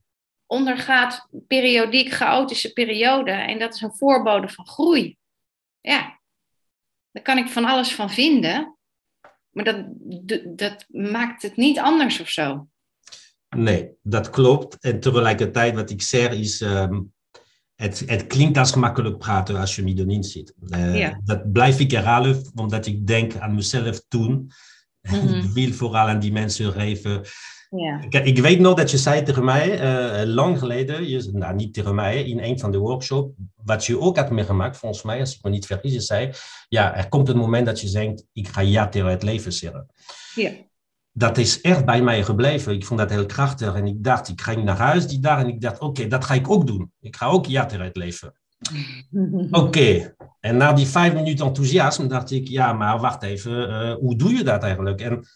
ondergaat 0.47 1.29
periodiek 1.47 2.13
chaotische 2.13 2.73
perioden. 2.73 3.47
En 3.47 3.59
dat 3.59 3.75
is 3.75 3.81
een 3.81 3.95
voorbode 3.95 4.49
van 4.49 4.67
groei. 4.67 5.17
Ja, 5.81 6.21
daar 7.11 7.23
kan 7.23 7.39
ik 7.39 7.49
van 7.49 7.65
alles 7.65 7.95
van 7.95 8.11
vinden. 8.11 8.77
Maar 9.51 9.65
dat, 9.65 9.87
dat 10.57 10.85
maakt 10.89 11.43
het 11.43 11.57
niet 11.57 11.79
anders 11.79 12.21
of 12.21 12.29
zo. 12.29 12.69
Nee, 13.57 13.91
dat 14.03 14.31
klopt. 14.31 14.79
En 14.81 15.01
tegelijkertijd, 15.01 15.75
wat 15.75 15.91
ik 15.91 16.03
zeg, 16.03 16.33
is. 16.33 16.61
Um, 16.61 17.13
het, 17.75 18.03
het 18.07 18.27
klinkt 18.27 18.59
als 18.59 18.73
gemakkelijk 18.73 19.19
praten 19.19 19.57
als 19.57 19.77
je 19.77 19.83
middenin 19.83 20.25
zit. 20.25 20.55
Uh, 20.61 20.99
ja. 20.99 21.21
Dat 21.25 21.53
blijf 21.53 21.81
ik 21.81 21.91
herhalen, 21.91 22.51
omdat 22.55 22.87
ik 22.87 23.07
denk 23.07 23.37
aan 23.37 23.55
mezelf 23.55 24.05
toen. 24.09 24.33
Mm 24.33 24.51
-hmm. 25.01 25.39
Ik 25.45 25.51
wil 25.51 25.73
vooral 25.73 26.09
aan 26.09 26.21
die 26.21 26.33
mensen 26.33 26.73
geven 26.73 27.25
ja. 27.77 28.01
Ik, 28.09 28.15
ik, 28.15 28.39
weet 28.39 28.59
nog 28.59 28.75
dat 28.75 28.91
je 28.91 28.99
zei 28.99 29.23
tegen 29.23 29.45
mij, 29.45 29.81
uh, 30.23 30.35
lang 30.35 30.59
geleden, 30.59 31.09
je, 31.09 31.31
nou 31.33 31.55
niet 31.55 31.75
tegen 31.75 31.95
mij, 31.95 32.23
in 32.25 32.39
een 32.39 32.59
van 32.59 32.71
de 32.71 32.79
workshops, 32.79 33.35
wat 33.65 33.85
je 33.85 34.01
ook 34.01 34.17
had 34.17 34.31
meegemaakt, 34.31 34.77
volgens 34.77 35.03
mij, 35.03 35.21
als 35.21 35.37
ik 35.37 35.43
me 35.43 35.51
niet 35.51 35.67
vergis, 35.67 35.93
je 35.93 36.01
zei, 36.01 36.31
ja, 36.69 36.97
er 36.97 37.09
komt 37.09 37.29
een 37.29 37.37
moment 37.37 37.67
dat 37.67 37.81
je 37.81 37.91
denkt, 37.91 38.25
ik 38.33 38.49
ga 38.49 38.61
ja 38.61 38.89
tegen 38.89 39.11
het 39.11 39.23
leven 39.23 39.53
zeggen. 39.53 39.87
Ja. 40.35 40.51
Dat 41.13 41.39
is 41.39 41.61
echt 41.61 41.85
bij 41.85 42.03
mij 42.03 42.23
gebleven. 42.23 42.73
Ik 42.73 42.85
vond 42.85 43.01
dat 43.01 43.11
heel 43.11 43.27
krachtig 43.27 43.75
en 43.75 43.87
ik 43.87 44.05
dacht, 44.05 44.29
ik 44.29 44.41
ga 44.41 44.55
naar 44.55 44.77
huis 44.77 45.07
die 45.07 45.21
dag 45.21 45.41
en 45.41 45.49
ik 45.49 45.61
dacht, 45.61 45.81
oké, 45.81 46.07
dat 46.07 46.25
ga 46.25 46.35
ik 46.35 46.51
ook 46.51 46.67
doen. 46.67 46.93
Ik 47.01 47.17
ga 47.17 47.27
ook 47.27 47.47
ja 47.47 47.67
tegen 47.67 47.85
het 47.85 47.97
leven. 47.97 48.35
Oké, 49.51 50.15
en 50.41 50.57
na 50.57 50.73
die 50.73 50.87
vijf 50.87 51.15
minuten 51.15 51.47
enthousiasme 51.47 52.07
dacht 52.07 52.31
ik, 52.31 52.49
ja, 52.49 52.73
maar 52.73 53.01
wacht 53.01 53.23
even, 53.23 53.71
uh, 53.71 53.95
hoe 53.95 54.17
doe 54.17 54.33
je 54.35 54.45
dat 54.45 54.63
eigenlijk? 54.63 55.01
En 55.01 55.27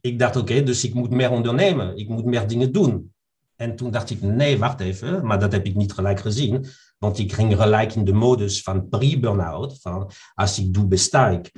ik 0.00 0.18
dacht, 0.18 0.36
oké, 0.36 0.62
dus 0.62 0.84
ik 0.84 0.94
moet 0.94 1.10
meer 1.10 1.30
ondernemen. 1.30 1.96
Ik 1.96 2.08
moet 2.08 2.24
meer 2.24 2.48
dingen 2.48 2.72
doen. 2.72 3.12
En 3.56 3.76
toen 3.76 3.90
dacht 3.90 4.10
ik, 4.10 4.22
nee, 4.22 4.58
wacht 4.58 4.80
even. 4.80 5.26
Maar 5.26 5.40
dat 5.40 5.52
heb 5.52 5.66
ik 5.66 5.74
niet 5.74 5.92
gelijk 5.92 6.20
gezien. 6.20 6.66
Want 6.98 7.18
ik 7.18 7.32
ging 7.32 7.56
gelijk 7.56 7.94
in 7.94 8.04
de 8.04 8.12
modus 8.12 8.62
van 8.62 8.88
pre-burnout. 8.88 9.80
Van 9.80 10.10
als 10.34 10.58
ik 10.58 10.74
doe, 10.74 10.86
besta 10.86 11.28
ik. 11.28 11.52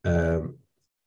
Uh, 0.00 0.44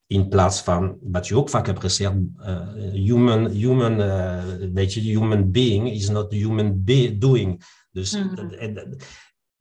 in 0.06 0.28
plaats 0.28 0.60
van, 0.60 0.98
wat 1.00 1.26
je 1.26 1.36
ook 1.36 1.48
vaak 1.48 1.66
hebt 1.66 1.80
gezegd, 1.80 2.14
uh, 2.38 2.72
human, 2.92 3.46
human, 3.46 4.00
uh, 4.00 4.44
weet 4.72 4.94
je, 4.94 5.00
human 5.00 5.50
being 5.50 5.90
is 5.90 6.08
not 6.08 6.32
human 6.32 6.84
be 6.84 7.18
doing. 7.18 7.62
Dus 7.90 8.16
mm 8.16 8.28
-hmm. 8.34 8.96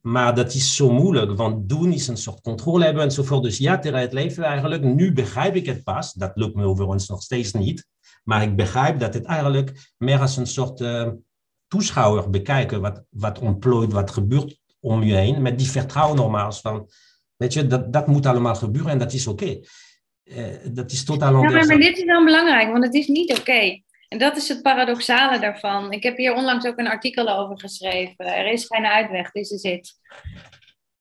Maar 0.06 0.36
dat 0.36 0.54
is 0.54 0.76
zo 0.76 0.92
moeilijk, 0.92 1.38
want 1.38 1.70
doen 1.70 1.92
is 1.92 2.08
een 2.08 2.18
soort 2.18 2.42
controle 2.42 2.84
hebben 2.86 3.04
enzovoort. 3.04 3.44
Dus 3.44 3.58
ja, 3.58 3.80
tegen 3.80 4.00
het 4.00 4.14
leven 4.14 4.44
eigenlijk. 4.44 4.84
Nu 4.84 5.14
begrijp 5.14 5.56
ik 5.56 5.66
het 5.66 5.84
pas. 5.84 6.14
Dat 6.14 6.32
lukt 6.36 6.56
me 6.56 6.66
overigens 6.66 7.08
nog 7.08 7.22
steeds 7.22 7.54
niet. 7.54 7.88
Maar 8.24 8.44
ik 8.44 8.56
begrijp 8.56 9.00
dat 9.00 9.14
het 9.14 9.26
eigenlijk 9.26 9.94
meer 9.98 10.20
als 10.20 10.38
een 10.38 10.48
soort 10.48 10.80
uh, 10.80 11.10
toeschouwer 11.68 12.30
bekijken. 12.30 12.82
Wat, 12.82 13.04
wat 13.10 13.40
ontplooit, 13.40 13.92
wat 13.92 14.12
gebeurt 14.12 14.60
om 14.80 15.04
je 15.04 15.16
heen. 15.16 15.42
Met 15.42 15.58
die 15.58 15.70
vertrouwen 15.70 16.18
nogmaals 16.18 16.62
van, 16.62 16.90
weet 17.36 17.54
je, 17.54 17.68
dat, 17.68 17.94
dat 17.94 18.08
moet 18.08 18.26
allemaal 18.26 18.56
gebeuren 18.56 18.92
en 18.92 19.00
dat 19.00 19.14
is 19.14 19.28
oké. 19.28 19.44
Okay. 19.44 19.66
Uh, 20.24 20.74
dat 20.74 20.92
is 20.92 21.04
totaal 21.04 21.36
anders. 21.36 21.54
Ja, 21.54 21.60
maar, 21.60 21.68
maar, 21.68 21.78
dit 21.78 21.98
is 21.98 22.06
dan 22.06 22.26
belangrijk, 22.26 22.72
want 22.72 22.84
het 22.84 22.94
is 22.94 23.08
niet 23.08 23.32
oké. 23.32 23.40
Okay. 23.40 23.85
En 24.08 24.18
dat 24.18 24.38
is 24.38 24.48
het 24.50 24.62
paradoxale 24.62 25.40
daarvan. 25.40 25.92
Ik 25.92 26.04
heb 26.04 26.18
hier 26.18 26.34
onlangs 26.34 26.66
ook 26.66 26.78
een 26.78 26.88
artikel 26.88 27.30
over 27.30 27.60
geschreven. 27.60 28.26
Er 28.26 28.52
is 28.52 28.66
geen 28.66 28.86
uitweg, 28.86 29.32
dit 29.32 29.52
is 29.52 29.64
het. 29.64 29.94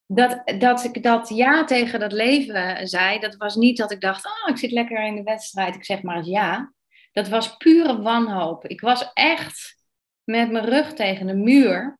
Dat, 0.07 0.43
dat 0.59 0.85
ik 0.85 1.03
dat 1.03 1.29
ja 1.29 1.65
tegen 1.65 2.01
dat 2.01 2.13
leven 2.13 2.89
zei, 2.89 3.19
dat 3.19 3.37
was 3.37 3.55
niet 3.55 3.77
dat 3.77 3.93
ik 3.93 4.01
dacht, 4.01 4.27
oh, 4.27 4.49
ik 4.49 4.59
zit 4.59 4.71
lekker 4.71 5.07
in 5.07 5.15
de 5.15 5.23
wedstrijd, 5.23 5.75
ik 5.75 5.85
zeg 5.85 6.03
maar 6.03 6.17
eens 6.17 6.29
ja. 6.29 6.73
Dat 7.13 7.29
was 7.29 7.57
pure 7.57 8.03
wanhoop. 8.03 8.67
Ik 8.67 8.81
was 8.81 9.11
echt 9.13 9.77
met 10.25 10.51
mijn 10.51 10.65
rug 10.65 10.93
tegen 10.93 11.27
de 11.27 11.35
muur. 11.35 11.99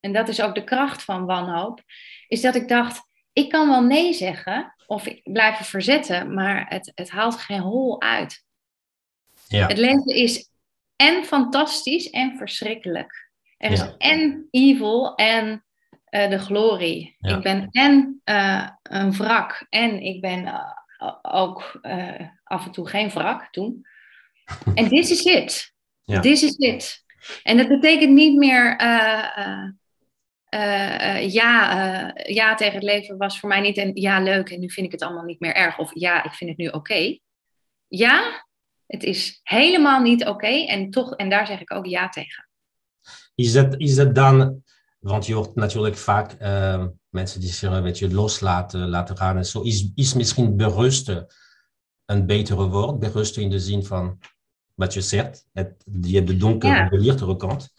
En 0.00 0.12
dat 0.12 0.28
is 0.28 0.40
ook 0.40 0.54
de 0.54 0.64
kracht 0.64 1.02
van 1.02 1.26
wanhoop. 1.26 1.82
Is 2.28 2.40
dat 2.40 2.54
ik 2.54 2.68
dacht, 2.68 3.00
ik 3.32 3.48
kan 3.48 3.68
wel 3.68 3.82
nee 3.82 4.12
zeggen 4.12 4.74
of 4.86 5.08
blijven 5.22 5.64
verzetten, 5.64 6.34
maar 6.34 6.66
het, 6.68 6.92
het 6.94 7.10
haalt 7.10 7.36
geen 7.36 7.60
hol 7.60 8.00
uit. 8.00 8.45
Ja. 9.48 9.66
Het 9.66 9.78
leven 9.78 10.14
is 10.14 10.50
en 10.96 11.24
fantastisch 11.24 12.10
en 12.10 12.36
verschrikkelijk. 12.36 13.30
Er 13.56 13.70
is 13.70 13.84
en 13.98 14.48
evil 14.50 15.14
en 15.14 15.64
uh, 16.10 16.30
de 16.30 16.38
glorie. 16.38 17.16
Ik 17.20 17.42
ben 17.42 17.68
en 17.70 18.22
uh, 18.24 18.68
een 18.82 19.12
wrak 19.12 19.66
en 19.68 20.02
ik 20.02 20.20
ben 20.20 20.46
uh, 20.46 21.14
ook 21.22 21.80
af 22.44 22.64
en 22.64 22.72
toe 22.72 22.88
geen 22.88 23.10
wrak 23.10 23.48
toen. 23.50 23.86
En 24.74 24.88
this 24.88 25.10
is 25.10 25.22
it. 25.22 25.74
Ja. 26.02 26.20
This 26.20 26.42
is 26.42 26.56
it. 26.56 27.04
En 27.42 27.56
dat 27.56 27.68
betekent 27.68 28.12
niet 28.12 28.36
meer 28.36 28.76
ja, 31.28 32.12
ja 32.22 32.54
tegen 32.54 32.74
het 32.74 32.82
leven 32.82 33.16
was 33.16 33.40
voor 33.40 33.48
mij 33.48 33.60
niet 33.60 33.76
een 33.76 33.90
ja 33.94 34.20
leuk 34.20 34.50
en 34.50 34.60
nu 34.60 34.70
vind 34.70 34.86
ik 34.86 34.92
het 34.92 35.02
allemaal 35.02 35.24
niet 35.24 35.40
meer 35.40 35.54
erg. 35.54 35.78
Of 35.78 35.90
ja, 35.94 36.24
ik 36.24 36.32
vind 36.32 36.50
het 36.50 36.58
nu 36.58 36.68
oké. 36.68 37.18
Ja, 37.88 38.45
het 38.86 39.02
is 39.02 39.40
helemaal 39.42 40.00
niet 40.00 40.26
oké 40.26 40.64
en 40.66 40.90
toch, 40.90 41.14
en 41.14 41.30
daar 41.30 41.46
zeg 41.46 41.60
ik 41.60 41.72
ook 41.72 41.86
ja 41.86 42.08
tegen. 42.08 42.48
Is 43.34 43.52
dat, 43.52 43.80
is 43.80 43.94
dat 43.94 44.14
dan, 44.14 44.62
want 44.98 45.26
je 45.26 45.34
hoort 45.34 45.54
natuurlijk 45.54 45.96
vaak 45.96 46.40
uh, 46.40 46.86
mensen 47.08 47.40
die 47.40 47.50
zeggen, 47.50 47.82
weet 47.82 47.98
je, 47.98 48.14
loslaten, 48.14 48.88
laten 48.88 49.16
gaan 49.16 49.36
en 49.36 49.46
zo. 49.46 49.62
Is, 49.62 49.90
is 49.94 50.14
misschien 50.14 50.56
berusten 50.56 51.26
een 52.04 52.26
betere 52.26 52.68
woord? 52.68 52.98
Berusten 52.98 53.42
in 53.42 53.50
de 53.50 53.60
zin 53.60 53.84
van 53.84 54.18
wat 54.74 54.94
je 54.94 55.00
zegt, 55.00 55.46
het, 55.52 55.84
je 56.00 56.14
hebt 56.14 56.26
de 56.26 56.36
donkere 56.36 56.74
ja. 56.74 56.88
de 56.88 56.98
lichtere 56.98 57.36
kant. 57.36 57.74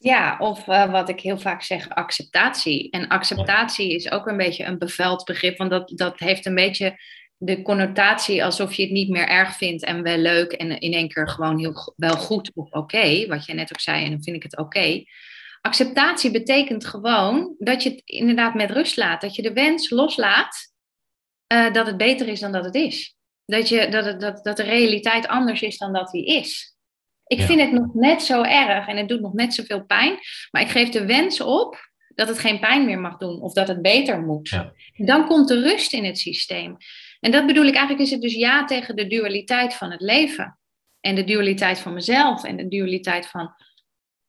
Ja, 0.00 0.38
of 0.38 0.66
uh, 0.66 0.90
wat 0.90 1.08
ik 1.08 1.20
heel 1.20 1.38
vaak 1.38 1.62
zeg, 1.62 1.88
acceptatie. 1.88 2.90
En 2.90 3.08
acceptatie 3.08 3.94
is 3.94 4.10
ook 4.10 4.26
een 4.26 4.36
beetje 4.36 4.64
een 4.64 4.78
beveld 4.78 5.24
begrip, 5.24 5.58
want 5.58 5.70
dat, 5.70 5.92
dat 5.94 6.18
heeft 6.18 6.46
een 6.46 6.54
beetje 6.54 6.98
de 7.38 7.62
connotatie 7.62 8.44
alsof 8.44 8.74
je 8.74 8.82
het 8.82 8.90
niet 8.90 9.08
meer 9.08 9.28
erg 9.28 9.56
vindt 9.56 9.84
en 9.84 10.02
wel 10.02 10.16
leuk 10.16 10.52
en 10.52 10.80
in 10.80 10.92
één 10.92 11.08
keer 11.08 11.28
gewoon 11.28 11.58
heel 11.58 11.94
wel 11.96 12.16
goed 12.16 12.50
of 12.54 12.70
oké, 12.70 13.26
wat 13.26 13.46
je 13.46 13.54
net 13.54 13.72
ook 13.72 13.80
zei 13.80 14.04
en 14.04 14.10
dan 14.10 14.22
vind 14.22 14.36
ik 14.36 14.42
het 14.42 14.58
oké. 14.58 15.04
Acceptatie 15.60 16.30
betekent 16.30 16.86
gewoon 16.86 17.54
dat 17.58 17.82
je 17.82 17.90
het 17.90 18.02
inderdaad 18.04 18.54
met 18.54 18.70
rust 18.70 18.96
laat, 18.96 19.20
dat 19.20 19.34
je 19.34 19.42
de 19.42 19.52
wens 19.52 19.90
loslaat 19.90 20.72
uh, 21.52 21.72
dat 21.72 21.86
het 21.86 21.96
beter 21.96 22.28
is 22.28 22.40
dan 22.40 22.52
dat 22.52 22.64
het 22.64 22.74
is. 22.74 23.16
Dat, 23.44 23.68
je, 23.68 23.88
dat, 23.88 24.04
het, 24.04 24.20
dat, 24.20 24.44
dat 24.44 24.56
de 24.56 24.62
realiteit 24.62 25.26
anders 25.26 25.62
is 25.62 25.78
dan 25.78 25.92
dat 25.92 26.10
die 26.10 26.26
is. 26.26 26.76
Ik 27.26 27.38
ja. 27.38 27.46
vind 27.46 27.60
het 27.60 27.72
nog 27.72 27.94
net 27.94 28.22
zo 28.22 28.42
erg 28.42 28.86
en 28.86 28.96
het 28.96 29.08
doet 29.08 29.20
nog 29.20 29.32
net 29.32 29.54
zoveel 29.54 29.84
pijn, 29.84 30.18
maar 30.50 30.62
ik 30.62 30.68
geef 30.68 30.88
de 30.88 31.06
wens 31.06 31.40
op 31.40 31.88
dat 32.14 32.28
het 32.28 32.38
geen 32.38 32.60
pijn 32.60 32.84
meer 32.84 33.00
mag 33.00 33.16
doen 33.16 33.40
of 33.40 33.52
dat 33.52 33.68
het 33.68 33.82
beter 33.82 34.20
moet. 34.20 34.48
Ja. 34.48 34.72
Dan 34.96 35.26
komt 35.26 35.48
de 35.48 35.60
rust 35.60 35.92
in 35.92 36.04
het 36.04 36.18
systeem. 36.18 36.76
En 37.20 37.30
dat 37.30 37.46
bedoel 37.46 37.64
ik 37.64 37.74
eigenlijk, 37.74 38.04
is 38.04 38.10
het 38.10 38.22
dus 38.22 38.34
ja 38.34 38.64
tegen 38.64 38.96
de 38.96 39.06
dualiteit 39.06 39.74
van 39.74 39.90
het 39.90 40.00
leven. 40.00 40.58
En 41.00 41.14
de 41.14 41.24
dualiteit 41.24 41.78
van 41.78 41.94
mezelf 41.94 42.44
en 42.44 42.56
de 42.56 42.68
dualiteit 42.68 43.26
van, 43.26 43.54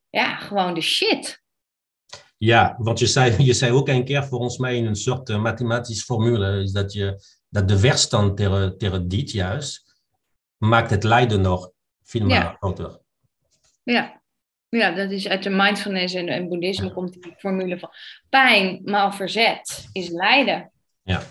ja, 0.10 0.36
gewoon 0.36 0.74
de 0.74 0.82
shit. 0.82 1.42
Ja, 2.38 2.76
want 2.78 3.00
je 3.00 3.08
zei, 3.08 3.44
je 3.44 3.54
zei 3.54 3.72
ook 3.72 3.88
een 3.88 4.06
keer 4.06 4.24
volgens 4.24 4.58
mij 4.58 4.76
in 4.76 4.86
een 4.86 4.96
soort 4.96 5.30
uh, 5.30 5.42
mathematische 5.42 6.06
formule, 6.06 6.62
is 6.62 6.72
dat, 6.72 6.94
je, 6.94 7.24
dat 7.50 7.68
de 7.68 7.80
weerstand 7.80 8.38
tegen, 8.38 8.78
tegen 8.78 9.08
dit 9.08 9.32
juist 9.32 9.88
maakt 10.58 10.90
het 10.90 11.04
lijden 11.04 11.42
nog 11.42 11.72
veel 12.04 12.26
meer 12.26 12.56
groter. 12.60 13.00
Ja. 13.84 14.22
ja, 14.70 14.92
dat 14.92 15.12
is 15.12 15.28
uit 15.28 15.44
de 15.44 15.50
mindfulness 15.50 16.14
en, 16.14 16.28
en 16.28 16.48
boeddhisme 16.48 16.94
komt 16.94 17.14
die 17.14 17.34
formule 17.38 17.80
van 17.80 17.90
pijn 18.30 18.82
maal 18.84 19.12
verzet 19.12 19.90
is 19.92 20.10
lijden. 20.10 20.72
Ja. 21.04 21.24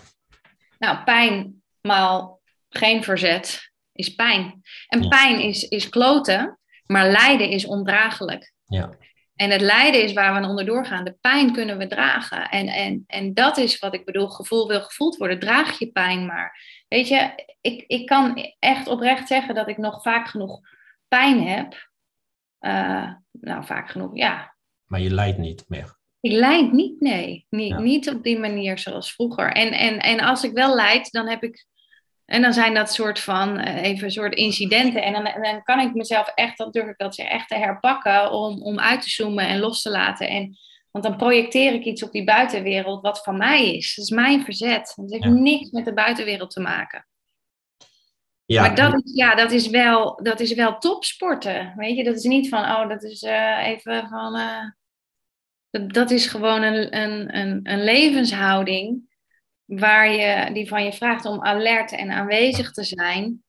Nou, 0.79 1.03
pijn 1.03 1.63
maal 1.81 2.41
geen 2.69 3.03
verzet 3.03 3.71
is 3.91 4.15
pijn. 4.15 4.61
En 4.87 5.07
pijn 5.07 5.39
is, 5.39 5.63
is 5.63 5.89
kloten, 5.89 6.59
maar 6.85 7.09
lijden 7.09 7.49
is 7.49 7.65
ondraaglijk. 7.65 8.53
Ja. 8.65 8.89
En 9.35 9.49
het 9.49 9.61
lijden 9.61 10.03
is 10.03 10.13
waar 10.13 10.41
we 10.41 10.47
onderdoor 10.47 10.85
gaan. 10.85 11.03
De 11.03 11.17
pijn 11.21 11.53
kunnen 11.53 11.77
we 11.77 11.87
dragen. 11.87 12.49
En, 12.49 12.67
en, 12.67 13.03
en 13.07 13.33
dat 13.33 13.57
is 13.57 13.79
wat 13.79 13.93
ik 13.93 14.05
bedoel. 14.05 14.27
Gevoel 14.27 14.67
wil 14.67 14.81
gevoeld 14.81 15.17
worden. 15.17 15.39
Draag 15.39 15.79
je 15.79 15.91
pijn 15.91 16.25
maar. 16.25 16.61
Weet 16.87 17.07
je, 17.07 17.45
ik, 17.61 17.83
ik 17.87 18.05
kan 18.05 18.53
echt 18.59 18.87
oprecht 18.87 19.27
zeggen 19.27 19.55
dat 19.55 19.67
ik 19.67 19.77
nog 19.77 20.01
vaak 20.01 20.27
genoeg 20.27 20.59
pijn 21.07 21.47
heb. 21.47 21.89
Uh, 22.59 23.13
nou, 23.31 23.65
vaak 23.65 23.89
genoeg, 23.89 24.17
ja. 24.17 24.55
Maar 24.85 24.99
je 24.99 25.13
lijdt 25.13 25.37
niet 25.37 25.63
meer. 25.67 25.98
Ik 26.21 26.31
lijd 26.31 26.71
niet, 26.71 26.99
nee. 26.99 27.45
Niet, 27.49 27.79
niet 27.79 28.09
op 28.09 28.23
die 28.23 28.39
manier 28.39 28.77
zoals 28.77 29.13
vroeger. 29.13 29.51
En, 29.51 29.71
en, 29.71 29.99
en 29.99 30.19
als 30.19 30.43
ik 30.43 30.51
wel 30.51 30.75
lijd, 30.75 31.11
dan 31.11 31.27
heb 31.27 31.43
ik 31.43 31.67
en 32.29 32.41
dan 32.41 32.53
zijn 32.53 32.73
dat 32.73 32.93
soort 32.93 33.19
van 33.19 33.59
uh, 33.59 33.83
even 33.83 34.11
soort 34.11 34.35
incidenten. 34.35 35.03
En 35.03 35.13
dan, 35.13 35.23
dan 35.41 35.63
kan 35.63 35.79
ik 35.79 35.93
mezelf 35.93 36.31
echt, 36.35 36.57
dan 36.57 36.71
durf 36.71 36.87
ik 36.87 36.97
dat 36.97 37.17
echt 37.17 37.47
te 37.47 37.55
herpakken 37.55 38.31
om, 38.31 38.61
om 38.61 38.79
uit 38.79 39.01
te 39.01 39.09
zoomen 39.09 39.47
en 39.47 39.59
los 39.59 39.81
te 39.81 39.89
laten. 39.89 40.27
En, 40.27 40.57
want 40.91 41.05
dan 41.05 41.17
projecteer 41.17 41.73
ik 41.73 41.85
iets 41.85 42.03
op 42.03 42.11
die 42.11 42.23
buitenwereld 42.23 43.01
wat 43.01 43.23
van 43.23 43.37
mij 43.37 43.75
is. 43.75 43.95
Dat 43.95 44.05
is 44.05 44.11
mijn 44.11 44.43
verzet. 44.43 44.93
Dat 44.95 45.11
heeft 45.11 45.25
niks 45.25 45.69
met 45.69 45.85
de 45.85 45.93
buitenwereld 45.93 46.51
te 46.51 46.59
maken. 46.59 47.07
Ja, 48.45 48.61
maar 48.61 48.75
dat 48.75 48.93
is, 48.93 49.11
ja, 49.13 49.35
dat, 49.35 49.51
is 49.51 49.67
wel, 49.69 50.19
dat 50.23 50.39
is 50.39 50.53
wel 50.53 50.77
topsporten. 50.77 51.73
Weet 51.75 51.97
je, 51.97 52.03
dat 52.03 52.15
is 52.15 52.23
niet 52.23 52.49
van, 52.49 52.63
oh, 52.63 52.89
dat 52.89 53.03
is 53.03 53.23
uh, 53.23 53.67
even 53.67 54.07
van. 54.07 54.35
Uh, 54.35 54.63
dat, 55.69 56.11
is 56.11 56.27
gewoon 56.27 56.61
een, 56.61 56.97
een, 56.97 57.37
een, 57.37 57.59
een 57.63 57.83
levenshouding 57.83 59.07
waar 59.65 60.11
je, 60.11 60.53
die 60.53 60.67
van 60.67 60.83
je 60.83 60.93
vraagt 60.93 61.25
om 61.25 61.41
alert 61.41 61.91
en 61.91 62.11
aanwezig 62.11 62.71
te 62.71 62.83
zijn. 62.83 63.43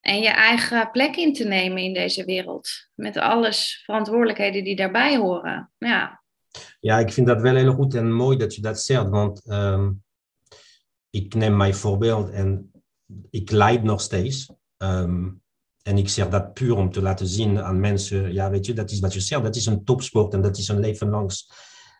En 0.00 0.20
je 0.20 0.28
eigen 0.28 0.90
plek 0.90 1.16
in 1.16 1.32
te 1.32 1.44
nemen 1.44 1.82
in 1.82 1.94
deze 1.94 2.24
wereld. 2.24 2.68
Met 2.94 3.16
alles 3.16 3.82
verantwoordelijkheden 3.84 4.64
die 4.64 4.76
daarbij 4.76 5.16
horen. 5.16 5.72
Ja, 5.78 6.22
ja 6.80 6.98
ik 6.98 7.12
vind 7.12 7.26
dat 7.26 7.40
wel 7.40 7.56
heel 7.56 7.72
goed 7.72 7.94
en 7.94 8.12
mooi 8.12 8.36
dat 8.36 8.54
je 8.54 8.62
dat 8.62 8.80
zegt. 8.80 9.08
Want 9.08 9.50
um, 9.50 10.02
ik 11.10 11.34
neem 11.34 11.56
mijn 11.56 11.74
voorbeeld 11.74 12.30
en 12.30 12.70
ik 13.30 13.50
leid 13.50 13.82
nog 13.82 14.00
steeds. 14.00 14.52
Um, 14.78 15.41
en 15.82 15.98
ik 15.98 16.08
zeg 16.08 16.28
dat 16.28 16.52
puur 16.52 16.76
om 16.76 16.90
te 16.90 17.02
laten 17.02 17.26
zien 17.26 17.60
aan 17.60 17.80
mensen. 17.80 18.32
Ja, 18.32 18.50
weet 18.50 18.66
je, 18.66 18.72
dat 18.72 18.90
is 18.90 19.00
wat 19.00 19.12
je 19.12 19.20
zegt. 19.20 19.42
Dat 19.42 19.56
is 19.56 19.66
een 19.66 19.84
topsport 19.84 20.34
en 20.34 20.42
dat 20.42 20.58
is 20.58 20.68
een 20.68 20.80
leven 20.80 21.08
langs 21.08 21.50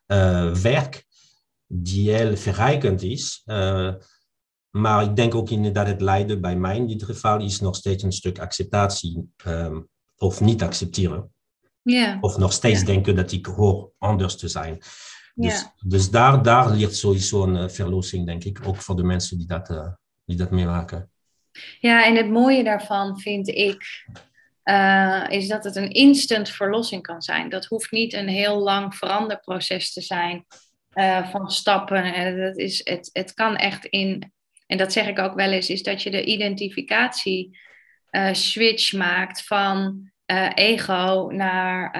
uh, 0.07 0.55
werk 0.55 1.05
die 1.67 2.11
heel 2.11 2.37
verrijkend 2.37 3.03
is. 3.03 3.43
Uh, 3.47 3.95
maar 4.71 5.03
ik 5.03 5.17
denk 5.17 5.35
ook 5.35 5.51
inderdaad 5.51 5.87
het 5.87 6.01
lijden 6.01 6.41
bij 6.41 6.57
mij 6.57 6.77
in 6.77 6.87
dit 6.87 7.03
geval 7.03 7.41
is 7.41 7.61
nog 7.61 7.77
steeds 7.77 8.03
een 8.03 8.13
stuk 8.13 8.39
acceptatie 8.39 9.33
um, 9.47 9.89
of 10.17 10.41
niet 10.41 10.63
accepteren. 10.63 11.33
Yeah. 11.83 12.19
Of 12.21 12.39
nog 12.39 12.53
steeds 12.53 12.81
yeah. 12.81 12.87
denken 12.87 13.17
dat 13.17 13.33
ik 13.33 13.47
hoor 13.47 13.93
anders 13.99 14.37
te 14.37 14.49
zijn. 14.49 14.79
Dus, 15.35 15.53
yeah. 15.53 15.65
dus 15.87 16.11
daar, 16.11 16.43
daar 16.43 16.71
ligt 16.71 16.97
sowieso 16.97 17.43
een 17.43 17.57
uh, 17.57 17.69
verlossing, 17.69 18.27
denk 18.27 18.45
ik, 18.45 18.61
ook 18.67 18.77
voor 18.77 18.97
de 18.97 19.03
mensen 19.03 19.39
die 19.39 19.47
dat, 19.47 19.71
uh, 19.71 19.93
die 20.25 20.37
dat 20.37 20.51
meemaken. 20.51 21.12
Ja, 21.81 22.05
en 22.05 22.17
het 22.17 22.31
mooie 22.31 22.65
daarvan 22.65 23.21
vind 23.21 23.49
ik, 23.49 24.07
uh, 24.65 25.25
is 25.29 25.49
dat 25.49 25.65
het 25.65 25.77
een 25.77 25.91
instant 25.91 26.49
verlossing 26.49 27.03
kan 27.03 27.23
zijn. 27.23 27.49
Dat 27.49 27.65
hoeft 27.65 27.91
niet 27.91 28.13
een 28.13 28.29
heel 28.29 28.59
lang 28.59 28.95
veranderproces 28.95 29.93
te 29.93 30.01
zijn 30.01 30.47
uh, 30.95 31.31
van 31.31 31.51
stappen. 31.51 32.15
En 32.15 32.41
dat 32.41 32.59
is, 32.59 32.81
het, 32.85 33.11
het 33.13 33.35
kan 33.35 33.57
echt 33.57 33.85
in, 33.85 34.33
en 34.67 34.79
dat 34.79 34.93
zeg 34.93 35.07
ik 35.07 35.19
ook 35.19 35.35
wel 35.35 35.51
eens, 35.51 35.71
is 35.71 35.83
dat 35.83 36.03
je 36.03 36.11
de 36.11 36.25
identificatie 36.25 37.59
switch 38.33 38.93
maakt 38.93 39.47
van 39.47 40.11
ego 40.55 41.29
naar, 41.33 41.91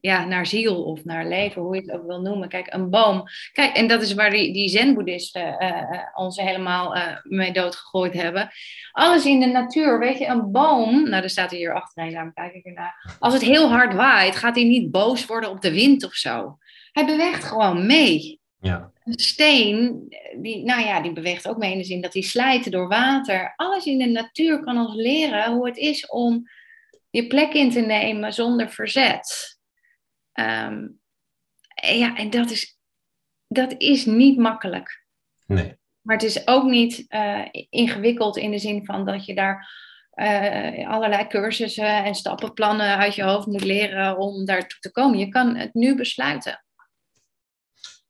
ja, 0.00 0.24
naar 0.24 0.46
ziel 0.46 0.84
of 0.84 1.04
naar 1.04 1.26
leven, 1.26 1.62
hoe 1.62 1.74
je 1.74 1.80
het 1.80 1.90
ook 1.90 2.06
wil 2.06 2.20
noemen. 2.20 2.48
Kijk, 2.48 2.72
een 2.72 2.90
boom. 2.90 3.22
Kijk, 3.52 3.76
en 3.76 3.86
dat 3.86 4.02
is 4.02 4.14
waar 4.14 4.30
die, 4.30 4.52
die 4.52 4.68
zen-boeddhisten 4.68 5.56
ons 6.14 6.36
helemaal 6.36 6.96
mee 7.22 7.52
doodgegooid 7.52 8.12
hebben. 8.12 8.50
Alles 8.92 9.24
in 9.24 9.40
de 9.40 9.46
natuur, 9.46 9.98
weet 9.98 10.18
je, 10.18 10.26
een 10.26 10.50
boom, 10.50 11.08
nou, 11.08 11.22
er 11.22 11.30
staat 11.30 11.50
hier 11.50 11.74
achterin, 11.74 12.12
daarom 12.12 12.32
kijk 12.32 12.54
ik 12.54 12.64
ernaar. 12.64 13.16
Als 13.18 13.32
het 13.32 13.42
heel 13.42 13.68
hard 13.68 13.94
waait, 13.94 14.36
gaat 14.36 14.54
hij 14.54 14.64
niet 14.64 14.90
boos 14.90 15.26
worden 15.26 15.50
op 15.50 15.60
de 15.60 15.72
wind 15.72 16.04
of 16.04 16.14
zo. 16.14 16.58
Hij 16.92 17.06
beweegt 17.06 17.44
gewoon 17.44 17.86
mee. 17.86 18.40
Ja. 18.60 18.90
Een 19.04 19.18
steen, 19.18 20.06
die, 20.42 20.64
nou 20.64 20.84
ja, 20.84 21.00
die 21.00 21.12
beweegt 21.12 21.48
ook 21.48 21.58
mee 21.58 21.72
in 21.72 21.78
de 21.78 21.84
zin 21.84 22.00
dat 22.00 22.12
hij 22.12 22.22
slijt 22.22 22.70
door 22.70 22.88
water. 22.88 23.52
Alles 23.56 23.86
in 23.86 23.98
de 23.98 24.06
natuur 24.06 24.64
kan 24.64 24.78
ons 24.78 24.94
leren 24.94 25.52
hoe 25.52 25.66
het 25.66 25.76
is 25.76 26.06
om 26.06 26.48
je 27.10 27.26
plek 27.26 27.52
in 27.52 27.70
te 27.70 27.80
nemen 27.80 28.32
zonder 28.32 28.70
verzet. 28.70 29.58
Um, 30.40 31.00
ja, 31.74 32.16
en 32.16 32.30
dat 32.30 32.50
is, 32.50 32.78
dat 33.46 33.74
is 33.78 34.04
niet 34.04 34.38
makkelijk. 34.38 35.06
Nee. 35.46 35.78
Maar 36.00 36.16
het 36.16 36.24
is 36.24 36.46
ook 36.46 36.64
niet 36.64 37.04
uh, 37.08 37.46
ingewikkeld 37.68 38.36
in 38.36 38.50
de 38.50 38.58
zin 38.58 38.84
van 38.84 39.04
dat 39.04 39.24
je 39.24 39.34
daar 39.34 39.70
uh, 40.14 40.88
allerlei 40.88 41.26
cursussen 41.26 42.04
en 42.04 42.14
stappenplannen 42.14 42.96
uit 42.96 43.14
je 43.14 43.22
hoofd 43.22 43.46
moet 43.46 43.64
leren 43.64 44.18
om 44.18 44.44
daartoe 44.44 44.78
te 44.78 44.90
komen. 44.90 45.18
Je 45.18 45.28
kan 45.28 45.56
het 45.56 45.74
nu 45.74 45.96
besluiten. 45.96 46.64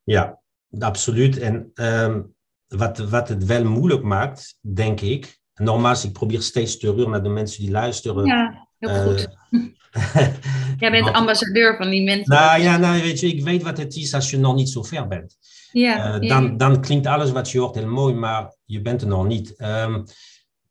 Ja, 0.02 0.40
absoluut. 0.78 1.38
En 1.38 1.70
um, 1.74 2.34
wat, 2.66 2.98
wat 2.98 3.28
het 3.28 3.44
wel 3.44 3.64
moeilijk 3.64 4.02
maakt, 4.02 4.58
denk 4.60 5.00
ik. 5.00 5.38
Nogmaals, 5.54 6.04
ik 6.04 6.12
probeer 6.12 6.42
steeds 6.42 6.78
terug 6.78 7.06
naar 7.06 7.22
de 7.22 7.28
mensen 7.28 7.62
die 7.62 7.70
luisteren. 7.70 8.24
Ja, 8.24 8.68
heel 8.80 9.02
goed. 9.02 9.28
Jij 10.78 10.90
bent 10.90 11.12
ambassadeur 11.12 11.76
van 11.76 11.90
die 11.90 12.02
mensen. 12.02 12.34
Nou 12.34 12.60
ja, 12.60 12.76
nou, 12.76 13.02
weet 13.02 13.20
je, 13.20 13.26
ik 13.26 13.44
weet 13.44 13.62
wat 13.62 13.78
het 13.78 13.96
is 13.96 14.14
als 14.14 14.30
je 14.30 14.38
nog 14.38 14.54
niet 14.54 14.68
zo 14.68 14.82
ver 14.82 15.08
bent. 15.08 15.36
Ja, 15.72 16.20
uh, 16.20 16.28
dan, 16.28 16.56
dan 16.56 16.80
klinkt 16.80 17.06
alles 17.06 17.30
wat 17.30 17.50
je 17.50 17.58
hoort 17.58 17.74
heel 17.74 17.86
mooi, 17.86 18.14
maar 18.14 18.54
je 18.64 18.80
bent 18.80 19.02
er 19.02 19.08
nog 19.08 19.26
niet. 19.26 19.54
Um, 19.58 20.04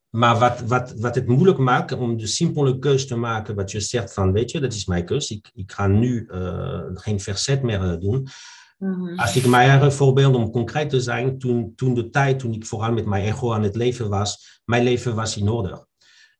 maar 0.09 0.39
wat, 0.39 0.61
wat, 0.61 0.93
wat 0.97 1.15
het 1.15 1.27
moeilijk 1.27 1.57
maakt 1.57 1.91
om 1.91 2.17
de 2.17 2.27
simpele 2.27 2.79
keus 2.79 3.07
te 3.07 3.15
maken, 3.15 3.55
wat 3.55 3.71
je 3.71 3.79
zegt 3.79 4.13
van, 4.13 4.31
weet 4.31 4.51
je, 4.51 4.59
dat 4.59 4.73
is 4.73 4.85
mijn 4.85 5.05
keus. 5.05 5.29
Ik, 5.29 5.51
ik 5.53 5.71
ga 5.71 5.87
nu 5.87 6.29
uh, 6.31 6.81
geen 6.93 7.19
verzet 7.19 7.61
meer 7.61 7.99
doen. 7.99 8.27
Mm-hmm. 8.77 9.19
Als 9.19 9.35
ik 9.35 9.45
mijn 9.45 9.91
voorbeeld, 9.91 10.35
om 10.35 10.51
concreet 10.51 10.89
te 10.89 11.01
zijn, 11.01 11.39
toen, 11.39 11.73
toen 11.75 11.93
de 11.93 12.09
tijd, 12.09 12.39
toen 12.39 12.53
ik 12.53 12.65
vooral 12.65 12.91
met 12.91 13.05
mijn 13.05 13.25
ego 13.25 13.53
aan 13.53 13.63
het 13.63 13.75
leven 13.75 14.09
was, 14.09 14.61
mijn 14.65 14.83
leven 14.83 15.15
was 15.15 15.37
in 15.37 15.49
orde. 15.49 15.87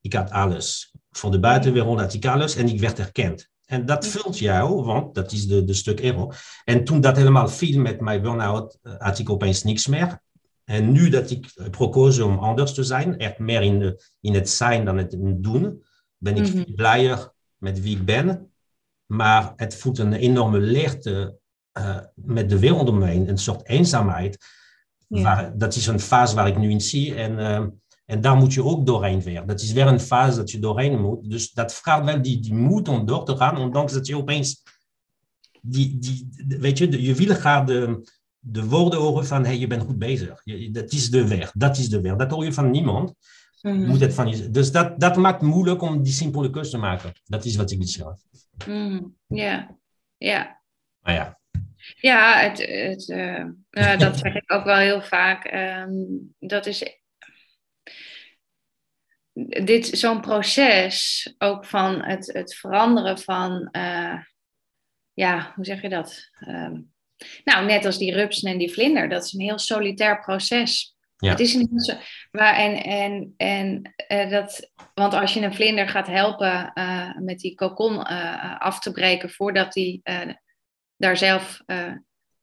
Ik 0.02 0.14
had 0.14 0.32
alles. 0.32 0.94
Voor 1.20 1.32
de 1.32 1.40
buitenwereld 1.40 2.00
had 2.00 2.14
ik 2.14 2.26
alles 2.26 2.56
en 2.56 2.68
ik 2.68 2.80
werd 2.80 3.00
erkend. 3.00 3.50
En 3.66 3.86
dat 3.86 4.06
mm-hmm. 4.06 4.22
vult 4.22 4.40
jou, 4.40 4.84
want 4.84 5.16
dat 5.16 5.32
is 5.32 5.48
de, 5.48 5.64
de 5.64 5.74
stuk 5.74 6.00
ego. 6.00 6.32
En 6.64 6.84
toen 6.84 7.02
dat 7.02 7.18
helemaal 7.18 7.48
viel 7.48 7.82
met 7.82 8.00
mijn 8.00 8.22
burn-out, 8.22 8.78
eh, 8.82 8.94
had 8.98 9.20
ik 9.20 9.30
opeens 9.30 9.64
niks 9.64 9.88
meer. 9.88 10.22
En 10.64 10.92
nu 10.92 11.10
dat 11.10 11.30
ik 11.30 11.54
prokozen 11.72 12.26
om 12.26 12.38
anders 12.38 12.74
te 12.74 12.84
zijn, 12.84 13.18
echt 13.18 13.40
meer 13.40 13.62
in, 13.62 13.80
de, 13.80 14.04
in 14.20 14.34
het 14.34 14.50
zijn 14.50 14.86
dan 14.86 14.98
het 14.98 15.16
doen, 15.20 15.84
ben 16.18 16.36
ik 16.36 16.54
mm-hmm. 16.54 16.76
blijer 16.76 17.32
met 17.58 17.82
wie 17.82 17.96
ik 17.96 18.06
ben. 18.06 18.52
Maar 19.06 19.54
het 19.56 19.76
voelt 19.76 19.98
een 19.98 20.14
enorme 20.14 20.60
leegte 20.60 21.38
uh, 21.78 21.98
met 22.14 22.50
de 22.50 22.60
wereld 22.60 22.90
om 22.90 22.98
me 22.98 23.06
heen, 23.06 23.30
een 23.30 23.38
soort 23.38 23.68
eenzaamheid. 23.68 24.38
Ja. 25.08 25.22
Waar, 25.22 25.58
dat 25.58 25.76
is 25.76 25.88
een 25.88 26.00
fase 26.00 26.36
waar 26.36 26.48
ik 26.48 26.58
nu 26.58 26.70
in 26.70 26.82
zie. 26.82 27.16
En, 27.16 27.32
uh, 27.40 27.66
en 28.10 28.22
daar 28.22 28.36
moet 28.36 28.54
je 28.54 28.64
ook 28.64 28.86
doorheen 28.86 29.22
weer. 29.22 29.46
Dat 29.46 29.62
is 29.62 29.72
weer 29.72 29.88
een 29.88 30.00
fase 30.00 30.38
dat 30.38 30.52
je 30.52 30.60
doorheen 30.60 31.02
moet. 31.02 31.30
Dus 31.30 31.52
dat 31.52 31.74
vraagt 31.74 32.06
wel 32.06 32.22
die, 32.22 32.40
die 32.40 32.54
moed 32.54 32.88
om 32.88 33.06
door 33.06 33.26
te 33.26 33.36
gaan, 33.36 33.58
ondanks 33.58 33.94
dat 33.94 34.08
je 34.08 34.18
opeens... 34.18 34.64
Die, 35.62 35.98
die, 36.00 36.28
weet 36.48 36.78
je, 36.78 37.04
je 37.04 37.14
wil 37.14 37.36
graag 37.36 37.66
de, 37.66 38.10
de 38.40 38.66
woorden 38.66 39.00
horen 39.00 39.26
van 39.26 39.46
hey, 39.46 39.58
je 39.58 39.68
bent 39.68 39.84
goed 39.84 39.98
bezig. 39.98 40.42
Je, 40.44 40.72
dat 40.72 40.92
is 40.92 41.10
de 41.10 41.28
weg, 41.28 41.52
dat 41.52 41.78
is 41.78 41.90
de 41.90 42.02
weg. 42.02 42.16
Dat 42.16 42.32
hoor 42.32 42.44
je 42.44 42.54
van 42.54 42.72
niemand. 42.72 43.14
Mm. 43.62 43.86
Moet 43.86 44.00
het 44.00 44.14
van 44.14 44.28
je, 44.28 44.50
dus 44.50 44.72
dat, 44.72 45.00
dat 45.00 45.16
maakt 45.16 45.42
het 45.42 45.50
moeilijk 45.50 45.82
om 45.82 46.04
die 46.04 46.14
simpele 46.14 46.50
keuze 46.50 46.72
te 46.72 46.78
maken. 46.78 47.12
Dat 47.24 47.46
is 47.46 47.56
wat 47.56 47.72
ik 47.72 47.78
wil 47.78 47.88
zeggen. 47.88 48.20
Mm. 48.68 49.16
Ja, 49.28 49.78
ja. 50.18 50.62
Maar 51.00 51.14
ja, 51.14 51.40
ja, 51.96 52.40
het, 52.40 52.58
het, 52.58 53.08
uh, 53.08 53.46
uh, 53.72 54.00
dat 54.00 54.18
zeg 54.18 54.36
ik 54.36 54.52
ook 54.54 54.64
wel 54.64 54.78
heel 54.78 55.02
vaak. 55.02 55.54
Um, 55.54 56.34
dat 56.40 56.66
is 56.66 56.84
dit 59.48 59.88
zo'n 59.88 60.22
proces 60.22 61.28
ook 61.38 61.66
van 61.66 62.04
het, 62.04 62.34
het 62.34 62.56
veranderen 62.56 63.20
van 63.20 63.70
uh, 63.72 64.20
ja, 65.14 65.52
hoe 65.56 65.66
zeg 65.66 65.82
je 65.82 65.90
dat? 65.90 66.30
Ehm, 66.40 66.82
nou, 67.44 67.66
net 67.66 67.86
als 67.86 67.98
die 67.98 68.14
rupsen 68.14 68.52
en 68.52 68.58
die 68.58 68.72
vlinder, 68.72 69.10
dat 69.10 69.24
is 69.24 69.34
een 69.34 69.42
heel 69.42 69.60
solitair 69.60 70.20
proces. 70.20 70.98
Ja. 71.18 71.30
Het 71.30 71.40
is 71.40 71.54
niet 71.54 71.84
zo, 71.84 71.94
maar 72.32 72.54
en, 72.54 72.84
en, 72.84 73.34
en 73.38 73.96
uh, 74.08 74.30
dat, 74.30 74.72
want 74.94 75.14
als 75.14 75.34
je 75.34 75.42
een 75.42 75.54
vlinder 75.54 75.90
gaat 75.90 76.08
helpen 76.08 76.72
uh, 76.74 77.18
met 77.18 77.40
die 77.40 77.56
kokon 77.56 78.04
af 78.60 78.80
te 78.80 78.92
breken 78.92 79.30
voordat 79.30 79.74
hij 79.74 80.02
daar 80.98 81.18
zelf 81.18 81.62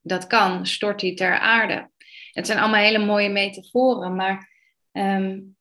dat 0.00 0.26
kan, 0.26 0.66
stort 0.66 1.00
hij 1.00 1.14
ter 1.14 1.38
aarde. 1.38 1.90
Het 2.32 2.46
zijn 2.46 2.58
allemaal 2.58 2.80
hele 2.80 3.04
mooie 3.04 3.28
metaforen, 3.28 4.14
maar 4.14 4.50
um, 4.92 5.56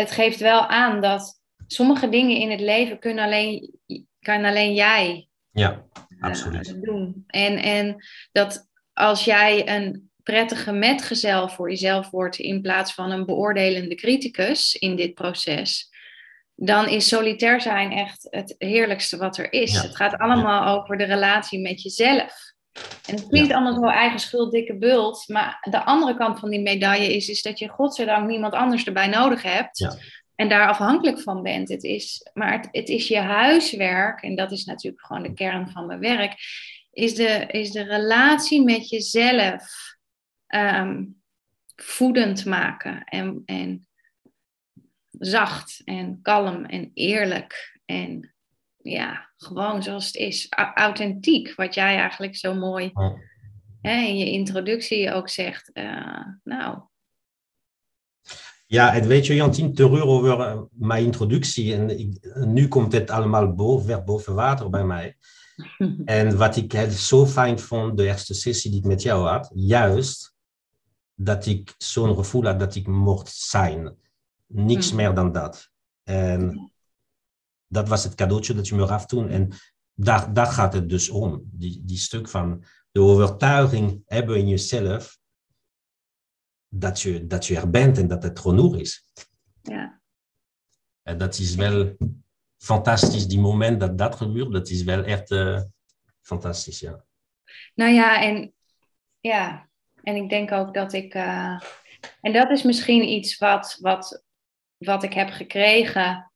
het 0.00 0.10
geeft 0.10 0.40
wel 0.40 0.66
aan 0.66 1.00
dat 1.00 1.42
sommige 1.66 2.08
dingen 2.08 2.36
in 2.36 2.50
het 2.50 2.60
leven 2.60 2.98
kunnen 2.98 3.24
alleen, 3.24 3.78
kan 4.20 4.44
alleen 4.44 4.74
jij 4.74 5.28
ja, 5.50 5.84
absoluut. 6.20 6.82
doen. 6.82 7.24
En, 7.26 7.56
en 7.56 8.04
dat 8.32 8.68
als 8.92 9.24
jij 9.24 9.68
een 9.76 10.10
prettige 10.22 10.72
metgezel 10.72 11.48
voor 11.48 11.70
jezelf 11.70 12.10
wordt 12.10 12.38
in 12.38 12.60
plaats 12.60 12.94
van 12.94 13.10
een 13.10 13.26
beoordelende 13.26 13.94
criticus 13.94 14.74
in 14.74 14.96
dit 14.96 15.14
proces, 15.14 15.88
dan 16.54 16.88
is 16.88 17.08
solitair 17.08 17.60
zijn 17.60 17.92
echt 17.92 18.26
het 18.30 18.54
heerlijkste 18.58 19.16
wat 19.16 19.36
er 19.36 19.52
is. 19.52 19.82
Het 19.82 19.96
gaat 19.96 20.18
allemaal 20.18 20.78
over 20.78 20.96
de 20.96 21.04
relatie 21.04 21.60
met 21.60 21.82
jezelf. 21.82 22.49
En 23.06 23.14
het 23.14 23.28
klinkt 23.28 23.52
allemaal 23.52 23.74
zo 23.74 23.86
eigen 23.86 24.18
schuld, 24.18 24.52
dikke 24.52 24.76
bult. 24.78 25.28
Maar 25.28 25.66
de 25.70 25.84
andere 25.84 26.16
kant 26.16 26.38
van 26.38 26.50
die 26.50 26.60
medaille 26.60 27.14
is, 27.14 27.28
is 27.28 27.42
dat 27.42 27.58
je 27.58 27.68
godzijdank 27.68 28.28
niemand 28.28 28.52
anders 28.52 28.84
erbij 28.84 29.08
nodig 29.08 29.42
hebt. 29.42 29.98
En 30.34 30.48
daar 30.48 30.68
afhankelijk 30.68 31.20
van 31.20 31.42
bent. 31.42 31.68
Het 31.68 31.82
is, 31.82 32.30
maar 32.34 32.52
het, 32.52 32.68
het, 32.70 32.88
is 32.88 33.08
je 33.08 33.18
huiswerk, 33.18 34.22
en 34.22 34.36
dat 34.36 34.52
is 34.52 34.64
natuurlijk 34.64 35.06
gewoon 35.06 35.22
de 35.22 35.34
kern 35.34 35.70
van 35.70 35.86
mijn 35.86 36.00
werk, 36.00 36.34
is 36.92 37.14
de, 37.14 37.46
is 37.46 37.70
de 37.70 37.82
relatie 37.82 38.62
met 38.62 38.88
jezelf 38.88 39.64
um, 40.54 41.22
voedend 41.76 42.44
maken 42.44 43.04
en, 43.04 43.42
en 43.44 43.88
zacht 45.10 45.82
en 45.84 46.18
kalm 46.22 46.64
en 46.64 46.90
eerlijk 46.94 47.80
en 47.84 48.34
ja, 48.82 49.30
gewoon 49.36 49.82
zoals 49.82 50.06
het 50.06 50.16
is, 50.16 50.46
authentiek, 50.74 51.54
wat 51.54 51.74
jij 51.74 51.96
eigenlijk 51.96 52.36
zo 52.36 52.54
mooi 52.54 52.92
hè, 53.80 54.00
in 54.06 54.16
je 54.16 54.30
introductie 54.30 55.12
ook 55.12 55.28
zegt. 55.28 55.70
Uh, 55.74 56.24
nou. 56.44 56.78
Ja, 58.66 58.94
en 58.94 59.08
weet 59.08 59.26
je, 59.26 59.34
Jantien, 59.34 59.74
terug 59.74 60.02
over 60.02 60.38
uh, 60.38 60.60
mijn 60.70 61.04
introductie. 61.04 61.74
En 61.74 61.98
ik, 61.98 62.34
nu 62.34 62.68
komt 62.68 62.92
het 62.92 63.10
allemaal 63.10 63.54
boven, 63.54 64.04
boven 64.04 64.34
water 64.34 64.70
bij 64.70 64.84
mij. 64.84 65.16
en 66.04 66.36
wat 66.36 66.56
ik 66.56 66.72
zo 66.90 67.26
fijn 67.26 67.58
vond, 67.58 67.96
de 67.96 68.04
eerste 68.06 68.34
sessie 68.34 68.70
die 68.70 68.80
ik 68.80 68.86
met 68.86 69.02
jou 69.02 69.28
had, 69.28 69.50
juist 69.54 70.34
dat 71.14 71.46
ik 71.46 71.74
zo'n 71.78 72.14
gevoel 72.14 72.44
had 72.44 72.58
dat 72.58 72.74
ik 72.74 72.86
mocht 72.86 73.34
zijn. 73.34 73.96
Niks 74.46 74.88
hmm. 74.88 74.96
meer 74.96 75.14
dan 75.14 75.32
dat. 75.32 75.70
En 76.02 76.69
dat 77.70 77.88
was 77.88 78.04
het 78.04 78.14
cadeautje 78.14 78.54
dat 78.54 78.68
je 78.68 78.74
me 78.74 78.86
gaf 78.86 79.06
toen. 79.06 79.28
En 79.28 79.52
daar, 79.94 80.32
daar 80.32 80.46
gaat 80.46 80.72
het 80.72 80.88
dus 80.88 81.08
om. 81.08 81.42
Die, 81.44 81.82
die 81.84 81.98
stuk 81.98 82.28
van 82.28 82.64
de 82.90 83.00
overtuiging 83.00 84.02
hebben 84.06 84.36
in 84.36 84.48
jezelf 84.48 85.18
dat 86.68 87.00
je, 87.00 87.26
dat 87.26 87.46
je 87.46 87.56
er 87.56 87.70
bent 87.70 87.98
en 87.98 88.08
dat 88.08 88.22
het 88.22 88.38
genoeg 88.38 88.76
is. 88.76 89.04
Ja. 89.62 90.00
En 91.02 91.18
dat 91.18 91.38
is 91.38 91.54
wel 91.54 91.96
fantastisch, 92.56 93.26
die 93.26 93.40
moment 93.40 93.80
dat 93.80 93.98
dat 93.98 94.14
gebeurt, 94.14 94.52
dat 94.52 94.68
is 94.68 94.82
wel 94.82 95.04
echt 95.04 95.30
uh, 95.30 95.60
fantastisch, 96.22 96.80
ja. 96.80 97.04
Nou 97.74 97.92
ja, 97.92 98.22
en 98.22 98.54
ja, 99.20 99.68
en 100.02 100.16
ik 100.16 100.28
denk 100.28 100.52
ook 100.52 100.74
dat 100.74 100.92
ik. 100.92 101.14
Uh, 101.14 101.60
en 102.20 102.32
dat 102.32 102.50
is 102.50 102.62
misschien 102.62 103.08
iets 103.08 103.38
wat, 103.38 103.76
wat, 103.80 104.24
wat 104.76 105.02
ik 105.02 105.12
heb 105.12 105.30
gekregen. 105.30 106.29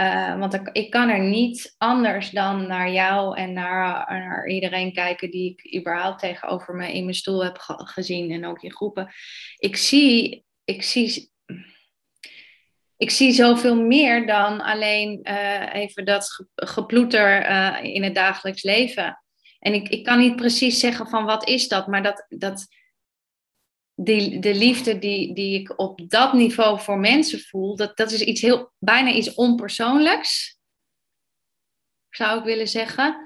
Uh, 0.00 0.38
want 0.38 0.60
ik, 0.72 0.90
kan 0.90 1.08
er 1.08 1.20
niet 1.20 1.74
anders 1.78 2.30
dan 2.30 2.66
naar 2.66 2.90
jou 2.90 3.36
en 3.36 3.52
naar, 3.52 4.06
naar 4.08 4.48
iedereen 4.48 4.92
kijken 4.92 5.30
die 5.30 5.50
ik 5.56 5.78
überhaupt 5.78 6.18
tegenover 6.18 6.74
me 6.74 6.92
in 6.92 7.02
mijn 7.02 7.14
stoel 7.14 7.44
heb 7.44 7.56
gezien 7.66 8.30
en 8.30 8.46
ook 8.46 8.62
in 8.62 8.72
groepen. 8.72 9.12
Ik 9.56 9.76
zie, 9.76 10.44
ik 10.64 10.82
zie, 10.82 11.30
ik 12.96 13.10
zie 13.10 13.32
zoveel 13.32 13.76
meer 13.76 14.26
dan 14.26 14.60
alleen 14.60 15.20
uh, 15.22 15.74
even 15.74 16.04
dat 16.04 16.46
geploeter 16.54 17.46
in 17.82 18.02
het 18.02 18.14
dagelijks 18.14 18.62
leven. 18.62 19.22
En 19.58 19.74
ik, 19.74 19.88
ik 19.88 20.04
kan 20.04 20.18
niet 20.18 20.36
precies 20.36 20.80
zeggen 20.80 21.08
van 21.08 21.24
wat 21.24 21.48
is 21.48 21.68
dat, 21.68 21.86
maar 21.86 22.02
dat, 22.02 22.26
dat, 22.28 22.66
die, 23.96 24.38
de 24.38 24.54
liefde 24.54 24.98
die, 24.98 25.34
die 25.34 25.60
ik 25.60 25.78
op 25.78 26.10
dat 26.10 26.32
niveau 26.32 26.80
voor 26.80 26.98
mensen 26.98 27.40
voel, 27.40 27.76
dat, 27.76 27.96
dat 27.96 28.10
is 28.10 28.20
iets 28.20 28.40
heel, 28.40 28.72
bijna 28.78 29.10
iets 29.10 29.34
onpersoonlijks, 29.34 30.58
zou 32.10 32.38
ik 32.38 32.44
willen 32.44 32.68
zeggen. 32.68 33.16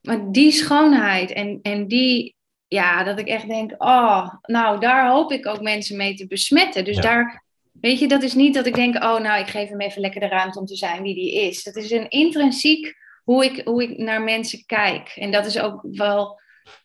Maar 0.00 0.32
die 0.32 0.52
schoonheid 0.52 1.32
en, 1.32 1.58
en 1.62 1.86
die, 1.86 2.36
ja, 2.68 3.02
dat 3.02 3.18
ik 3.18 3.26
echt 3.26 3.48
denk, 3.48 3.74
oh, 3.78 4.34
nou, 4.42 4.80
daar 4.80 5.10
hoop 5.10 5.32
ik 5.32 5.46
ook 5.46 5.60
mensen 5.60 5.96
mee 5.96 6.14
te 6.14 6.26
besmetten. 6.26 6.84
Dus 6.84 6.96
daar, 6.96 7.44
weet 7.72 7.98
je, 7.98 8.08
dat 8.08 8.22
is 8.22 8.34
niet 8.34 8.54
dat 8.54 8.66
ik 8.66 8.74
denk, 8.74 8.94
oh, 8.94 9.20
nou, 9.20 9.40
ik 9.40 9.48
geef 9.48 9.68
hem 9.68 9.80
even 9.80 10.00
lekker 10.00 10.20
de 10.20 10.28
ruimte 10.28 10.58
om 10.58 10.66
te 10.66 10.76
zijn 10.76 11.02
wie 11.02 11.14
die 11.14 11.34
is. 11.34 11.62
Dat 11.62 11.76
is 11.76 11.90
een 11.90 12.08
intrinsiek 12.08 12.96
hoe 13.24 13.44
ik, 13.44 13.66
hoe 13.66 13.82
ik 13.82 13.98
naar 13.98 14.22
mensen 14.22 14.66
kijk. 14.66 15.08
En 15.08 15.30
dat 15.30 15.46
is 15.46 15.58
ook 15.58 15.86
wel 15.90 16.40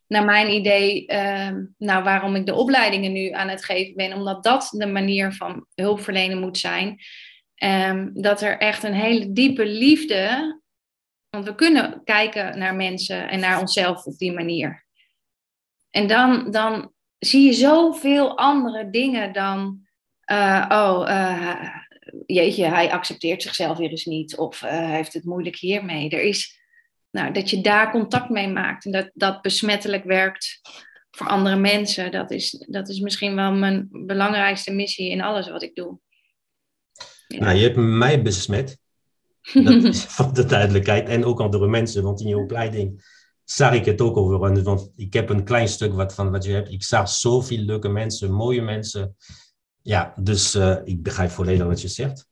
naar 0.07 0.25
mijn 0.25 0.53
idee, 0.53 1.07
uh, 1.07 1.51
nou, 1.77 2.03
waarom 2.03 2.35
ik 2.35 2.45
de 2.45 2.55
opleidingen 2.55 3.11
nu 3.11 3.29
aan 3.29 3.47
het 3.47 3.65
geven 3.65 3.95
ben, 3.95 4.13
omdat 4.13 4.43
dat 4.43 4.67
de 4.71 4.85
manier 4.85 5.33
van 5.33 5.65
hulpverlenen 5.73 6.39
moet 6.39 6.57
zijn. 6.57 6.99
Um, 7.63 8.11
dat 8.13 8.41
er 8.41 8.57
echt 8.57 8.83
een 8.83 8.93
hele 8.93 9.31
diepe 9.31 9.65
liefde, 9.65 10.61
want 11.29 11.45
we 11.45 11.55
kunnen 11.55 12.01
kijken 12.03 12.59
naar 12.59 12.75
mensen 12.75 13.29
en 13.29 13.39
naar 13.39 13.59
onszelf 13.59 14.05
op 14.05 14.17
die 14.17 14.31
manier. 14.31 14.85
En 15.89 16.07
dan, 16.07 16.51
dan 16.51 16.93
zie 17.17 17.45
je 17.45 17.53
zoveel 17.53 18.37
andere 18.37 18.89
dingen 18.89 19.33
dan, 19.33 19.79
uh, 20.31 20.65
oh, 20.69 21.05
uh, 21.09 21.69
jeetje, 22.25 22.65
hij 22.65 22.91
accepteert 22.91 23.41
zichzelf 23.41 23.77
weer 23.77 23.89
eens 23.89 24.05
niet, 24.05 24.37
of 24.37 24.61
uh, 24.61 24.69
hij 24.69 24.95
heeft 24.95 25.13
het 25.13 25.25
moeilijk 25.25 25.55
hiermee. 25.55 26.09
Er 26.09 26.21
is 26.21 26.54
nou, 27.15 27.33
dat 27.33 27.49
je 27.49 27.61
daar 27.61 27.91
contact 27.91 28.29
mee 28.29 28.47
maakt 28.47 28.85
en 28.85 28.91
dat 28.91 29.09
dat 29.13 29.41
besmettelijk 29.41 30.03
werkt 30.03 30.61
voor 31.11 31.27
andere 31.27 31.55
mensen. 31.55 32.11
Dat 32.11 32.31
is, 32.31 32.65
dat 32.67 32.89
is 32.89 32.99
misschien 32.99 33.35
wel 33.35 33.51
mijn 33.51 33.87
belangrijkste 33.91 34.71
missie 34.71 35.09
in 35.09 35.21
alles 35.21 35.49
wat 35.49 35.63
ik 35.63 35.75
doe. 35.75 35.99
Nou, 37.27 37.55
je 37.55 37.63
hebt 37.63 37.75
mij 37.75 38.21
besmet. 38.21 38.77
Dat 39.53 39.83
is 39.83 40.01
van 40.17 40.33
de 40.33 40.45
duidelijkheid. 40.45 41.09
En 41.09 41.25
ook 41.25 41.39
andere 41.39 41.67
mensen, 41.67 42.03
want 42.03 42.21
in 42.21 42.27
je 42.27 42.37
opleiding 42.37 43.03
zag 43.43 43.73
ik 43.73 43.85
het 43.85 44.01
ook 44.01 44.17
over. 44.17 44.63
Want 44.63 44.91
ik 44.95 45.13
heb 45.13 45.29
een 45.29 45.43
klein 45.43 45.67
stuk 45.67 45.93
wat, 45.93 46.13
van 46.13 46.31
wat 46.31 46.43
je 46.43 46.51
hebt. 46.51 46.71
Ik 46.71 46.83
zag 46.83 47.09
zoveel 47.09 47.57
leuke 47.59 47.89
mensen, 47.89 48.31
mooie 48.31 48.61
mensen. 48.61 49.15
Ja, 49.81 50.13
dus 50.19 50.55
uh, 50.55 50.77
ik 50.83 51.03
begrijp 51.03 51.29
volledig 51.29 51.67
wat 51.67 51.81
je 51.81 51.87
zegt 51.87 52.27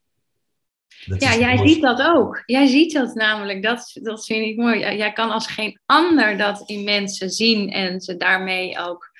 ja, 1.06 1.36
jij 1.36 1.68
ziet 1.68 1.82
dat 1.82 2.02
ook. 2.02 2.44
Jij 2.46 2.68
ziet 2.68 2.94
dat 2.94 3.16
namelijk. 3.16 3.64
Dat, 3.64 3.92
dat 4.02 4.26
vind 4.26 4.46
ik 4.46 4.58
mooi. 4.58 4.80
Jij 4.80 5.14
kan 5.14 5.32
als 5.32 5.48
geen 5.48 5.80
ander 5.86 6.38
dat 6.38 6.64
in 6.66 6.84
mensen 6.84 7.30
zien 7.30 7.70
en 7.70 8.02
ze 8.02 8.18
daarmee 8.18 8.80
ook, 8.80 9.12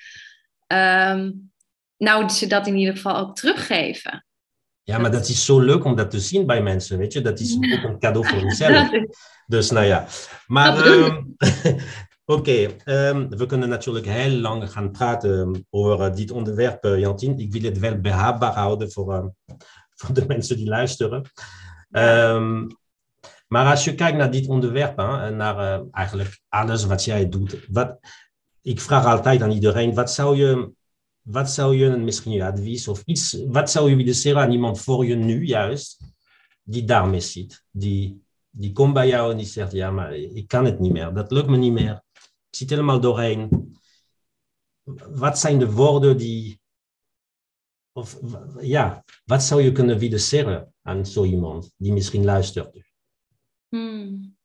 um, 0.66 1.52
nou, 1.96 2.28
ze 2.28 2.46
dat 2.46 2.66
in 2.66 2.76
ieder 2.76 2.94
geval 2.94 3.16
ook 3.16 3.36
teruggeven. 3.36 4.24
Ja, 4.82 4.98
maar 4.98 5.10
dat 5.10 5.28
is 5.28 5.44
zo 5.44 5.60
leuk 5.60 5.84
om 5.84 5.96
dat 5.96 6.10
te 6.10 6.20
zien 6.20 6.46
bij 6.46 6.62
mensen, 6.62 6.98
weet 6.98 7.12
je. 7.12 7.20
Dat 7.20 7.40
is 7.40 7.56
ook 7.56 7.82
een 7.82 7.98
cadeau 7.98 8.26
voor 8.26 8.42
jezelf. 8.48 8.88
Dus 9.46 9.70
nou 9.70 9.86
ja. 9.86 10.06
Maar 10.46 10.86
um, 10.86 11.36
oké, 12.24 12.68
um, 12.84 13.28
we 13.28 13.46
kunnen 13.46 13.68
natuurlijk 13.68 14.06
heel 14.06 14.36
lang 14.36 14.72
gaan 14.72 14.90
praten 14.90 15.66
over 15.70 16.14
dit 16.14 16.30
onderwerp, 16.30 16.84
eh, 16.84 16.98
Jantien. 16.98 17.38
Ik 17.38 17.52
wil 17.52 17.62
het 17.62 17.78
wel 17.78 18.00
behapbaar 18.00 18.52
houden 18.52 18.92
voor, 18.92 19.34
voor 19.98 20.14
de 20.14 20.24
mensen 20.26 20.56
die 20.56 20.68
luisteren. 20.68 21.30
Um, 21.96 22.68
maar 23.48 23.70
als 23.70 23.84
je 23.84 23.94
kijkt 23.94 24.16
naar 24.16 24.30
dit 24.30 24.48
onderwerp 24.48 24.98
en 24.98 25.36
naar 25.36 25.80
uh, 25.80 25.86
eigenlijk 25.90 26.40
alles 26.48 26.84
wat 26.84 27.04
jij 27.04 27.28
doet, 27.28 27.66
wat, 27.68 27.98
ik 28.62 28.80
vraag 28.80 29.04
altijd 29.04 29.42
aan 29.42 29.50
iedereen, 29.50 29.94
wat 29.94 30.12
zou 30.12 30.36
je, 30.36 30.72
wat 31.20 31.50
zou 31.50 31.76
je 31.76 31.90
misschien 31.90 32.32
je 32.32 32.44
advies 32.44 32.88
of 32.88 33.02
iets, 33.04 33.42
wat 33.46 33.70
zou 33.70 33.90
je 33.90 33.96
willen 33.96 34.14
zeggen 34.14 34.42
aan 34.42 34.52
iemand 34.52 34.80
voor 34.80 35.06
je 35.06 35.14
nu 35.14 35.44
juist, 35.44 36.00
die 36.62 36.84
daarmee 36.84 37.20
zit, 37.20 37.64
die, 37.70 38.24
die 38.50 38.72
komt 38.72 38.94
bij 38.94 39.08
jou 39.08 39.30
en 39.30 39.36
die 39.36 39.46
zegt, 39.46 39.72
ja, 39.72 39.90
maar 39.90 40.14
ik 40.14 40.48
kan 40.48 40.64
het 40.64 40.78
niet 40.78 40.92
meer, 40.92 41.14
dat 41.14 41.30
lukt 41.30 41.48
me 41.48 41.56
niet 41.56 41.72
meer, 41.72 42.02
ik 42.50 42.56
zit 42.56 42.70
helemaal 42.70 43.00
doorheen. 43.00 43.72
Wat 45.08 45.38
zijn 45.38 45.58
de 45.58 45.70
woorden 45.72 46.16
die, 46.16 46.60
of 47.96 48.18
ja, 48.60 49.04
wat 49.24 49.42
zou 49.42 49.62
je 49.62 49.72
kunnen 49.72 49.98
willen 49.98 50.20
zeggen 50.20 50.74
aan 50.82 51.06
zo 51.06 51.24
iemand 51.24 51.74
die 51.76 51.92
misschien 51.92 52.24
luistert? 52.24 52.92
Hmm. 53.68 54.36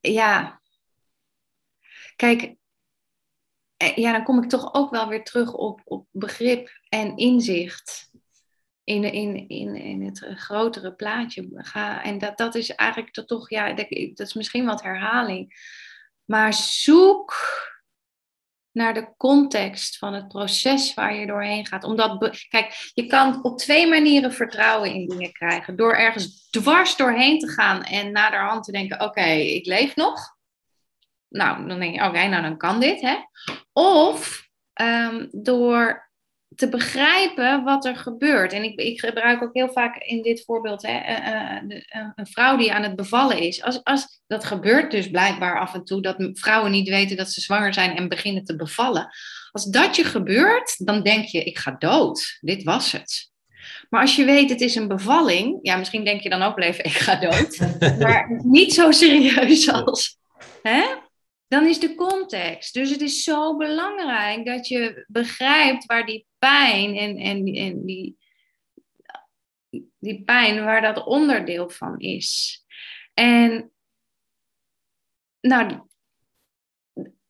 ja, 0.00 0.60
kijk, 2.16 2.54
eh, 3.76 3.96
ja, 3.96 4.12
dan 4.12 4.24
kom 4.24 4.42
ik 4.42 4.48
toch 4.48 4.74
ook 4.74 4.90
wel 4.90 5.08
weer 5.08 5.24
terug 5.24 5.52
op, 5.52 5.80
op 5.84 6.06
begrip 6.10 6.80
en 6.88 7.16
inzicht 7.16 8.10
in, 8.84 9.04
in, 9.04 9.48
in, 9.48 9.74
in 9.74 10.02
het 10.02 10.26
grotere 10.34 10.94
plaatje. 10.94 11.48
Ga, 11.52 12.02
en 12.02 12.18
dat, 12.18 12.38
dat 12.38 12.54
is 12.54 12.70
eigenlijk 12.70 13.12
toch, 13.26 13.50
ja, 13.50 13.72
dat 13.72 13.90
is 14.20 14.34
misschien 14.34 14.64
wat 14.64 14.82
herhaling. 14.82 15.72
Maar 16.24 16.54
zoek 16.54 17.34
naar 18.74 18.94
de 18.94 19.14
context 19.16 19.98
van 19.98 20.14
het 20.14 20.28
proces 20.28 20.94
waar 20.94 21.14
je 21.14 21.26
doorheen 21.26 21.66
gaat. 21.66 21.84
Omdat, 21.84 22.36
kijk, 22.48 22.90
je 22.94 23.06
kan 23.06 23.44
op 23.44 23.58
twee 23.58 23.88
manieren 23.88 24.32
vertrouwen 24.32 24.94
in 24.94 25.08
dingen 25.08 25.32
krijgen. 25.32 25.76
Door 25.76 25.94
ergens 25.94 26.50
dwars 26.50 26.96
doorheen 26.96 27.38
te 27.38 27.48
gaan 27.48 27.82
en 27.82 28.12
naderhand 28.12 28.64
te 28.64 28.72
denken: 28.72 29.00
oké, 29.00 29.26
ik 29.30 29.66
leef 29.66 29.96
nog. 29.96 30.20
Nou, 31.28 31.68
dan 31.68 31.78
denk 31.78 31.94
je: 31.94 32.04
oké, 32.04 32.26
nou 32.26 32.42
dan 32.42 32.56
kan 32.56 32.80
dit. 32.80 33.00
Hè? 33.00 33.16
Of 33.72 34.48
um, 34.82 35.28
door 35.30 36.03
te 36.56 36.68
begrijpen 36.68 37.64
wat 37.64 37.84
er 37.84 37.96
gebeurt. 37.96 38.52
En 38.52 38.62
ik, 38.62 38.80
ik, 38.80 39.00
gebruik 39.00 39.42
ook 39.42 39.54
heel 39.54 39.72
vaak 39.72 39.96
in 39.96 40.22
dit 40.22 40.44
voorbeeld 40.44 40.82
hè, 40.82 40.98
eh, 40.98 41.16
eh, 41.16 41.56
eh, 41.86 42.08
een 42.14 42.26
vrouw 42.26 42.56
die 42.56 42.72
aan 42.72 42.82
het 42.82 42.96
bevallen 42.96 43.38
is. 43.38 43.62
Als, 43.62 43.84
als, 43.84 44.20
dat 44.26 44.44
gebeurt 44.44 44.90
dus 44.90 45.10
blijkbaar 45.10 45.60
af 45.60 45.74
en 45.74 45.84
toe, 45.84 46.02
dat 46.02 46.30
vrouwen 46.32 46.70
niet 46.70 46.88
weten 46.88 47.16
dat 47.16 47.30
ze 47.30 47.40
zwanger 47.40 47.74
zijn 47.74 47.96
en 47.96 48.08
beginnen 48.08 48.44
te 48.44 48.56
bevallen. 48.56 49.08
Als 49.50 49.64
dat 49.64 49.96
je 49.96 50.04
gebeurt, 50.04 50.86
dan 50.86 51.02
denk 51.02 51.24
je, 51.24 51.44
ik 51.44 51.58
ga 51.58 51.76
dood. 51.78 52.38
Dit 52.40 52.62
was 52.62 52.92
het. 52.92 53.32
Maar 53.90 54.00
als 54.00 54.16
je 54.16 54.24
weet, 54.24 54.50
het 54.50 54.60
is 54.60 54.74
een 54.74 54.88
bevalling, 54.88 55.58
ja, 55.62 55.76
misschien 55.76 56.04
denk 56.04 56.20
je 56.20 56.28
dan 56.28 56.42
ook 56.42 56.56
wel 56.56 56.68
even, 56.68 56.84
ik 56.84 56.92
ga 56.92 57.16
dood. 57.16 57.58
maar 57.98 58.40
niet 58.44 58.74
zo 58.74 58.90
serieus 58.90 59.70
als, 59.70 60.18
hè? 60.62 60.82
Dan 61.54 61.66
is 61.66 61.78
de 61.78 61.94
context. 61.94 62.74
Dus 62.74 62.90
het 62.90 63.00
is 63.00 63.22
zo 63.22 63.56
belangrijk 63.56 64.46
dat 64.46 64.68
je 64.68 65.04
begrijpt 65.08 65.84
waar 65.84 66.06
die 66.06 66.26
pijn 66.38 66.96
en, 66.96 67.16
en, 67.16 67.46
en 67.46 67.84
die, 67.84 68.18
die 69.98 70.24
pijn, 70.24 70.64
waar 70.64 70.82
dat 70.82 71.04
onderdeel 71.04 71.70
van 71.70 71.98
is. 71.98 72.62
En 73.14 73.72
nou, 75.40 75.88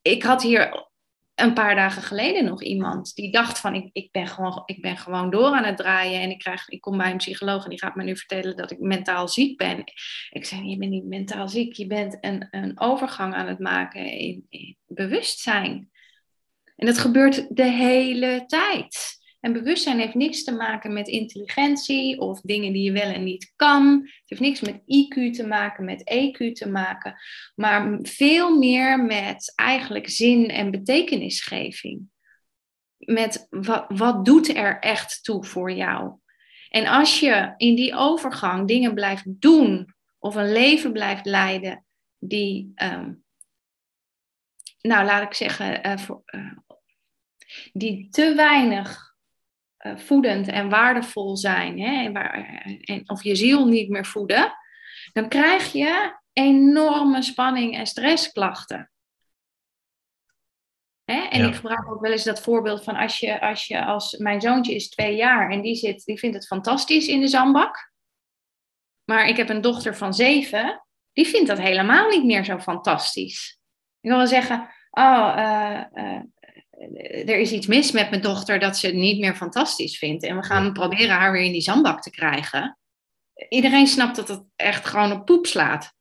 ik 0.03 0.23
had 0.23 0.43
hier 0.43 0.89
een 1.35 1.55
paar 1.55 1.75
dagen 1.75 2.03
geleden 2.03 2.45
nog 2.45 2.63
iemand 2.63 3.15
die 3.15 3.33
dacht 3.33 3.59
van 3.59 3.75
ik, 3.75 3.89
ik, 3.93 4.11
ben, 4.11 4.27
gewoon, 4.27 4.63
ik 4.67 4.83
ben 4.83 4.97
gewoon 4.97 5.31
door 5.31 5.53
aan 5.53 5.65
het 5.65 5.77
draaien 5.77 6.21
en 6.21 6.31
ik, 6.31 6.39
krijg, 6.39 6.69
ik 6.69 6.81
kom 6.81 6.97
bij 6.97 7.11
een 7.11 7.17
psycholoog 7.17 7.65
en 7.65 7.71
die 7.71 7.79
gaat 7.79 7.95
me 7.95 8.05
nu 8.05 8.17
vertellen 8.17 8.57
dat 8.57 8.71
ik 8.71 8.79
mentaal 8.79 9.29
ziek 9.29 9.57
ben. 9.57 9.85
Ik 10.31 10.45
zei, 10.45 10.69
je 10.69 10.77
bent 10.77 10.91
niet 10.91 11.05
mentaal 11.05 11.49
ziek, 11.49 11.73
je 11.73 11.87
bent 11.87 12.19
een, 12.21 12.49
een 12.51 12.81
overgang 12.81 13.35
aan 13.35 13.49
het 13.49 13.59
maken 13.59 14.11
in, 14.11 14.47
in 14.49 14.77
bewustzijn. 14.87 15.91
En 16.77 16.87
dat 16.87 16.99
gebeurt 16.99 17.57
de 17.57 17.71
hele 17.71 18.45
tijd. 18.47 19.23
En 19.45 19.53
bewustzijn 19.53 19.99
heeft 19.99 20.15
niks 20.15 20.45
te 20.45 20.53
maken 20.53 20.93
met 20.93 21.09
intelligentie 21.09 22.21
of 22.21 22.41
dingen 22.41 22.73
die 22.73 22.83
je 22.83 22.93
wel 22.93 23.11
en 23.11 23.25
niet 23.25 23.53
kan. 23.57 24.01
Het 24.03 24.23
heeft 24.25 24.41
niks 24.41 24.61
met 24.61 24.81
IQ 24.81 25.37
te 25.37 25.47
maken, 25.47 25.85
met 25.85 26.01
EQ 26.01 26.53
te 26.53 26.69
maken, 26.69 27.17
maar 27.55 27.99
veel 28.03 28.59
meer 28.59 29.05
met 29.05 29.53
eigenlijk 29.55 30.09
zin 30.09 30.49
en 30.49 30.71
betekenisgeving. 30.71 32.03
Met 32.97 33.47
wat, 33.51 33.85
wat 33.89 34.25
doet 34.25 34.57
er 34.57 34.79
echt 34.79 35.25
toe 35.25 35.45
voor 35.45 35.73
jou? 35.73 36.13
En 36.69 36.87
als 36.87 37.21
je 37.21 37.55
in 37.57 37.75
die 37.75 37.95
overgang 37.95 38.69
dingen 38.69 38.95
blijft 38.95 39.41
doen 39.41 39.95
of 40.19 40.35
een 40.35 40.53
leven 40.53 40.93
blijft 40.93 41.27
leiden 41.27 41.85
die, 42.19 42.73
ehm, 42.75 43.13
nou 44.81 45.05
laat 45.05 45.23
ik 45.23 45.35
zeggen, 45.35 45.87
uh, 45.87 45.99
voor, 45.99 46.23
uh, 46.25 46.59
die 47.73 48.09
te 48.09 48.35
weinig 48.35 49.13
voedend 49.97 50.49
en 50.49 50.69
waardevol 50.69 51.37
zijn, 51.37 51.81
hè, 51.81 52.13
en, 52.81 53.03
of 53.07 53.23
je 53.23 53.35
ziel 53.35 53.67
niet 53.67 53.89
meer 53.89 54.07
voeden, 54.07 54.53
dan 55.13 55.29
krijg 55.29 55.73
je 55.73 56.19
enorme 56.33 57.23
spanning 57.23 57.77
en 57.77 57.87
stressklachten. 57.87 58.91
Hè? 61.05 61.21
En 61.21 61.45
ik 61.45 61.55
gebruik 61.55 61.91
ook 61.91 62.01
wel 62.01 62.13
eens 62.13 62.25
dat 62.25 62.43
voorbeeld 62.43 62.85
van 62.85 62.97
als 62.97 63.19
je, 63.19 63.41
als 63.41 63.67
je 63.67 63.85
als 63.85 64.17
mijn 64.17 64.41
zoontje 64.41 64.75
is 64.75 64.89
twee 64.89 65.17
jaar 65.17 65.51
en 65.51 65.61
die, 65.61 65.75
zit, 65.75 66.05
die 66.05 66.19
vindt 66.19 66.37
het 66.37 66.47
fantastisch 66.47 67.07
in 67.07 67.21
de 67.21 67.29
zandbak. 67.29 67.93
Maar 69.05 69.29
ik 69.29 69.37
heb 69.37 69.49
een 69.49 69.61
dochter 69.61 69.97
van 69.97 70.15
zeven, 70.15 70.87
die 71.13 71.27
vindt 71.27 71.49
dat 71.49 71.59
helemaal 71.59 72.09
niet 72.09 72.25
meer 72.25 72.45
zo 72.45 72.59
fantastisch. 72.59 73.59
Ik 74.01 74.09
wil 74.09 74.19
wel 74.19 74.27
zeggen, 74.27 74.69
oh, 74.91 75.35
uh, 75.39 75.85
er 77.15 77.39
is 77.39 77.53
iets 77.53 77.67
mis 77.67 77.93
met 77.93 78.11
mijn 78.11 78.23
dochter 78.23 78.59
dat 78.59 78.77
ze 78.77 78.87
het 78.87 78.95
niet 78.95 79.21
meer 79.21 79.35
fantastisch 79.35 79.99
vindt. 79.99 80.25
En 80.25 80.37
we 80.37 80.45
gaan 80.45 80.73
proberen 80.73 81.17
haar 81.17 81.33
weer 81.33 81.43
in 81.43 81.53
die 81.53 81.61
zandbak 81.61 82.03
te 82.03 82.11
krijgen. 82.11 82.79
Iedereen 83.49 83.87
snapt 83.87 84.17
dat 84.17 84.29
het 84.29 84.43
echt 84.57 84.87
gewoon 84.87 85.13
op 85.13 85.25
poep 85.25 85.47
slaat. 85.47 85.93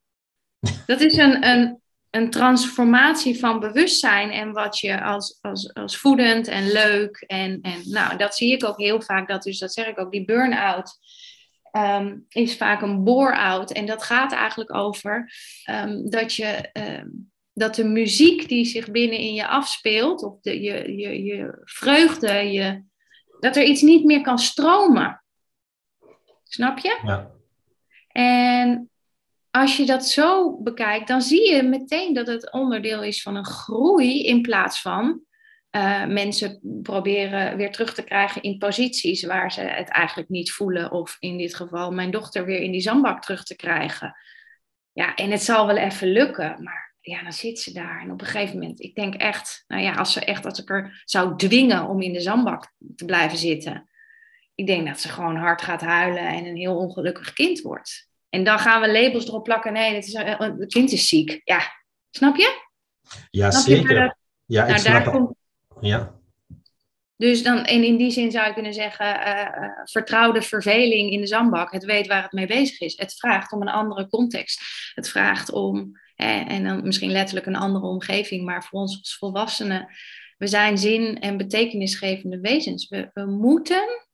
Dat 0.86 1.02
is 1.02 1.18
een, 1.18 1.46
een, 1.46 1.82
een 2.10 2.30
transformatie 2.30 3.40
van 3.40 3.60
bewustzijn 3.60 4.32
en 4.32 4.52
wat 4.52 4.80
je 4.80 5.02
als, 5.02 5.38
als, 5.42 5.74
als 5.74 5.98
voedend 5.98 6.48
en 6.48 6.72
leuk. 6.72 7.24
En, 7.28 7.62
en 7.62 7.82
nou, 7.86 8.18
dat 8.18 8.36
zie 8.36 8.52
ik 8.52 8.66
ook 8.66 8.78
heel 8.78 9.02
vaak. 9.02 9.28
Dat, 9.28 9.44
dus 9.44 9.60
dat 9.60 9.74
zeg 9.74 9.88
ik 9.88 10.00
ook, 10.00 10.12
die 10.12 10.26
burn-out. 10.26 10.98
Ehm, 11.72 12.18
is 12.30 12.58
vaak 12.58 12.82
een 12.82 13.04
bore-out. 13.04 13.72
En 13.72 13.86
dat 13.86 14.04
gaat 14.04 14.32
eigenlijk 14.32 14.76
over 14.76 15.34
um, 15.70 16.10
dat 16.10 16.36
je 16.36 16.70
ehm, 16.72 17.08
dat 17.54 17.76
de 17.76 17.84
muziek 17.84 18.48
die 18.48 18.66
zich 18.66 18.92
binnen 18.92 19.20
in 19.20 19.34
je 19.34 19.48
afspeelt, 19.48 20.24
of 20.24 20.40
de, 20.42 20.62
je, 20.62 20.96
je, 20.98 21.24
je 21.24 21.62
vreugde, 21.64 22.34
je, 22.34 22.84
dat 23.40 23.56
er 23.56 23.64
iets 23.64 23.82
niet 23.82 24.04
meer 24.04 24.22
kan 24.22 24.40
stromen. 24.40 25.24
Snap 26.44 26.80
je? 26.80 27.00
Ja. 27.06 27.32
En 28.08 28.90
als 29.52 29.78
je 29.78 29.86
dat 29.86 30.08
zo 30.08 30.58
bekijkt, 30.62 31.08
dan 31.08 31.22
zie 31.22 31.50
je 31.50 31.64
meteen 31.64 32.14
dat 32.14 32.28
het 32.28 32.52
onderdeel 32.52 33.04
is 33.04 33.22
van 33.22 33.36
een 33.36 33.46
groei 33.46 34.26
in 34.26 34.42
plaats 34.42 34.82
van 34.82 35.22
uh, 35.76 36.06
mensen 36.06 36.60
proberen 36.82 37.58
weer 37.58 37.72
terug 37.72 37.94
te 37.94 38.04
krijgen 38.04 38.42
in 38.42 38.58
posities 38.58 39.24
waar 39.24 39.52
ze 39.52 39.62
het 39.62 39.90
eigenlijk 39.90 40.30
niet 40.30 40.52
voelen. 40.52 40.92
Of 40.92 41.16
in 41.20 41.38
dit 41.38 41.56
geval 41.56 41.92
mijn 41.92 42.12
dochter 42.12 42.46
weer 42.46 42.60
in 42.60 42.72
die 42.72 42.82
zandbak 42.82 43.22
terug 43.22 43.44
te 43.44 43.56
krijgen. 43.56 44.16
Ja, 44.92 45.16
en 45.16 45.32
het 45.32 45.44
zal 45.44 45.68
wel 45.68 45.78
even 45.78 46.12
lukken, 46.12 46.64
maar 46.64 46.93
ja, 47.06 47.24
dan 47.24 47.34
zit 47.34 47.60
ze 47.60 47.74
daar. 47.74 48.02
En 48.02 48.12
op 48.12 48.22
een 48.22 48.28
gegeven 48.28 48.60
moment, 48.60 48.82
ik 48.82 48.96
denk 48.96 49.16
echt, 49.16 49.64
nou 49.68 49.82
ja, 49.82 49.94
als 49.94 50.14
ze 50.14 50.20
echt, 50.20 50.46
als 50.46 50.60
ik 50.60 50.70
er 50.70 51.02
zou 51.06 51.38
dwingen 51.38 51.88
om 51.88 52.02
in 52.02 52.14
de 52.14 52.22
zandbak 52.22 52.74
te 52.96 53.06
blijven 53.06 53.38
zitten, 53.38 53.90
ik 54.56 54.68
denk 54.68 54.88
dat 54.88 55.00
ze 55.00 55.10
gewoon 55.10 55.36
hard 55.36 55.62
gaat 55.62 55.82
huilen 55.82 56.28
en 56.28 56.46
een 56.46 56.56
heel 56.56 56.78
ongelukkig 56.78 57.34
kind 57.34 57.62
wordt. 57.62 58.08
En 58.30 58.44
dan 58.44 58.60
gaan 58.60 58.82
we 58.82 58.92
labels 58.92 59.28
erop 59.28 59.44
plakken. 59.44 59.74
Nee, 59.74 59.94
het, 59.94 60.06
is, 60.06 60.14
eh, 60.14 60.40
het 60.40 60.74
kind 60.74 60.92
is 60.92 61.08
ziek. 61.08 61.42
Ja, 61.44 61.62
snap 62.10 62.36
je? 62.36 62.62
Ja, 63.30 63.52
zeker. 63.52 64.18
ja, 64.46 64.66
nou, 64.66 64.74
ik 64.74 64.80
snap 64.80 65.14
het. 65.14 65.34
Ja. 65.82 66.22
Dus 67.16 67.44
dan, 67.44 67.66
en 67.66 67.84
in 67.84 67.98
die 67.98 68.12
zin 68.12 68.32
zou 68.32 68.48
je 68.48 68.54
kunnen 68.54 68.74
zeggen, 68.74 69.06
uh, 69.06 69.70
vertrouw 69.84 70.32
de 70.32 70.42
verveling 70.42 71.12
in 71.12 71.22
de 71.22 71.28
zandbak. 71.28 71.72
Het 71.72 71.86
weet 71.86 72.08
waar 72.08 72.24
het 72.24 72.32
mee 72.32 72.48
bezig 72.48 72.80
is. 72.80 72.98
Het 72.98 73.14
vraagt 73.14 73.52
om 73.52 73.62
een 73.62 73.68
andere 73.70 74.08
context. 74.08 74.62
Het 74.94 75.10
vraagt 75.10 75.52
om 75.52 76.02
en 76.16 76.64
dan 76.64 76.84
misschien 76.84 77.12
letterlijk 77.12 77.46
een 77.46 77.56
andere 77.56 77.86
omgeving, 77.86 78.46
maar 78.46 78.64
voor 78.64 78.80
ons 78.80 78.98
als 78.98 79.18
volwassenen, 79.18 79.88
we 80.38 80.48
zijn 80.48 80.78
zin- 80.78 81.20
en 81.20 81.38
betekenisgevende 81.38 82.40
wezens. 82.40 82.88
We, 82.88 83.10
we 83.14 83.26
moeten 83.26 84.06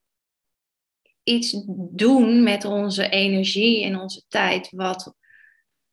iets 1.22 1.64
doen 1.90 2.42
met 2.42 2.64
onze 2.64 3.08
energie 3.08 3.84
en 3.84 4.00
onze 4.00 4.22
tijd, 4.28 4.70
wat 4.70 5.14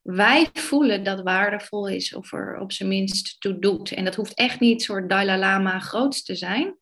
wij 0.01 0.49
voelen 0.53 1.03
dat 1.03 1.21
waardevol 1.21 1.87
is 1.87 2.15
of 2.15 2.33
er 2.33 2.57
op 2.59 2.71
zijn 2.71 2.89
minst 2.89 3.39
toe 3.39 3.59
doet. 3.59 3.91
En 3.91 4.03
dat 4.03 4.15
hoeft 4.15 4.33
echt 4.33 4.59
niet 4.59 4.81
soort 4.81 5.09
Dalai 5.09 5.39
Lama 5.39 5.79
groots 5.79 6.23
te 6.23 6.35
zijn. 6.35 6.77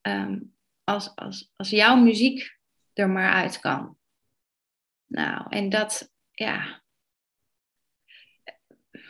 Ehm, 0.00 0.38
als, 0.84 1.14
als, 1.14 1.52
als 1.56 1.70
jouw 1.70 1.96
muziek 1.96 2.58
er 2.92 3.08
maar 3.08 3.32
uit 3.32 3.60
kan. 3.60 3.96
Nou, 5.06 5.46
en 5.48 5.68
dat, 5.68 6.10
ja, 6.30 6.82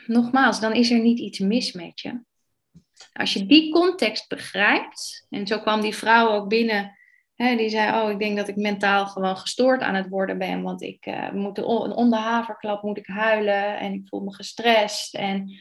nogmaals, 0.07 0.59
dan 0.59 0.73
is 0.73 0.91
er 0.91 0.99
niet 0.99 1.19
iets 1.19 1.39
mis 1.39 1.71
met 1.71 1.99
je. 1.99 2.21
Als 3.13 3.33
je 3.33 3.45
die 3.45 3.71
context 3.71 4.27
begrijpt, 4.27 5.25
en 5.29 5.47
zo 5.47 5.59
kwam 5.59 5.81
die 5.81 5.95
vrouw 5.95 6.29
ook 6.29 6.49
binnen, 6.49 6.97
hè, 7.35 7.55
die 7.55 7.69
zei, 7.69 8.01
oh, 8.01 8.11
ik 8.11 8.19
denk 8.19 8.37
dat 8.37 8.47
ik 8.47 8.55
mentaal 8.55 9.07
gewoon 9.07 9.37
gestoord 9.37 9.81
aan 9.81 9.95
het 9.95 10.09
worden 10.09 10.37
ben, 10.37 10.61
want 10.61 10.81
ik 10.81 11.05
uh, 11.05 11.31
moet 11.31 11.57
een 11.57 11.65
onderhaverklap 11.65 12.83
moet 12.83 12.97
ik 12.97 13.07
huilen 13.07 13.79
en 13.79 13.93
ik 13.93 14.07
voel 14.07 14.19
me 14.19 14.33
gestrest 14.33 15.15
en 15.15 15.51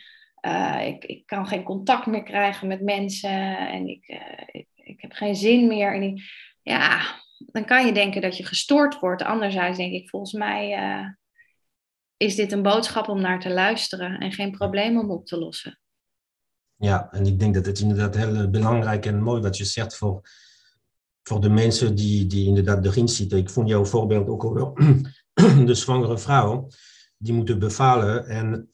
uh, 0.46 0.86
ik, 0.86 1.04
ik 1.04 1.26
kan 1.26 1.46
geen 1.46 1.62
contact 1.62 2.06
meer 2.06 2.22
krijgen 2.22 2.68
met 2.68 2.80
mensen 2.80 3.58
en 3.68 3.88
ik, 3.88 4.08
uh, 4.08 4.18
ik, 4.46 4.66
ik, 4.74 5.00
heb 5.00 5.12
geen 5.12 5.36
zin 5.36 5.66
meer. 5.66 5.94
En 5.94 6.22
ja, 6.62 7.00
dan 7.38 7.64
kan 7.64 7.86
je 7.86 7.92
denken 7.92 8.20
dat 8.20 8.36
je 8.36 8.44
gestoord 8.44 8.98
wordt. 8.98 9.22
Anderzijds 9.22 9.76
denk 9.76 9.92
ik, 9.92 10.08
volgens 10.08 10.32
mij 10.32 10.68
is 12.16 12.34
dit 12.34 12.52
een 12.52 12.62
boodschap 12.62 13.08
om 13.08 13.20
naar 13.20 13.40
te 13.40 13.50
luisteren 13.50 14.18
en 14.18 14.32
geen 14.32 14.50
probleem 14.50 14.98
om 14.98 15.10
op 15.10 15.26
te 15.26 15.38
lossen. 15.38 15.80
Ja, 16.76 17.08
en 17.10 17.26
ik 17.26 17.38
denk 17.38 17.54
dat 17.54 17.66
het 17.66 17.78
inderdaad 17.78 18.16
heel 18.16 18.50
belangrijk 18.50 19.06
en 19.06 19.22
mooi 19.22 19.42
wat 19.42 19.56
je 19.56 19.64
zegt 19.64 19.96
voor, 19.96 20.20
voor 21.22 21.40
de 21.40 21.48
mensen 21.48 21.94
die, 21.94 22.26
die 22.26 22.46
inderdaad 22.46 22.84
erin 22.84 23.08
zitten. 23.08 23.38
Ik 23.38 23.50
vond 23.50 23.68
jouw 23.68 23.84
voorbeeld 23.84 24.28
ook 24.28 24.44
over 24.44 24.72
de 25.66 25.74
zwangere 25.74 26.18
vrouw, 26.18 26.68
die 27.16 27.32
moeten 27.32 27.58
bevalen. 27.58 28.26
En 28.26 28.70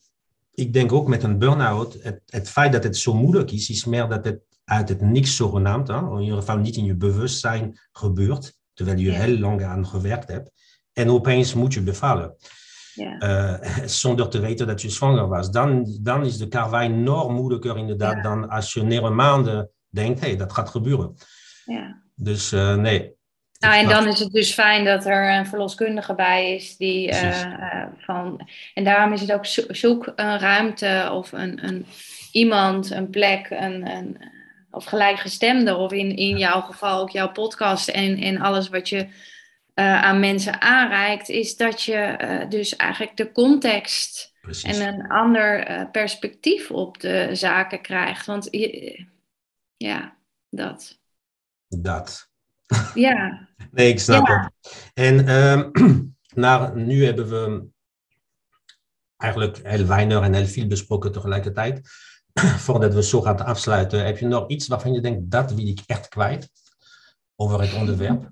ik 0.54 0.72
denk 0.72 0.92
ook 0.92 1.08
met 1.08 1.22
een 1.22 1.38
burn-out, 1.38 2.02
het, 2.02 2.20
het 2.26 2.48
feit 2.48 2.72
dat 2.72 2.84
het 2.84 2.96
zo 2.96 3.14
moeilijk 3.14 3.50
is, 3.50 3.70
is 3.70 3.84
meer 3.84 4.08
dat 4.08 4.24
het 4.24 4.40
uit 4.64 4.88
het 4.88 5.00
niks 5.00 5.36
zogenaamd, 5.36 5.88
hè, 5.88 5.98
in 5.98 6.20
ieder 6.20 6.38
geval 6.38 6.58
niet 6.58 6.76
in 6.76 6.84
je 6.84 6.94
bewustzijn 6.94 7.80
gebeurt, 7.92 8.58
terwijl 8.72 8.98
je 8.98 9.10
heel 9.10 9.38
lang 9.38 9.64
aan 9.64 9.86
gewerkt 9.86 10.28
hebt. 10.28 10.50
En 10.92 11.10
opeens 11.10 11.54
moet 11.54 11.74
je 11.74 11.82
bevallen. 11.82 12.36
Ja. 12.94 13.22
Uh, 13.22 13.86
zonder 13.86 14.28
te 14.28 14.40
weten 14.40 14.66
dat 14.66 14.82
je 14.82 14.90
zwanger 14.90 15.28
was. 15.28 15.50
Dan, 15.50 15.98
dan 16.00 16.24
is 16.24 16.36
de 16.38 16.48
karwei 16.48 16.88
nog 16.88 17.30
moeilijker 17.30 17.76
inderdaad 17.76 18.22
dan 18.22 18.48
als 18.48 18.72
je 18.72 18.82
negen 18.82 19.14
maanden 19.14 19.70
denkt, 19.88 20.20
hé, 20.20 20.26
hey, 20.26 20.36
dat 20.36 20.52
gaat 20.52 20.68
gebeuren. 20.68 21.14
Ja. 21.64 22.02
Dus 22.14 22.52
uh, 22.52 22.74
nee. 22.74 23.12
Nou, 23.58 23.74
en 23.74 23.88
dan 23.88 24.08
is 24.08 24.18
het 24.18 24.32
dus 24.32 24.52
fijn 24.52 24.84
dat 24.84 25.06
er 25.06 25.38
een 25.38 25.46
verloskundige 25.46 26.14
bij 26.14 26.54
is 26.54 26.76
die 26.76 27.08
uh, 27.08 27.84
van. 27.98 28.48
En 28.74 28.84
daarom 28.84 29.12
is 29.12 29.20
het 29.20 29.32
ook 29.32 29.46
zoek 29.76 30.12
een 30.16 30.38
ruimte 30.38 31.08
of 31.12 31.32
een, 31.32 31.64
een 31.64 31.86
iemand, 32.32 32.90
een 32.90 33.10
plek, 33.10 33.50
een, 33.50 33.90
een 33.90 34.16
of 34.70 34.84
gelijkgestemde, 34.84 35.76
of 35.76 35.92
in, 35.92 36.16
in 36.16 36.38
jouw 36.38 36.60
geval 36.60 37.00
ook 37.00 37.10
jouw 37.10 37.32
podcast 37.32 37.88
en, 37.88 38.16
en 38.16 38.40
alles 38.40 38.68
wat 38.68 38.88
je 38.88 39.06
uh, 39.74 40.02
aan 40.02 40.20
mensen 40.20 40.60
aanreikt, 40.60 41.28
is 41.28 41.56
dat 41.56 41.82
je 41.82 42.18
uh, 42.20 42.50
dus 42.50 42.76
eigenlijk 42.76 43.16
de 43.16 43.32
context 43.32 44.32
Precies. 44.40 44.78
en 44.78 44.94
een 44.94 45.10
ander 45.10 45.70
uh, 45.70 45.90
perspectief 45.90 46.70
op 46.70 47.00
de 47.00 47.28
zaken 47.32 47.80
krijgt. 47.80 48.26
Want 48.26 48.48
je, 48.50 49.06
ja, 49.76 50.16
dat. 50.48 50.98
Dat. 51.68 52.30
Ja. 52.94 53.48
nee, 53.70 53.88
ik 53.88 54.00
snap 54.00 54.26
ja. 54.26 54.52
het. 54.60 54.90
En 54.94 55.28
um, 55.36 56.16
nou, 56.34 56.80
nu 56.80 57.04
hebben 57.04 57.28
we 57.28 57.70
eigenlijk 59.16 59.60
heel 59.62 59.86
weinig 59.86 60.22
en 60.22 60.34
heel 60.34 60.46
veel 60.46 60.66
besproken 60.66 61.12
tegelijkertijd. 61.12 61.80
Voordat 62.66 62.94
we 62.94 63.02
zo 63.02 63.20
gaan 63.20 63.44
afsluiten, 63.44 64.04
heb 64.04 64.18
je 64.18 64.26
nog 64.26 64.48
iets 64.48 64.68
waarvan 64.68 64.92
je 64.92 65.00
denkt, 65.00 65.30
dat 65.30 65.52
wil 65.52 65.66
ik 65.66 65.80
echt 65.86 66.08
kwijt 66.08 66.50
over 67.36 67.60
het 67.60 67.74
onderwerp? 67.74 68.30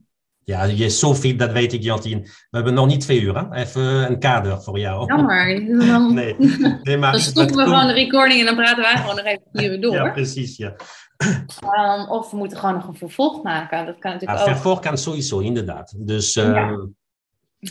Ja, 0.51 0.65
je 0.65 0.85
is 0.85 0.99
zo 0.99 1.15
fit, 1.15 1.39
dat 1.39 1.53
weet 1.53 1.73
ik, 1.73 1.83
Jantien. 1.83 2.21
We 2.21 2.31
hebben 2.51 2.75
nog 2.75 2.87
niet 2.87 3.01
twee 3.01 3.21
uur, 3.21 3.37
hè? 3.39 3.55
Even 3.55 3.83
een 3.83 4.19
kader 4.19 4.63
voor 4.63 4.79
jou. 4.79 5.07
Jammer. 5.07 5.67
Dan, 5.87 6.15
nee, 6.15 6.37
nee, 6.83 6.97
maar 6.97 7.13
dan 7.13 7.21
stoppen 7.21 7.57
we 7.57 7.63
gewoon 7.63 7.87
de 7.87 7.93
recording 7.93 8.41
en 8.41 8.47
dan 8.47 8.55
praten 8.55 8.83
wij 8.83 8.97
gewoon 8.97 9.17
nog 9.17 9.25
even 9.25 9.43
vier 9.53 9.73
uur 9.73 9.81
door. 9.81 9.93
Ja, 9.93 10.11
precies, 10.11 10.57
ja. 10.57 10.75
Um, 11.19 12.09
of 12.09 12.31
we 12.31 12.37
moeten 12.37 12.59
gewoon 12.59 12.75
nog 12.75 12.87
een 12.87 12.95
vervolg 12.95 13.43
maken. 13.43 13.87
Dat 13.87 13.99
kan 13.99 14.13
natuurlijk 14.13 14.39
ja, 14.39 14.45
ook. 14.45 14.51
Vervolg 14.51 14.81
kan 14.81 14.99
sowieso, 14.99 15.39
inderdaad. 15.39 15.95
Dus... 15.97 16.37
Uh, 16.37 16.45
ja. 16.45 16.89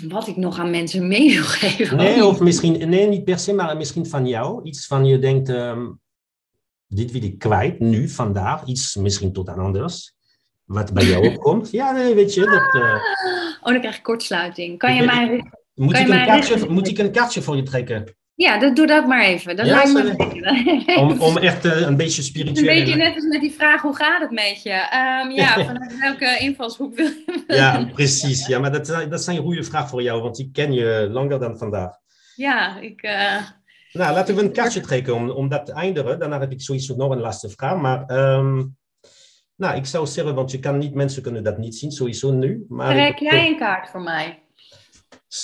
Wat 0.07 0.27
ik 0.27 0.35
nog 0.35 0.59
aan 0.59 0.69
mensen 0.69 1.07
mee 1.07 1.33
wil 1.33 1.43
geven. 1.43 1.97
Nee, 1.97 2.25
of 2.25 2.39
misschien, 2.39 2.89
nee, 2.89 3.07
niet 3.07 3.23
per 3.23 3.39
se, 3.39 3.53
maar 3.53 3.77
misschien 3.77 4.05
van 4.05 4.27
jou. 4.27 4.63
Iets 4.63 4.87
van 4.87 5.05
je 5.05 5.19
denkt, 5.19 5.49
um, 5.49 5.99
dit 6.87 7.11
wil 7.11 7.23
ik 7.23 7.39
kwijt, 7.39 7.79
nu, 7.79 8.09
vandaag. 8.09 8.65
Iets 8.65 8.95
misschien 8.95 9.33
tot 9.33 9.49
aan 9.49 9.59
anders 9.59 10.17
wat 10.69 10.93
bij 10.93 11.05
jou 11.05 11.27
opkomt. 11.27 11.71
Ja, 11.71 11.91
nee, 11.91 12.15
weet 12.15 12.33
je. 12.33 12.41
Dat, 12.41 12.81
uh... 12.81 12.93
Oh, 13.61 13.71
dan 13.71 13.79
krijg 13.79 13.97
ik 13.97 14.03
kortsluiting. 14.03 14.77
Kan 14.77 14.95
je 14.95 15.03
mij... 15.03 15.51
Moet, 15.73 15.93
kan 15.93 16.01
ik, 16.01 16.09
een 16.09 16.25
kaartje, 16.25 16.69
moet 16.69 16.87
ik 16.87 16.97
een 16.97 17.11
kaartje 17.11 17.41
voor 17.41 17.55
je 17.55 17.63
trekken? 17.63 18.15
Ja, 18.35 18.59
dat 18.59 18.75
doe 18.75 18.87
dat 18.87 19.07
maar 19.07 19.23
even. 19.23 19.55
Dat 19.55 19.65
ja, 19.65 19.75
lijkt 19.75 19.93
me 19.93 20.95
om, 21.01 21.21
om 21.21 21.37
echt 21.37 21.65
uh, 21.65 21.81
een 21.81 21.97
beetje 21.97 22.21
spiritueel... 22.21 22.69
Een 22.69 22.83
beetje 22.83 22.95
net 22.95 23.15
als 23.15 23.23
met 23.23 23.41
die 23.41 23.51
vraag, 23.51 23.81
hoe 23.81 23.95
gaat 23.95 24.21
het 24.21 24.31
met 24.31 24.63
je? 24.63 24.71
Um, 25.23 25.31
ja, 25.31 25.53
vanuit 25.65 25.99
welke 25.99 26.37
invalshoek 26.39 26.95
wil 26.95 27.05
je... 27.05 27.43
ja, 27.47 27.89
precies. 27.93 28.47
Ja, 28.47 28.59
maar 28.59 28.71
dat, 28.71 28.85
dat 29.09 29.23
zijn 29.23 29.37
goede 29.37 29.63
vragen 29.63 29.89
voor 29.89 30.01
jou, 30.01 30.21
want 30.21 30.39
ik 30.39 30.53
ken 30.53 30.73
je 30.73 31.07
langer 31.11 31.39
dan 31.39 31.57
vandaag. 31.57 31.91
Ja, 32.35 32.79
ik... 32.79 33.03
Uh... 33.03 33.41
Nou, 33.91 34.13
laten 34.13 34.35
we 34.35 34.41
een 34.41 34.51
kaartje 34.51 34.81
trekken 34.81 35.15
om, 35.15 35.29
om 35.29 35.49
dat 35.49 35.65
te 35.65 35.73
eindigen. 35.73 36.19
Daarna 36.19 36.39
heb 36.39 36.51
ik 36.51 36.61
sowieso 36.61 36.95
nog 36.95 37.11
een 37.11 37.19
laatste 37.19 37.49
vraag. 37.49 37.77
Maar 37.77 38.11
um, 38.37 38.77
nou, 39.59 39.77
ik 39.77 39.85
zou 39.85 40.07
zeggen, 40.07 40.35
want 40.35 40.51
je 40.51 40.59
kan 40.59 40.77
niet, 40.77 40.93
mensen 40.93 41.21
kunnen 41.21 41.43
dat 41.43 41.57
niet 41.57 41.75
zien, 41.75 41.91
sowieso 41.91 42.31
nu. 42.31 42.65
Maar 42.69 42.93
Trek 42.93 43.19
jij 43.19 43.47
een 43.47 43.57
kaart 43.57 43.89
voor 43.89 44.01
mij? 44.01 44.43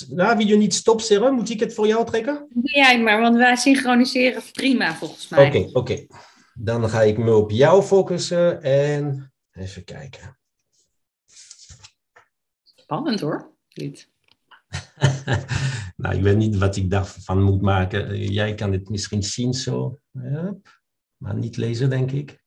Nou, 0.09 0.38
wil 0.38 0.47
je 0.47 0.57
niet 0.57 0.74
stop 0.74 1.01
zeggen? 1.01 1.34
Moet 1.34 1.49
ik 1.49 1.59
het 1.59 1.74
voor 1.74 1.88
jou 1.88 2.05
trekken? 2.05 2.47
Doe 2.49 2.72
jij 2.72 3.01
maar, 3.01 3.22
want 3.22 3.36
wij 3.36 3.55
synchroniseren 3.55 4.41
prima 4.51 4.93
volgens 4.93 5.28
mij. 5.28 5.47
Oké, 5.47 5.57
okay, 5.57 5.70
oké. 5.70 5.78
Okay. 5.80 6.07
Dan 6.53 6.89
ga 6.89 7.01
ik 7.01 7.18
me 7.18 7.36
op 7.36 7.51
jou 7.51 7.84
focussen 7.84 8.61
en 8.61 9.34
even 9.51 9.84
kijken. 9.84 10.39
Spannend 12.63 13.20
hoor, 13.20 13.55
dit. 13.68 14.09
nou, 15.97 16.16
ik 16.16 16.22
weet 16.22 16.38
niet 16.38 16.57
wat 16.57 16.76
ik 16.76 16.89
daarvan 16.89 17.41
moet 17.43 17.61
maken. 17.61 18.18
Jij 18.32 18.55
kan 18.55 18.72
dit 18.72 18.89
misschien 18.89 19.24
zien 19.24 19.53
zo, 19.53 19.99
ja, 20.11 20.55
maar 21.18 21.36
niet 21.36 21.57
lezen, 21.57 21.89
denk 21.89 22.11
ik. 22.11 22.43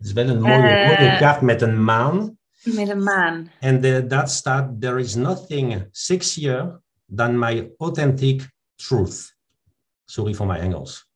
Het 0.00 0.08
is 0.08 0.14
wel 0.14 0.28
een 0.28 0.40
mooie, 0.40 0.86
mooie 0.86 1.16
kaart 1.18 1.40
met 1.40 1.62
een 1.62 1.84
maan. 1.84 2.38
Met 2.62 2.88
een 2.88 3.02
maan. 3.02 3.50
En 3.58 4.08
dat 4.08 4.30
staat, 4.30 4.80
there 4.80 5.00
is 5.00 5.14
nothing 5.14 5.88
sexier 5.90 6.80
than 7.14 7.38
my 7.38 7.72
authentic 7.76 8.50
truth. 8.74 9.36
Sorry 10.04 10.34
voor 10.34 10.46
mijn 10.46 10.60
Engels. 10.60 11.08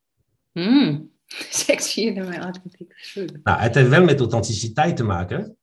Mm, 0.51 1.11
sexier 1.65 2.15
dan 2.15 2.27
mijn 2.27 2.41
authentic 2.41 2.97
truth. 3.13 3.43
Nou, 3.43 3.59
het 3.59 3.75
heeft 3.75 3.89
wel 3.89 4.03
met 4.03 4.19
authenticiteit 4.19 4.95
te 4.95 5.03
maken. 5.03 5.57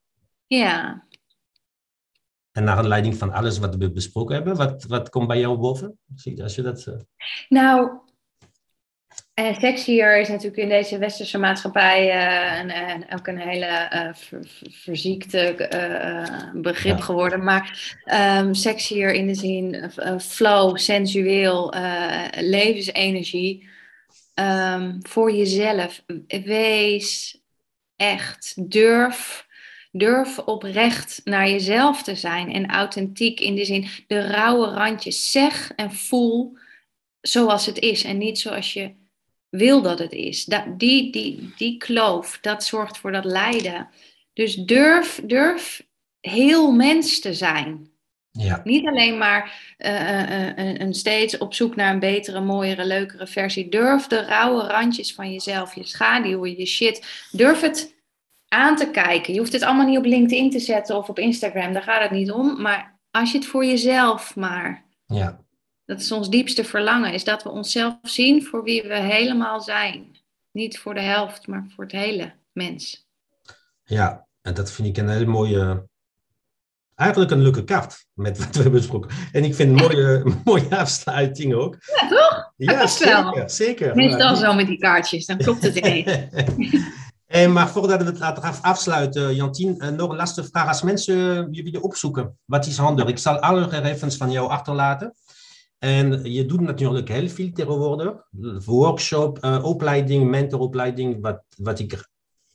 Ja. 0.47 1.07
En 2.53 2.65
naar 2.65 2.77
aanleiding 2.77 3.17
van 3.17 3.33
alles 3.33 3.59
wat 3.59 3.77
we 3.77 3.93
besproken 3.93 4.35
hebben, 4.35 4.57
wat, 4.57 4.85
wat 4.85 5.09
komt 5.09 5.27
bij 5.27 5.39
jou 5.39 5.59
boven? 5.59 5.99
Als 6.43 6.55
je 6.55 6.63
dat... 6.63 6.87
Uh... 6.87 6.95
Nou, 7.49 8.01
en 9.35 9.55
sexier 9.55 10.21
is 10.21 10.29
natuurlijk 10.29 10.57
in 10.57 10.69
deze 10.69 10.99
westerse 10.99 11.39
maatschappij 11.39 12.07
uh, 12.07 12.59
en, 12.59 12.71
en, 12.71 13.13
ook 13.13 13.27
een 13.27 13.39
hele 13.39 13.91
uh, 13.95 14.15
ver, 14.15 14.47
verziekte 14.71 15.69
uh, 15.73 16.63
begrip 16.63 16.99
ja. 16.99 17.05
geworden. 17.05 17.45
Maar 17.45 17.97
um, 18.39 18.55
sexier 18.55 19.13
in 19.13 19.27
de 19.27 19.35
zin 19.35 19.91
flow, 20.21 20.77
sensueel, 20.79 21.75
levensenergie. 22.35 23.71
Um, 24.35 24.99
voor 25.03 25.33
jezelf. 25.33 26.03
Wees 26.27 27.41
echt. 27.97 28.71
Durf. 28.71 29.47
Durf 29.91 30.39
oprecht 30.39 31.21
naar 31.25 31.49
jezelf 31.49 32.03
te 32.03 32.15
zijn 32.15 32.53
en 32.53 32.71
authentiek 32.71 33.41
in 33.41 33.55
de 33.55 33.65
zin 33.65 33.89
de 34.07 34.27
rauwe 34.27 34.67
randjes. 34.67 35.31
Zeg 35.31 35.73
en 35.77 35.93
voel 35.93 36.57
zoals 37.21 37.67
het 37.67 37.79
is 37.79 38.05
en 38.05 38.19
niet 38.19 38.39
zoals 38.39 38.73
je 38.73 38.95
wil 39.57 39.83
dat 39.83 39.99
het 39.99 40.13
is. 40.13 40.45
Dat, 40.45 40.79
die, 40.79 41.13
die, 41.13 41.53
die 41.57 41.77
kloof, 41.77 42.39
dat 42.41 42.65
zorgt 42.65 42.99
voor 42.99 43.13
dat 43.13 43.25
lijden. 43.25 43.89
Dus 44.33 44.55
durf, 44.55 45.21
durf 45.25 45.87
heel 46.21 46.73
mens 46.73 47.21
te 47.21 47.35
zijn. 47.35 47.91
Ja. 48.31 48.61
Niet 48.65 48.87
alleen 48.87 49.19
maar 49.19 49.75
uh, 49.79 50.57
uh, 50.59 50.79
een 50.79 50.95
steeds 50.95 51.39
op 51.39 51.55
zoek 51.55 51.77
naar 51.77 51.93
een 51.93 51.99
betere, 51.99 52.41
mooiere, 52.41 52.85
leukere 52.85 53.27
versie. 53.27 53.69
Durf 53.69 54.07
de 54.07 54.21
rauwe 54.21 54.63
randjes 54.63 55.15
van 55.15 55.33
jezelf, 55.33 55.75
je 55.75 55.87
schaduwen, 55.87 56.59
je 56.59 56.67
shit. 56.67 57.27
Durf 57.31 57.61
het 57.61 57.95
aan 58.49 58.77
te 58.77 58.91
kijken. 58.91 59.33
Je 59.33 59.39
hoeft 59.39 59.53
het 59.53 59.63
allemaal 59.63 59.87
niet 59.87 59.99
op 59.99 60.05
LinkedIn 60.05 60.51
te 60.51 60.61
zetten 60.61 60.97
of 60.97 61.09
op 61.09 61.19
Instagram. 61.19 61.73
Daar 61.73 61.83
gaat 61.83 62.03
het 62.03 62.11
niet 62.11 62.31
om. 62.31 62.61
Maar 62.61 63.01
als 63.11 63.33
je 63.33 63.39
het 63.39 63.47
voor 63.47 63.65
jezelf 63.65 64.37
maar 64.37 64.85
ja 65.07 65.42
dat 65.85 66.01
is 66.01 66.13
ons 66.13 66.29
diepste 66.29 66.65
verlangen, 66.65 67.13
is 67.13 67.25
dat 67.25 67.43
we 67.43 67.49
onszelf 67.49 67.95
zien 68.03 68.45
voor 68.45 68.63
wie 68.63 68.83
we 68.83 68.99
helemaal 68.99 69.61
zijn. 69.61 70.17
Niet 70.53 70.79
voor 70.79 70.95
de 70.95 71.01
helft, 71.01 71.47
maar 71.47 71.67
voor 71.75 71.85
het 71.85 71.93
hele 71.93 72.33
mens. 72.53 73.07
Ja, 73.85 74.27
en 74.43 74.55
dat 74.55 74.73
vind 74.73 74.89
ik 74.89 74.97
een 74.97 75.09
hele 75.09 75.27
mooie, 75.27 75.89
eigenlijk 76.95 77.31
een 77.31 77.43
leuke 77.43 77.65
kaart 77.65 78.07
met 78.13 78.39
wat 78.39 78.57
we 78.57 78.63
hebben 78.63 78.81
besproken. 78.81 79.11
En 79.33 79.45
ik 79.45 79.55
vind 79.55 79.71
een 79.71 79.87
mooie, 79.87 80.25
mooie 80.45 80.77
afsluiting 80.77 81.55
ook. 81.55 81.77
Ja, 81.81 82.09
toch? 82.09 82.53
Ja, 82.57 82.87
zeker. 82.87 83.51
zeker. 83.51 83.95
Meestal 83.95 84.37
zo 84.37 84.55
met 84.55 84.67
die 84.67 84.79
kaartjes, 84.79 85.27
dan 85.27 85.37
klopt 85.37 85.63
het 85.63 85.77
ineens. 85.77 86.11
En, 87.33 87.53
maar 87.53 87.69
voordat 87.69 88.03
we 88.03 88.25
het 88.25 88.63
afsluiten, 88.63 89.35
Jantien, 89.35 89.79
eh, 89.79 89.89
nog 89.89 90.11
een 90.11 90.17
laatste 90.17 90.45
vraag. 90.45 90.69
Als 90.69 90.83
mensen 90.83 91.49
je 91.51 91.63
willen 91.63 91.83
opzoeken, 91.83 92.39
wat 92.45 92.67
is 92.67 92.77
handig? 92.77 93.07
Ik 93.07 93.19
zal 93.19 93.39
alle 93.39 93.69
gegevens 93.69 94.17
van 94.17 94.31
jou 94.31 94.51
achterlaten. 94.51 95.15
En 95.83 96.25
je 96.33 96.47
doet 96.47 96.61
natuurlijk 96.61 97.09
heel 97.09 97.29
veel 97.29 97.53
tegenwoordig. 97.53 98.15
Workshop, 98.65 99.45
uh, 99.45 99.65
opleiding, 99.65 100.31
mentoropleiding, 100.31 101.21
wat, 101.21 101.43
wat 101.57 101.79
ik 101.79 102.09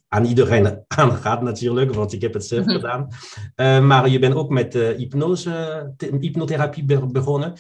aan 0.08 0.26
iedereen 0.26 0.84
aangaat 0.88 1.42
natuurlijk, 1.42 1.94
want 1.94 2.14
ik 2.14 2.22
heb 2.22 2.34
het 2.34 2.46
zelf 2.46 2.66
mhm. 2.66 2.76
gedaan. 2.76 3.08
Uh, 3.56 3.86
maar 3.88 4.10
je 4.10 4.20
bent 4.20 4.36
ook 4.36 4.50
met 4.50 4.76
uh, 4.76 4.98
hypnose, 4.98 5.94
hypnotherapie 5.98 6.86
begonnen. 7.12 7.54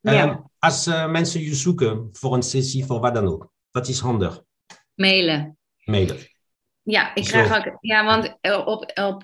Ja. 0.00 0.50
als 0.58 0.86
mensen 0.86 1.40
je 1.40 1.54
zoeken 1.54 2.08
voor 2.12 2.34
een 2.34 2.42
sessie, 2.42 2.84
voor 2.84 3.00
wat 3.00 3.14
dan 3.14 3.26
ook, 3.26 3.50
wat 3.70 3.88
is 3.88 4.00
handig? 4.00 4.42
Mailen. 4.94 5.58
Mailen. 5.84 6.16
Ja, 6.82 7.14
ik 7.14 7.24
krijg 7.24 7.56
ook. 7.56 7.76
Ja, 7.80 8.04
want 8.04 8.36
op, 8.66 8.90
op 8.94 9.22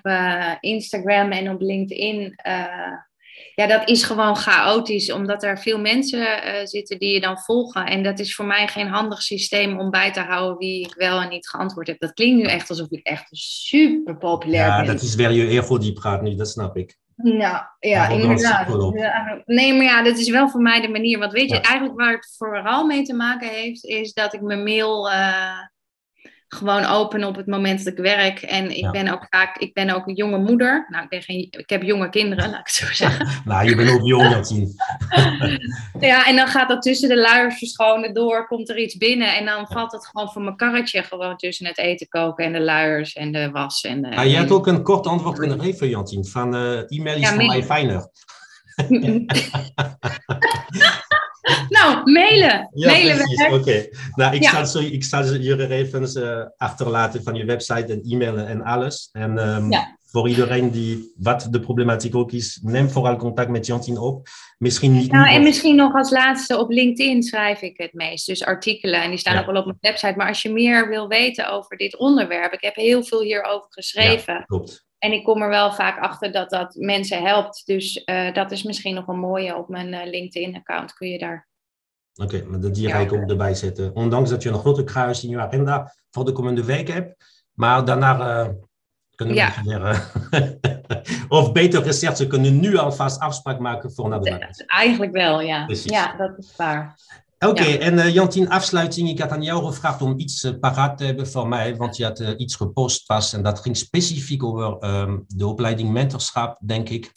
Instagram 0.59 1.31
en 1.31 1.49
op 1.49 1.61
LinkedIn 1.61 2.35
ja, 3.61 3.67
dat 3.67 3.89
is 3.89 4.03
gewoon 4.03 4.35
chaotisch, 4.35 5.11
omdat 5.11 5.43
er 5.43 5.59
veel 5.59 5.79
mensen 5.79 6.19
uh, 6.19 6.53
zitten 6.63 6.99
die 6.99 7.13
je 7.13 7.19
dan 7.19 7.37
volgen. 7.37 7.85
En 7.85 8.03
dat 8.03 8.19
is 8.19 8.35
voor 8.35 8.45
mij 8.45 8.67
geen 8.67 8.87
handig 8.87 9.21
systeem 9.21 9.79
om 9.79 9.89
bij 9.89 10.11
te 10.11 10.19
houden 10.19 10.57
wie 10.57 10.85
ik 10.85 10.93
wel 10.93 11.21
en 11.21 11.29
niet 11.29 11.49
geantwoord 11.49 11.87
heb. 11.87 11.99
Dat 11.99 12.13
klinkt 12.13 12.41
nu 12.41 12.49
echt 12.49 12.69
alsof 12.69 12.89
ik 12.89 13.05
echt 13.05 13.27
super 13.31 14.17
populair 14.17 14.65
ja, 14.65 14.77
ben. 14.77 14.85
Ja, 14.85 14.91
dat 14.91 15.01
is 15.01 15.15
weer 15.15 15.31
je 15.31 15.47
ego 15.47 15.77
die 15.77 15.93
praat 15.93 16.21
nu, 16.21 16.35
dat 16.35 16.49
snap 16.49 16.77
ik. 16.77 16.99
Nou, 17.15 17.63
ja, 17.79 18.07
inderdaad. 18.07 18.67
Nee, 19.45 19.73
maar 19.73 19.85
ja, 19.85 20.03
dat 20.03 20.17
is 20.17 20.29
wel 20.29 20.49
voor 20.49 20.61
mij 20.61 20.81
de 20.81 20.89
manier. 20.89 21.19
Want 21.19 21.31
weet 21.31 21.49
je, 21.49 21.59
eigenlijk 21.59 21.99
waar 21.99 22.13
het 22.13 22.35
vooral 22.37 22.85
mee 22.85 23.03
te 23.03 23.13
maken 23.13 23.47
heeft, 23.47 23.85
is 23.85 24.13
dat 24.13 24.33
ik 24.33 24.41
mijn 24.41 24.63
mail... 24.63 25.11
Uh, 25.11 25.69
gewoon 26.55 26.85
open 26.85 27.23
op 27.23 27.35
het 27.35 27.47
moment 27.47 27.83
dat 27.83 27.93
ik 27.93 27.99
werk. 27.99 28.41
En 28.41 28.77
ik 28.77 28.91
ben 28.91 29.07
ook 29.07 29.25
vaak, 29.29 29.57
ik 29.57 29.73
ben 29.73 29.89
ook 29.89 30.07
een 30.07 30.15
jonge 30.15 30.37
moeder. 30.37 30.85
Nou, 30.89 31.03
ik, 31.03 31.09
ben 31.09 31.21
geen, 31.21 31.47
ik 31.49 31.69
heb 31.69 31.83
jonge 31.83 32.09
kinderen, 32.09 32.49
laat 32.49 32.59
ik 32.59 32.65
het 32.65 32.75
zo 32.75 32.85
zeggen. 33.05 33.27
nou, 33.45 33.69
je 33.69 33.75
bent 33.75 33.89
ook 33.89 34.05
jong, 34.05 34.45
zien. 34.45 34.75
ja, 36.09 36.27
en 36.27 36.35
dan 36.35 36.47
gaat 36.47 36.69
dat 36.69 36.81
tussen 36.81 37.09
de 37.09 37.17
luiers 37.17 37.57
verschonen 37.57 38.13
door, 38.13 38.47
komt 38.47 38.69
er 38.69 38.77
iets 38.77 38.97
binnen. 38.97 39.35
En 39.35 39.45
dan 39.45 39.67
valt 39.67 39.91
het 39.91 40.07
gewoon 40.07 40.31
voor 40.31 40.41
mijn 40.41 40.55
karretje 40.55 41.03
gewoon 41.03 41.37
tussen 41.37 41.65
het 41.65 41.77
eten 41.77 42.07
koken 42.07 42.45
en 42.45 42.53
de 42.53 42.61
luiers 42.61 43.13
en 43.13 43.31
de 43.31 43.51
was. 43.51 43.81
En 43.81 44.01
de, 44.01 44.15
ah, 44.15 44.25
je 44.25 44.35
hebt 44.35 44.51
ook 44.51 44.67
een 44.67 44.83
kort 44.83 45.07
antwoord 45.07 45.37
kunnen 45.37 45.59
geven, 45.59 45.89
Jantien, 45.89 46.25
van 46.25 46.55
uh, 46.55 46.91
e-mail 46.91 47.17
is 47.17 47.29
voor 47.29 47.45
mij 47.45 47.63
fijner. 47.63 48.09
nou, 51.77 52.11
mailen. 52.11 52.69
Ja, 52.73 52.91
mailen 52.91 53.17
precies. 53.17 53.53
Oké. 53.53 53.87
Nou, 54.15 54.35
ik, 54.35 54.43
ja. 54.43 54.65
zal, 54.65 54.81
ik 54.81 55.03
zal 55.03 55.23
je 55.23 55.55
gegevens 55.57 56.15
uh, 56.15 56.45
achterlaten 56.57 57.23
van 57.23 57.35
je 57.35 57.45
website 57.45 57.93
en 57.93 58.01
e-mailen 58.03 58.47
en 58.47 58.61
alles. 58.61 59.09
En 59.11 59.55
um, 59.55 59.71
ja. 59.71 59.97
voor 60.05 60.29
iedereen 60.29 60.71
die, 60.71 61.13
wat 61.17 61.47
de 61.49 61.59
problematiek 61.59 62.15
ook 62.15 62.31
is, 62.31 62.59
neem 62.63 62.89
vooral 62.89 63.15
contact 63.15 63.49
met 63.49 63.65
Jantien 63.65 63.97
op. 63.97 64.27
Misschien 64.57 64.93
niet. 64.93 65.11
Nou, 65.11 65.29
en 65.29 65.37
of... 65.37 65.43
misschien 65.43 65.75
nog 65.75 65.93
als 65.93 66.11
laatste 66.11 66.57
op 66.57 66.69
LinkedIn 66.69 67.23
schrijf 67.23 67.61
ik 67.61 67.77
het 67.77 67.93
meest. 67.93 68.25
Dus 68.25 68.43
artikelen. 68.43 69.03
En 69.03 69.09
die 69.09 69.19
staan 69.19 69.37
ook 69.39 69.45
wel 69.45 69.55
op 69.55 69.65
mijn 69.65 69.77
website. 69.81 70.13
Maar 70.17 70.27
als 70.27 70.41
je 70.41 70.51
meer 70.51 70.89
wil 70.89 71.07
weten 71.07 71.51
over 71.51 71.77
dit 71.77 71.97
onderwerp, 71.97 72.53
ik 72.53 72.61
heb 72.61 72.75
heel 72.75 73.03
veel 73.03 73.21
hierover 73.21 73.67
geschreven. 73.69 74.43
Klopt. 74.45 74.89
En 75.01 75.11
ik 75.11 75.23
kom 75.23 75.41
er 75.41 75.49
wel 75.49 75.73
vaak 75.73 75.99
achter 75.99 76.31
dat 76.31 76.49
dat 76.49 76.75
mensen 76.75 77.23
helpt. 77.23 77.61
Dus 77.65 78.03
uh, 78.05 78.33
dat 78.33 78.51
is 78.51 78.63
misschien 78.63 78.95
nog 78.95 79.07
een 79.07 79.19
mooie 79.19 79.57
op 79.57 79.69
mijn 79.69 79.93
uh, 79.93 80.05
LinkedIn-account. 80.05 80.93
Kun 80.93 81.07
je 81.07 81.17
daar. 81.17 81.47
Oké, 82.15 82.35
okay, 82.35 82.47
maar 82.47 82.71
die 82.71 82.89
ga 82.89 82.97
ik 82.97 83.13
ook 83.13 83.29
erbij 83.29 83.53
zetten. 83.53 83.95
Ondanks 83.95 84.29
dat 84.29 84.43
je 84.43 84.49
een 84.49 84.59
grote 84.59 84.83
kruis 84.83 85.23
in 85.23 85.29
je 85.29 85.39
agenda 85.39 85.93
voor 86.09 86.25
de 86.25 86.31
komende 86.31 86.65
week 86.65 86.87
hebt. 86.87 87.15
Maar 87.53 87.85
daarna 87.85 88.19
uh, 88.19 88.49
kunnen 89.15 89.35
we 89.35 89.41
ja. 89.41 89.53
weer. 89.63 90.09
of 91.39 91.51
beter 91.51 91.83
gezegd, 91.83 92.17
ze 92.17 92.27
kunnen 92.27 92.59
nu 92.59 92.77
alvast 92.77 93.19
afspraak 93.19 93.59
maken 93.59 93.91
voor 93.91 94.09
naar 94.09 94.21
de. 94.21 94.63
Eigenlijk 94.65 95.11
wel, 95.11 95.41
ja. 95.41 95.65
Precies. 95.65 95.91
Ja, 95.91 96.15
dat 96.17 96.37
is 96.37 96.55
waar. 96.55 96.95
Oké, 97.45 97.49
okay, 97.49 97.71
ja. 97.71 97.79
en 97.79 97.93
uh, 97.93 98.13
Jantien, 98.13 98.49
afsluiting. 98.49 99.09
Ik 99.09 99.19
had 99.19 99.31
aan 99.31 99.43
jou 99.43 99.65
gevraagd 99.65 100.01
om 100.01 100.19
iets 100.19 100.43
uh, 100.43 100.59
paraat 100.59 100.97
te 100.97 101.03
hebben 101.03 101.27
voor 101.27 101.47
mij, 101.47 101.75
want 101.75 101.97
je 101.97 102.03
had 102.03 102.19
uh, 102.19 102.29
iets 102.37 102.55
gepost 102.55 103.07
was 103.07 103.33
en 103.33 103.43
dat 103.43 103.59
ging 103.59 103.77
specifiek 103.77 104.43
over 104.43 104.83
um, 104.83 105.23
de 105.27 105.47
opleiding 105.47 105.91
mentorschap, 105.91 106.59
denk 106.65 106.89
ik. 106.89 107.11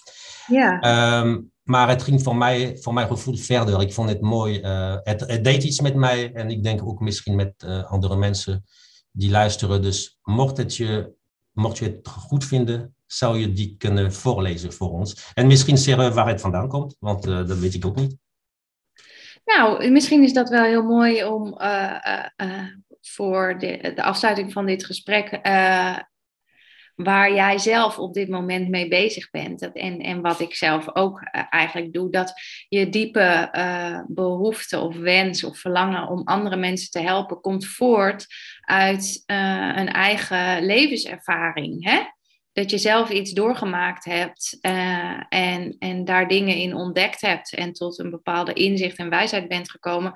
Ja. 0.46 1.20
Um, 1.20 1.52
maar 1.62 1.88
het 1.88 2.02
ging 2.02 2.22
voor 2.22 2.36
mij, 2.36 2.78
voor 2.80 2.94
mijn 2.94 3.06
gevoel 3.06 3.36
verder. 3.36 3.80
Ik 3.80 3.92
vond 3.92 4.08
het 4.08 4.20
mooi. 4.20 4.60
Het, 5.02 5.20
het, 5.20 5.44
deed 5.44 5.62
iets 5.62 5.80
met 5.80 5.94
mij 5.94 6.32
en 6.32 6.50
ik 6.50 6.62
denk 6.62 6.86
ook 6.86 7.00
misschien 7.00 7.34
met 7.34 7.66
andere 7.88 8.16
mensen 8.16 8.64
die 9.10 9.30
luisteren. 9.30 9.82
Dus 9.82 10.18
mocht, 10.22 10.56
het 10.56 10.76
je, 10.76 11.12
mocht 11.52 11.78
je 11.78 11.84
het 11.84 12.08
goed 12.08 12.44
vinden, 12.44 12.94
zou 13.06 13.38
je 13.38 13.52
die 13.52 13.74
kunnen 13.78 14.12
voorlezen 14.12 14.72
voor 14.72 14.90
ons. 14.90 15.30
En 15.34 15.46
misschien 15.46 15.78
zeggen 15.78 16.14
waar 16.14 16.28
het 16.28 16.40
vandaan 16.40 16.68
komt, 16.68 16.96
want 16.98 17.22
dat 17.22 17.58
weet 17.58 17.74
ik 17.74 17.86
ook 17.86 17.96
niet. 17.96 18.16
Nou, 19.44 19.90
misschien 19.90 20.22
is 20.22 20.32
dat 20.32 20.48
wel 20.48 20.64
heel 20.64 20.82
mooi 20.82 21.24
om 21.24 21.58
uh, 21.60 21.98
uh, 22.06 22.24
uh, 22.36 22.66
voor 23.00 23.58
de, 23.58 23.92
de, 23.94 24.02
afsluiting 24.02 24.52
van 24.52 24.66
dit 24.66 24.84
gesprek, 24.84 25.38
waar 26.94 27.34
jij 27.34 27.58
zelf 27.58 27.98
op 27.98 28.14
dit 28.14 28.28
moment 28.28 28.68
mee 28.68 28.88
bezig 28.88 29.30
bent 29.30 29.60
dat, 29.60 29.74
en, 29.74 29.98
en 29.98 30.20
wat 30.20 30.40
ik 30.40 30.54
zelf 30.54 30.96
ook 30.96 31.22
eigenlijk 31.50 31.92
doe, 31.92 32.10
dat 32.10 32.32
je 32.68 32.88
diepe 32.88 33.48
behoefte 34.08 34.78
of 34.78 34.96
wens 34.96 35.44
of 35.44 35.58
verlangen 35.58 36.08
om 36.08 36.22
andere 36.24 36.56
mensen 36.56 36.90
te 36.90 37.00
helpen 37.00 37.40
komt 37.40 37.66
voort 37.66 38.26
uit 38.60 39.22
een 39.26 39.88
eigen 39.88 40.64
levenservaring. 40.64 41.84
Hè? 41.84 42.02
Dat 42.54 42.70
je 42.70 42.78
zelf 42.78 43.10
iets 43.10 43.32
doorgemaakt 43.32 44.04
hebt 44.04 44.58
uh, 44.60 45.22
en, 45.28 45.76
en 45.78 46.04
daar 46.04 46.28
dingen 46.28 46.56
in 46.56 46.74
ontdekt 46.74 47.20
hebt 47.20 47.54
en 47.54 47.72
tot 47.72 47.98
een 47.98 48.10
bepaalde 48.10 48.52
inzicht 48.52 48.96
en 48.96 49.10
wijsheid 49.10 49.48
bent 49.48 49.70
gekomen. 49.70 50.12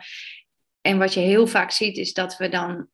En 0.81 0.99
wat 0.99 1.15
je 1.15 1.21
heel 1.21 1.47
vaak 1.47 1.71
ziet 1.71 1.97
is 1.97 2.13
dat 2.13 2.37
we 2.37 2.49
dan 2.49 2.89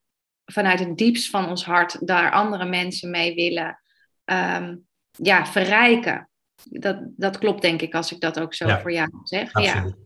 vanuit 0.45 0.79
het 0.79 0.97
diepst 0.97 1.29
van 1.29 1.49
ons 1.49 1.65
hart 1.65 2.07
daar 2.07 2.31
andere 2.31 2.65
mensen 2.65 3.09
mee 3.09 3.35
willen 3.35 3.79
um, 4.25 4.87
ja, 5.11 5.45
verrijken. 5.45 6.29
Dat, 6.63 6.97
dat 7.01 7.37
klopt 7.37 7.61
denk 7.61 7.81
ik 7.81 7.93
als 7.93 8.11
ik 8.11 8.19
dat 8.19 8.39
ook 8.39 8.53
zo 8.53 8.67
ja, 8.67 8.81
voor 8.81 8.91
jou 8.91 9.09
zeg. 9.23 9.53
Absoluut. 9.53 9.95
Ja. 9.97 10.04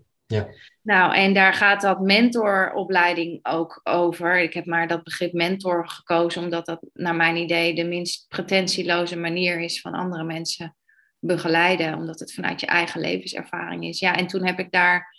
Nou, 0.81 1.15
en 1.15 1.33
daar 1.33 1.53
gaat 1.53 1.81
dat 1.81 1.99
mentoropleiding 1.99 3.39
ook 3.45 3.79
over. 3.83 4.39
Ik 4.39 4.53
heb 4.53 4.65
maar 4.65 4.87
dat 4.87 5.03
begrip 5.03 5.33
mentor 5.33 5.89
gekozen, 5.89 6.43
omdat 6.43 6.65
dat 6.65 6.79
naar 6.93 7.15
mijn 7.15 7.35
idee 7.35 7.73
de 7.73 7.83
minst 7.83 8.27
pretentieloze 8.27 9.17
manier 9.17 9.59
is 9.59 9.81
van 9.81 9.93
andere 9.93 10.23
mensen 10.23 10.75
begeleiden, 11.19 11.93
omdat 11.93 12.19
het 12.19 12.33
vanuit 12.33 12.59
je 12.59 12.67
eigen 12.67 13.01
levenservaring 13.01 13.85
is. 13.85 13.99
Ja, 13.99 14.15
en 14.15 14.27
toen 14.27 14.45
heb 14.45 14.59
ik 14.59 14.71
daar 14.71 15.17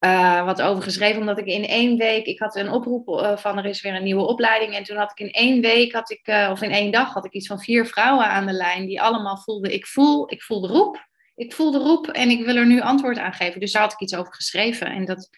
uh, 0.00 0.44
wat 0.44 0.62
over 0.62 0.82
geschreven, 0.82 1.20
omdat 1.20 1.38
ik 1.38 1.46
in 1.46 1.66
één 1.66 1.96
week, 1.96 2.26
ik 2.26 2.38
had 2.38 2.56
een 2.56 2.70
oproep 2.70 3.08
uh, 3.08 3.36
van 3.36 3.58
er 3.58 3.64
is 3.64 3.82
weer 3.82 3.94
een 3.94 4.02
nieuwe 4.02 4.26
opleiding, 4.26 4.74
en 4.74 4.84
toen 4.84 4.96
had 4.96 5.10
ik 5.10 5.26
in 5.26 5.32
één 5.32 5.60
week, 5.60 5.92
had 5.92 6.10
ik, 6.10 6.28
uh, 6.28 6.48
of 6.52 6.62
in 6.62 6.70
één 6.70 6.92
dag, 6.92 7.12
had 7.12 7.24
ik 7.24 7.32
iets 7.32 7.46
van 7.46 7.60
vier 7.60 7.86
vrouwen 7.86 8.26
aan 8.26 8.46
de 8.46 8.52
lijn 8.52 8.86
die 8.86 9.02
allemaal 9.02 9.36
voelden, 9.36 9.72
ik 9.72 9.86
voel, 9.86 10.32
ik 10.32 10.42
voel 10.42 10.60
de 10.60 10.68
roep 10.68 11.06
ik 11.36 11.54
voel 11.54 11.70
de 11.70 11.78
roep 11.78 12.06
en 12.06 12.30
ik 12.30 12.44
wil 12.44 12.56
er 12.56 12.66
nu 12.66 12.80
antwoord 12.80 13.18
aan 13.18 13.32
geven. 13.32 13.60
Dus 13.60 13.72
daar 13.72 13.82
had 13.82 13.92
ik 13.92 14.00
iets 14.00 14.14
over 14.14 14.34
geschreven 14.34 14.86
en 14.86 15.04
dat, 15.04 15.28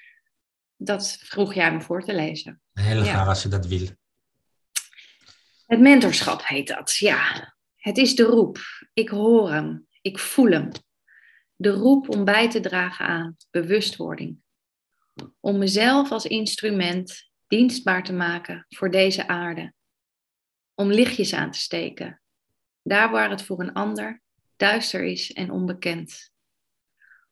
dat 0.77 1.19
vroeg 1.23 1.55
jij 1.55 1.73
me 1.73 1.81
voor 1.81 2.03
te 2.03 2.15
lezen. 2.15 2.61
Heel 2.73 3.03
graag 3.03 3.07
ja. 3.07 3.25
als 3.25 3.43
je 3.43 3.49
dat 3.49 3.67
wil. 3.67 3.89
Het 5.67 5.81
mentorschap 5.81 6.47
heet 6.47 6.69
dat, 6.69 6.97
ja. 6.97 7.55
Het 7.77 7.97
is 7.97 8.15
de 8.15 8.23
roep. 8.23 8.59
Ik 8.93 9.09
hoor 9.09 9.51
hem. 9.51 9.87
Ik 10.01 10.19
voel 10.19 10.51
hem. 10.51 10.71
De 11.57 11.71
roep 11.71 12.09
om 12.09 12.25
bij 12.25 12.51
te 12.51 12.61
dragen 12.61 13.07
aan 13.07 13.37
bewustwording. 13.51 14.39
Om 15.41 15.59
mezelf 15.59 16.11
als 16.11 16.25
instrument 16.25 17.31
dienstbaar 17.47 18.05
te 18.05 18.13
maken 18.13 18.67
voor 18.69 18.91
deze 18.91 19.29
aarde. 19.29 19.73
Om 20.75 20.93
lichtjes 20.93 21.33
aan 21.33 21.51
te 21.51 21.59
steken. 21.59 22.21
Daar 22.83 23.11
waar 23.11 23.31
het 23.31 23.43
voor 23.43 23.61
een 23.61 23.73
ander 23.73 24.23
duister 24.59 25.05
is 25.05 25.33
en 25.33 25.51
onbekend. 25.51 26.33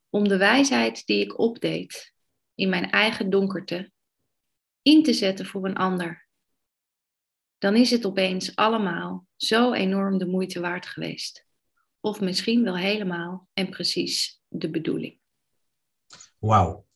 Om 0.08 0.28
de 0.28 0.36
wijsheid 0.36 1.06
die 1.06 1.20
ik 1.20 1.38
opdeed 1.38 2.12
in 2.54 2.68
mijn 2.68 2.90
eigen 2.90 3.30
donkerte 3.30 3.92
in 4.82 5.02
te 5.02 5.12
zetten 5.12 5.46
voor 5.46 5.64
een 5.64 5.76
ander. 5.76 6.28
Dan 7.58 7.76
is 7.76 7.90
het 7.90 8.06
opeens 8.06 8.56
allemaal 8.56 9.26
zo 9.36 9.72
enorm 9.72 10.18
de 10.18 10.26
moeite 10.26 10.60
waard 10.60 10.86
geweest. 10.86 11.46
Of 12.00 12.20
misschien 12.20 12.62
wel 12.62 12.76
helemaal 12.76 13.48
en 13.52 13.68
precies 13.68 14.40
de 14.48 14.70
bedoeling. 14.70 15.18
Wauw. 16.38 16.86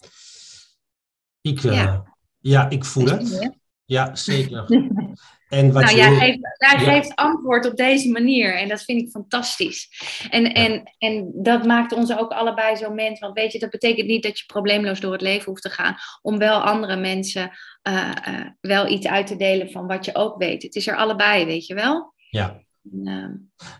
Ik, 1.40 1.62
uh, 1.62 1.72
ja. 1.72 2.16
ja. 2.38 2.70
ik 2.70 2.84
voel 2.84 3.06
het. 3.06 3.58
Ja, 3.84 4.14
zeker. 4.14 4.66
En 5.50 5.72
wat 5.72 5.82
nou, 5.82 5.96
jij, 5.96 6.14
geeft, 6.14 6.38
jij 6.58 6.84
ja. 6.84 6.92
geeft 6.92 7.14
antwoord 7.14 7.66
op 7.66 7.76
deze 7.76 8.10
manier 8.10 8.58
en 8.58 8.68
dat 8.68 8.82
vind 8.82 9.02
ik 9.02 9.10
fantastisch. 9.10 9.88
En, 10.30 10.42
ja. 10.42 10.52
en, 10.52 10.94
en 10.98 11.30
dat 11.34 11.64
maakt 11.64 11.92
ons 11.92 12.16
ook 12.16 12.30
allebei 12.30 12.76
zo 12.76 12.90
mens. 12.90 13.20
Want 13.20 13.34
weet 13.34 13.52
je, 13.52 13.58
dat 13.58 13.70
betekent 13.70 14.06
niet 14.06 14.22
dat 14.22 14.38
je 14.38 14.44
probleemloos 14.46 15.00
door 15.00 15.12
het 15.12 15.20
leven 15.20 15.44
hoeft 15.44 15.62
te 15.62 15.70
gaan 15.70 15.96
om 16.22 16.38
wel 16.38 16.60
andere 16.60 16.96
mensen 16.96 17.50
uh, 17.88 18.12
uh, 18.28 18.46
wel 18.60 18.88
iets 18.88 19.06
uit 19.06 19.26
te 19.26 19.36
delen 19.36 19.70
van 19.70 19.86
wat 19.86 20.04
je 20.04 20.14
ook 20.14 20.38
weet. 20.38 20.62
Het 20.62 20.74
is 20.74 20.86
er 20.86 20.96
allebei, 20.96 21.44
weet 21.44 21.66
je 21.66 21.74
wel? 21.74 22.14
Ja. 22.30 22.60
Uh, 22.92 23.24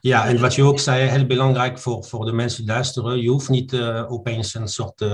ja, 0.01 0.27
en 0.27 0.41
wat 0.41 0.55
je 0.55 0.63
ook 0.63 0.79
zei, 0.79 1.09
heel 1.09 1.27
belangrijk 1.27 1.79
voor, 1.79 2.05
voor 2.05 2.25
de 2.25 2.33
mensen 2.33 2.65
die 2.65 2.73
luisteren. 2.73 3.21
Je 3.21 3.29
hoeft 3.29 3.49
niet 3.49 3.73
uh, 3.73 4.13
opeens 4.13 4.55
een 4.55 4.69
soort 4.69 5.05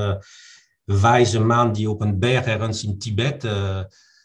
wijze 0.84 1.40
man 1.40 1.72
die 1.72 1.90
op 1.90 2.00
een 2.00 2.18
berg 2.18 2.46
ergens 2.46 2.84
in 2.84 2.98
Tibet 2.98 3.44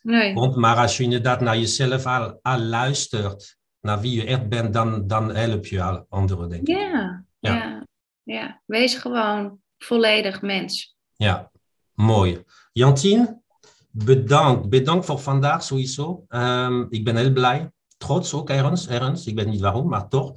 Nee. 0.01 0.33
Want, 0.33 0.55
maar 0.55 0.77
als 0.77 0.97
je 0.97 1.03
inderdaad 1.03 1.41
naar 1.41 1.57
jezelf 1.57 2.05
al, 2.05 2.39
al 2.41 2.59
luistert, 2.59 3.57
naar 3.81 3.99
wie 3.99 4.15
je 4.15 4.25
echt 4.25 4.49
bent, 4.49 4.73
dan, 4.73 5.07
dan 5.07 5.35
help 5.35 5.65
je 5.65 5.83
al 5.83 6.05
anderen, 6.09 6.49
denk 6.49 6.67
ik. 6.67 6.77
Ja, 6.77 7.25
ja, 7.39 7.55
ja. 7.55 7.85
ja. 8.23 8.61
Wees 8.65 8.95
gewoon 8.95 9.59
volledig 9.77 10.41
mens. 10.41 10.95
Ja, 11.15 11.51
mooi. 11.93 12.43
Jantien, 12.71 13.41
bedankt. 13.89 14.69
Bedankt 14.69 15.05
voor 15.05 15.19
vandaag 15.19 15.63
sowieso. 15.63 16.25
Um, 16.29 16.87
ik 16.89 17.03
ben 17.03 17.15
heel 17.15 17.31
blij. 17.31 17.71
Trots 17.97 18.33
ook 18.33 18.49
ergens, 18.49 18.87
ergens. 18.87 19.27
Ik 19.27 19.35
weet 19.35 19.47
niet 19.47 19.61
waarom, 19.61 19.89
maar 19.89 20.07
toch. 20.07 20.33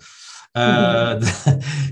Uh, 0.53 1.11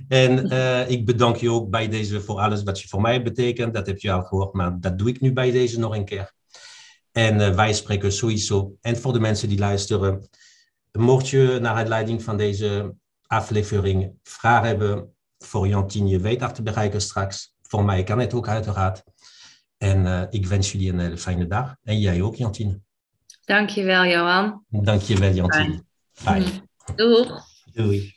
en 0.08 0.52
uh, 0.52 0.90
ik 0.90 1.06
bedank 1.06 1.36
je 1.36 1.50
ook 1.50 1.70
bij 1.70 1.88
deze 1.88 2.20
voor 2.20 2.38
alles 2.38 2.62
wat 2.62 2.80
je 2.80 2.88
voor 2.88 3.00
mij 3.00 3.22
betekent. 3.22 3.74
Dat 3.74 3.86
heb 3.86 3.98
je 3.98 4.12
al 4.12 4.22
gehoord, 4.22 4.52
maar 4.52 4.80
dat 4.80 4.98
doe 4.98 5.08
ik 5.08 5.20
nu 5.20 5.32
bij 5.32 5.50
deze 5.50 5.78
nog 5.78 5.96
een 5.96 6.04
keer. 6.04 6.32
En 7.12 7.40
uh, 7.40 7.54
wij 7.54 7.72
spreken 7.72 8.12
sowieso. 8.12 8.76
En 8.80 8.96
voor 8.96 9.12
de 9.12 9.20
mensen 9.20 9.48
die 9.48 9.58
luisteren, 9.58 10.28
mocht 10.92 11.28
je 11.28 11.58
naar 11.60 11.74
aanleiding 11.74 12.22
van 12.22 12.36
deze 12.36 12.94
aflevering 13.26 14.12
vragen 14.22 14.68
hebben 14.68 15.14
voor 15.38 15.68
Jantien, 15.68 16.08
je 16.08 16.20
weet 16.20 16.40
dat 16.40 16.54
te 16.54 16.62
bereiken 16.62 17.00
straks. 17.00 17.54
Voor 17.62 17.84
mij 17.84 18.02
kan 18.02 18.18
het 18.18 18.34
ook 18.34 18.48
uiteraard. 18.48 19.02
En 19.78 20.04
uh, 20.04 20.22
ik 20.30 20.46
wens 20.46 20.72
jullie 20.72 20.92
een 20.92 20.98
hele 20.98 21.18
fijne 21.18 21.46
dag. 21.46 21.76
En 21.82 22.00
jij 22.00 22.22
ook, 22.22 22.36
Jantine. 22.36 22.80
Dankjewel, 23.44 24.04
Johan. 24.04 24.64
Dankjewel, 24.68 25.32
Jantine. 25.32 25.84
Fijn. 26.12 26.68
Doeg. 26.94 27.44
Doei. 27.72 28.14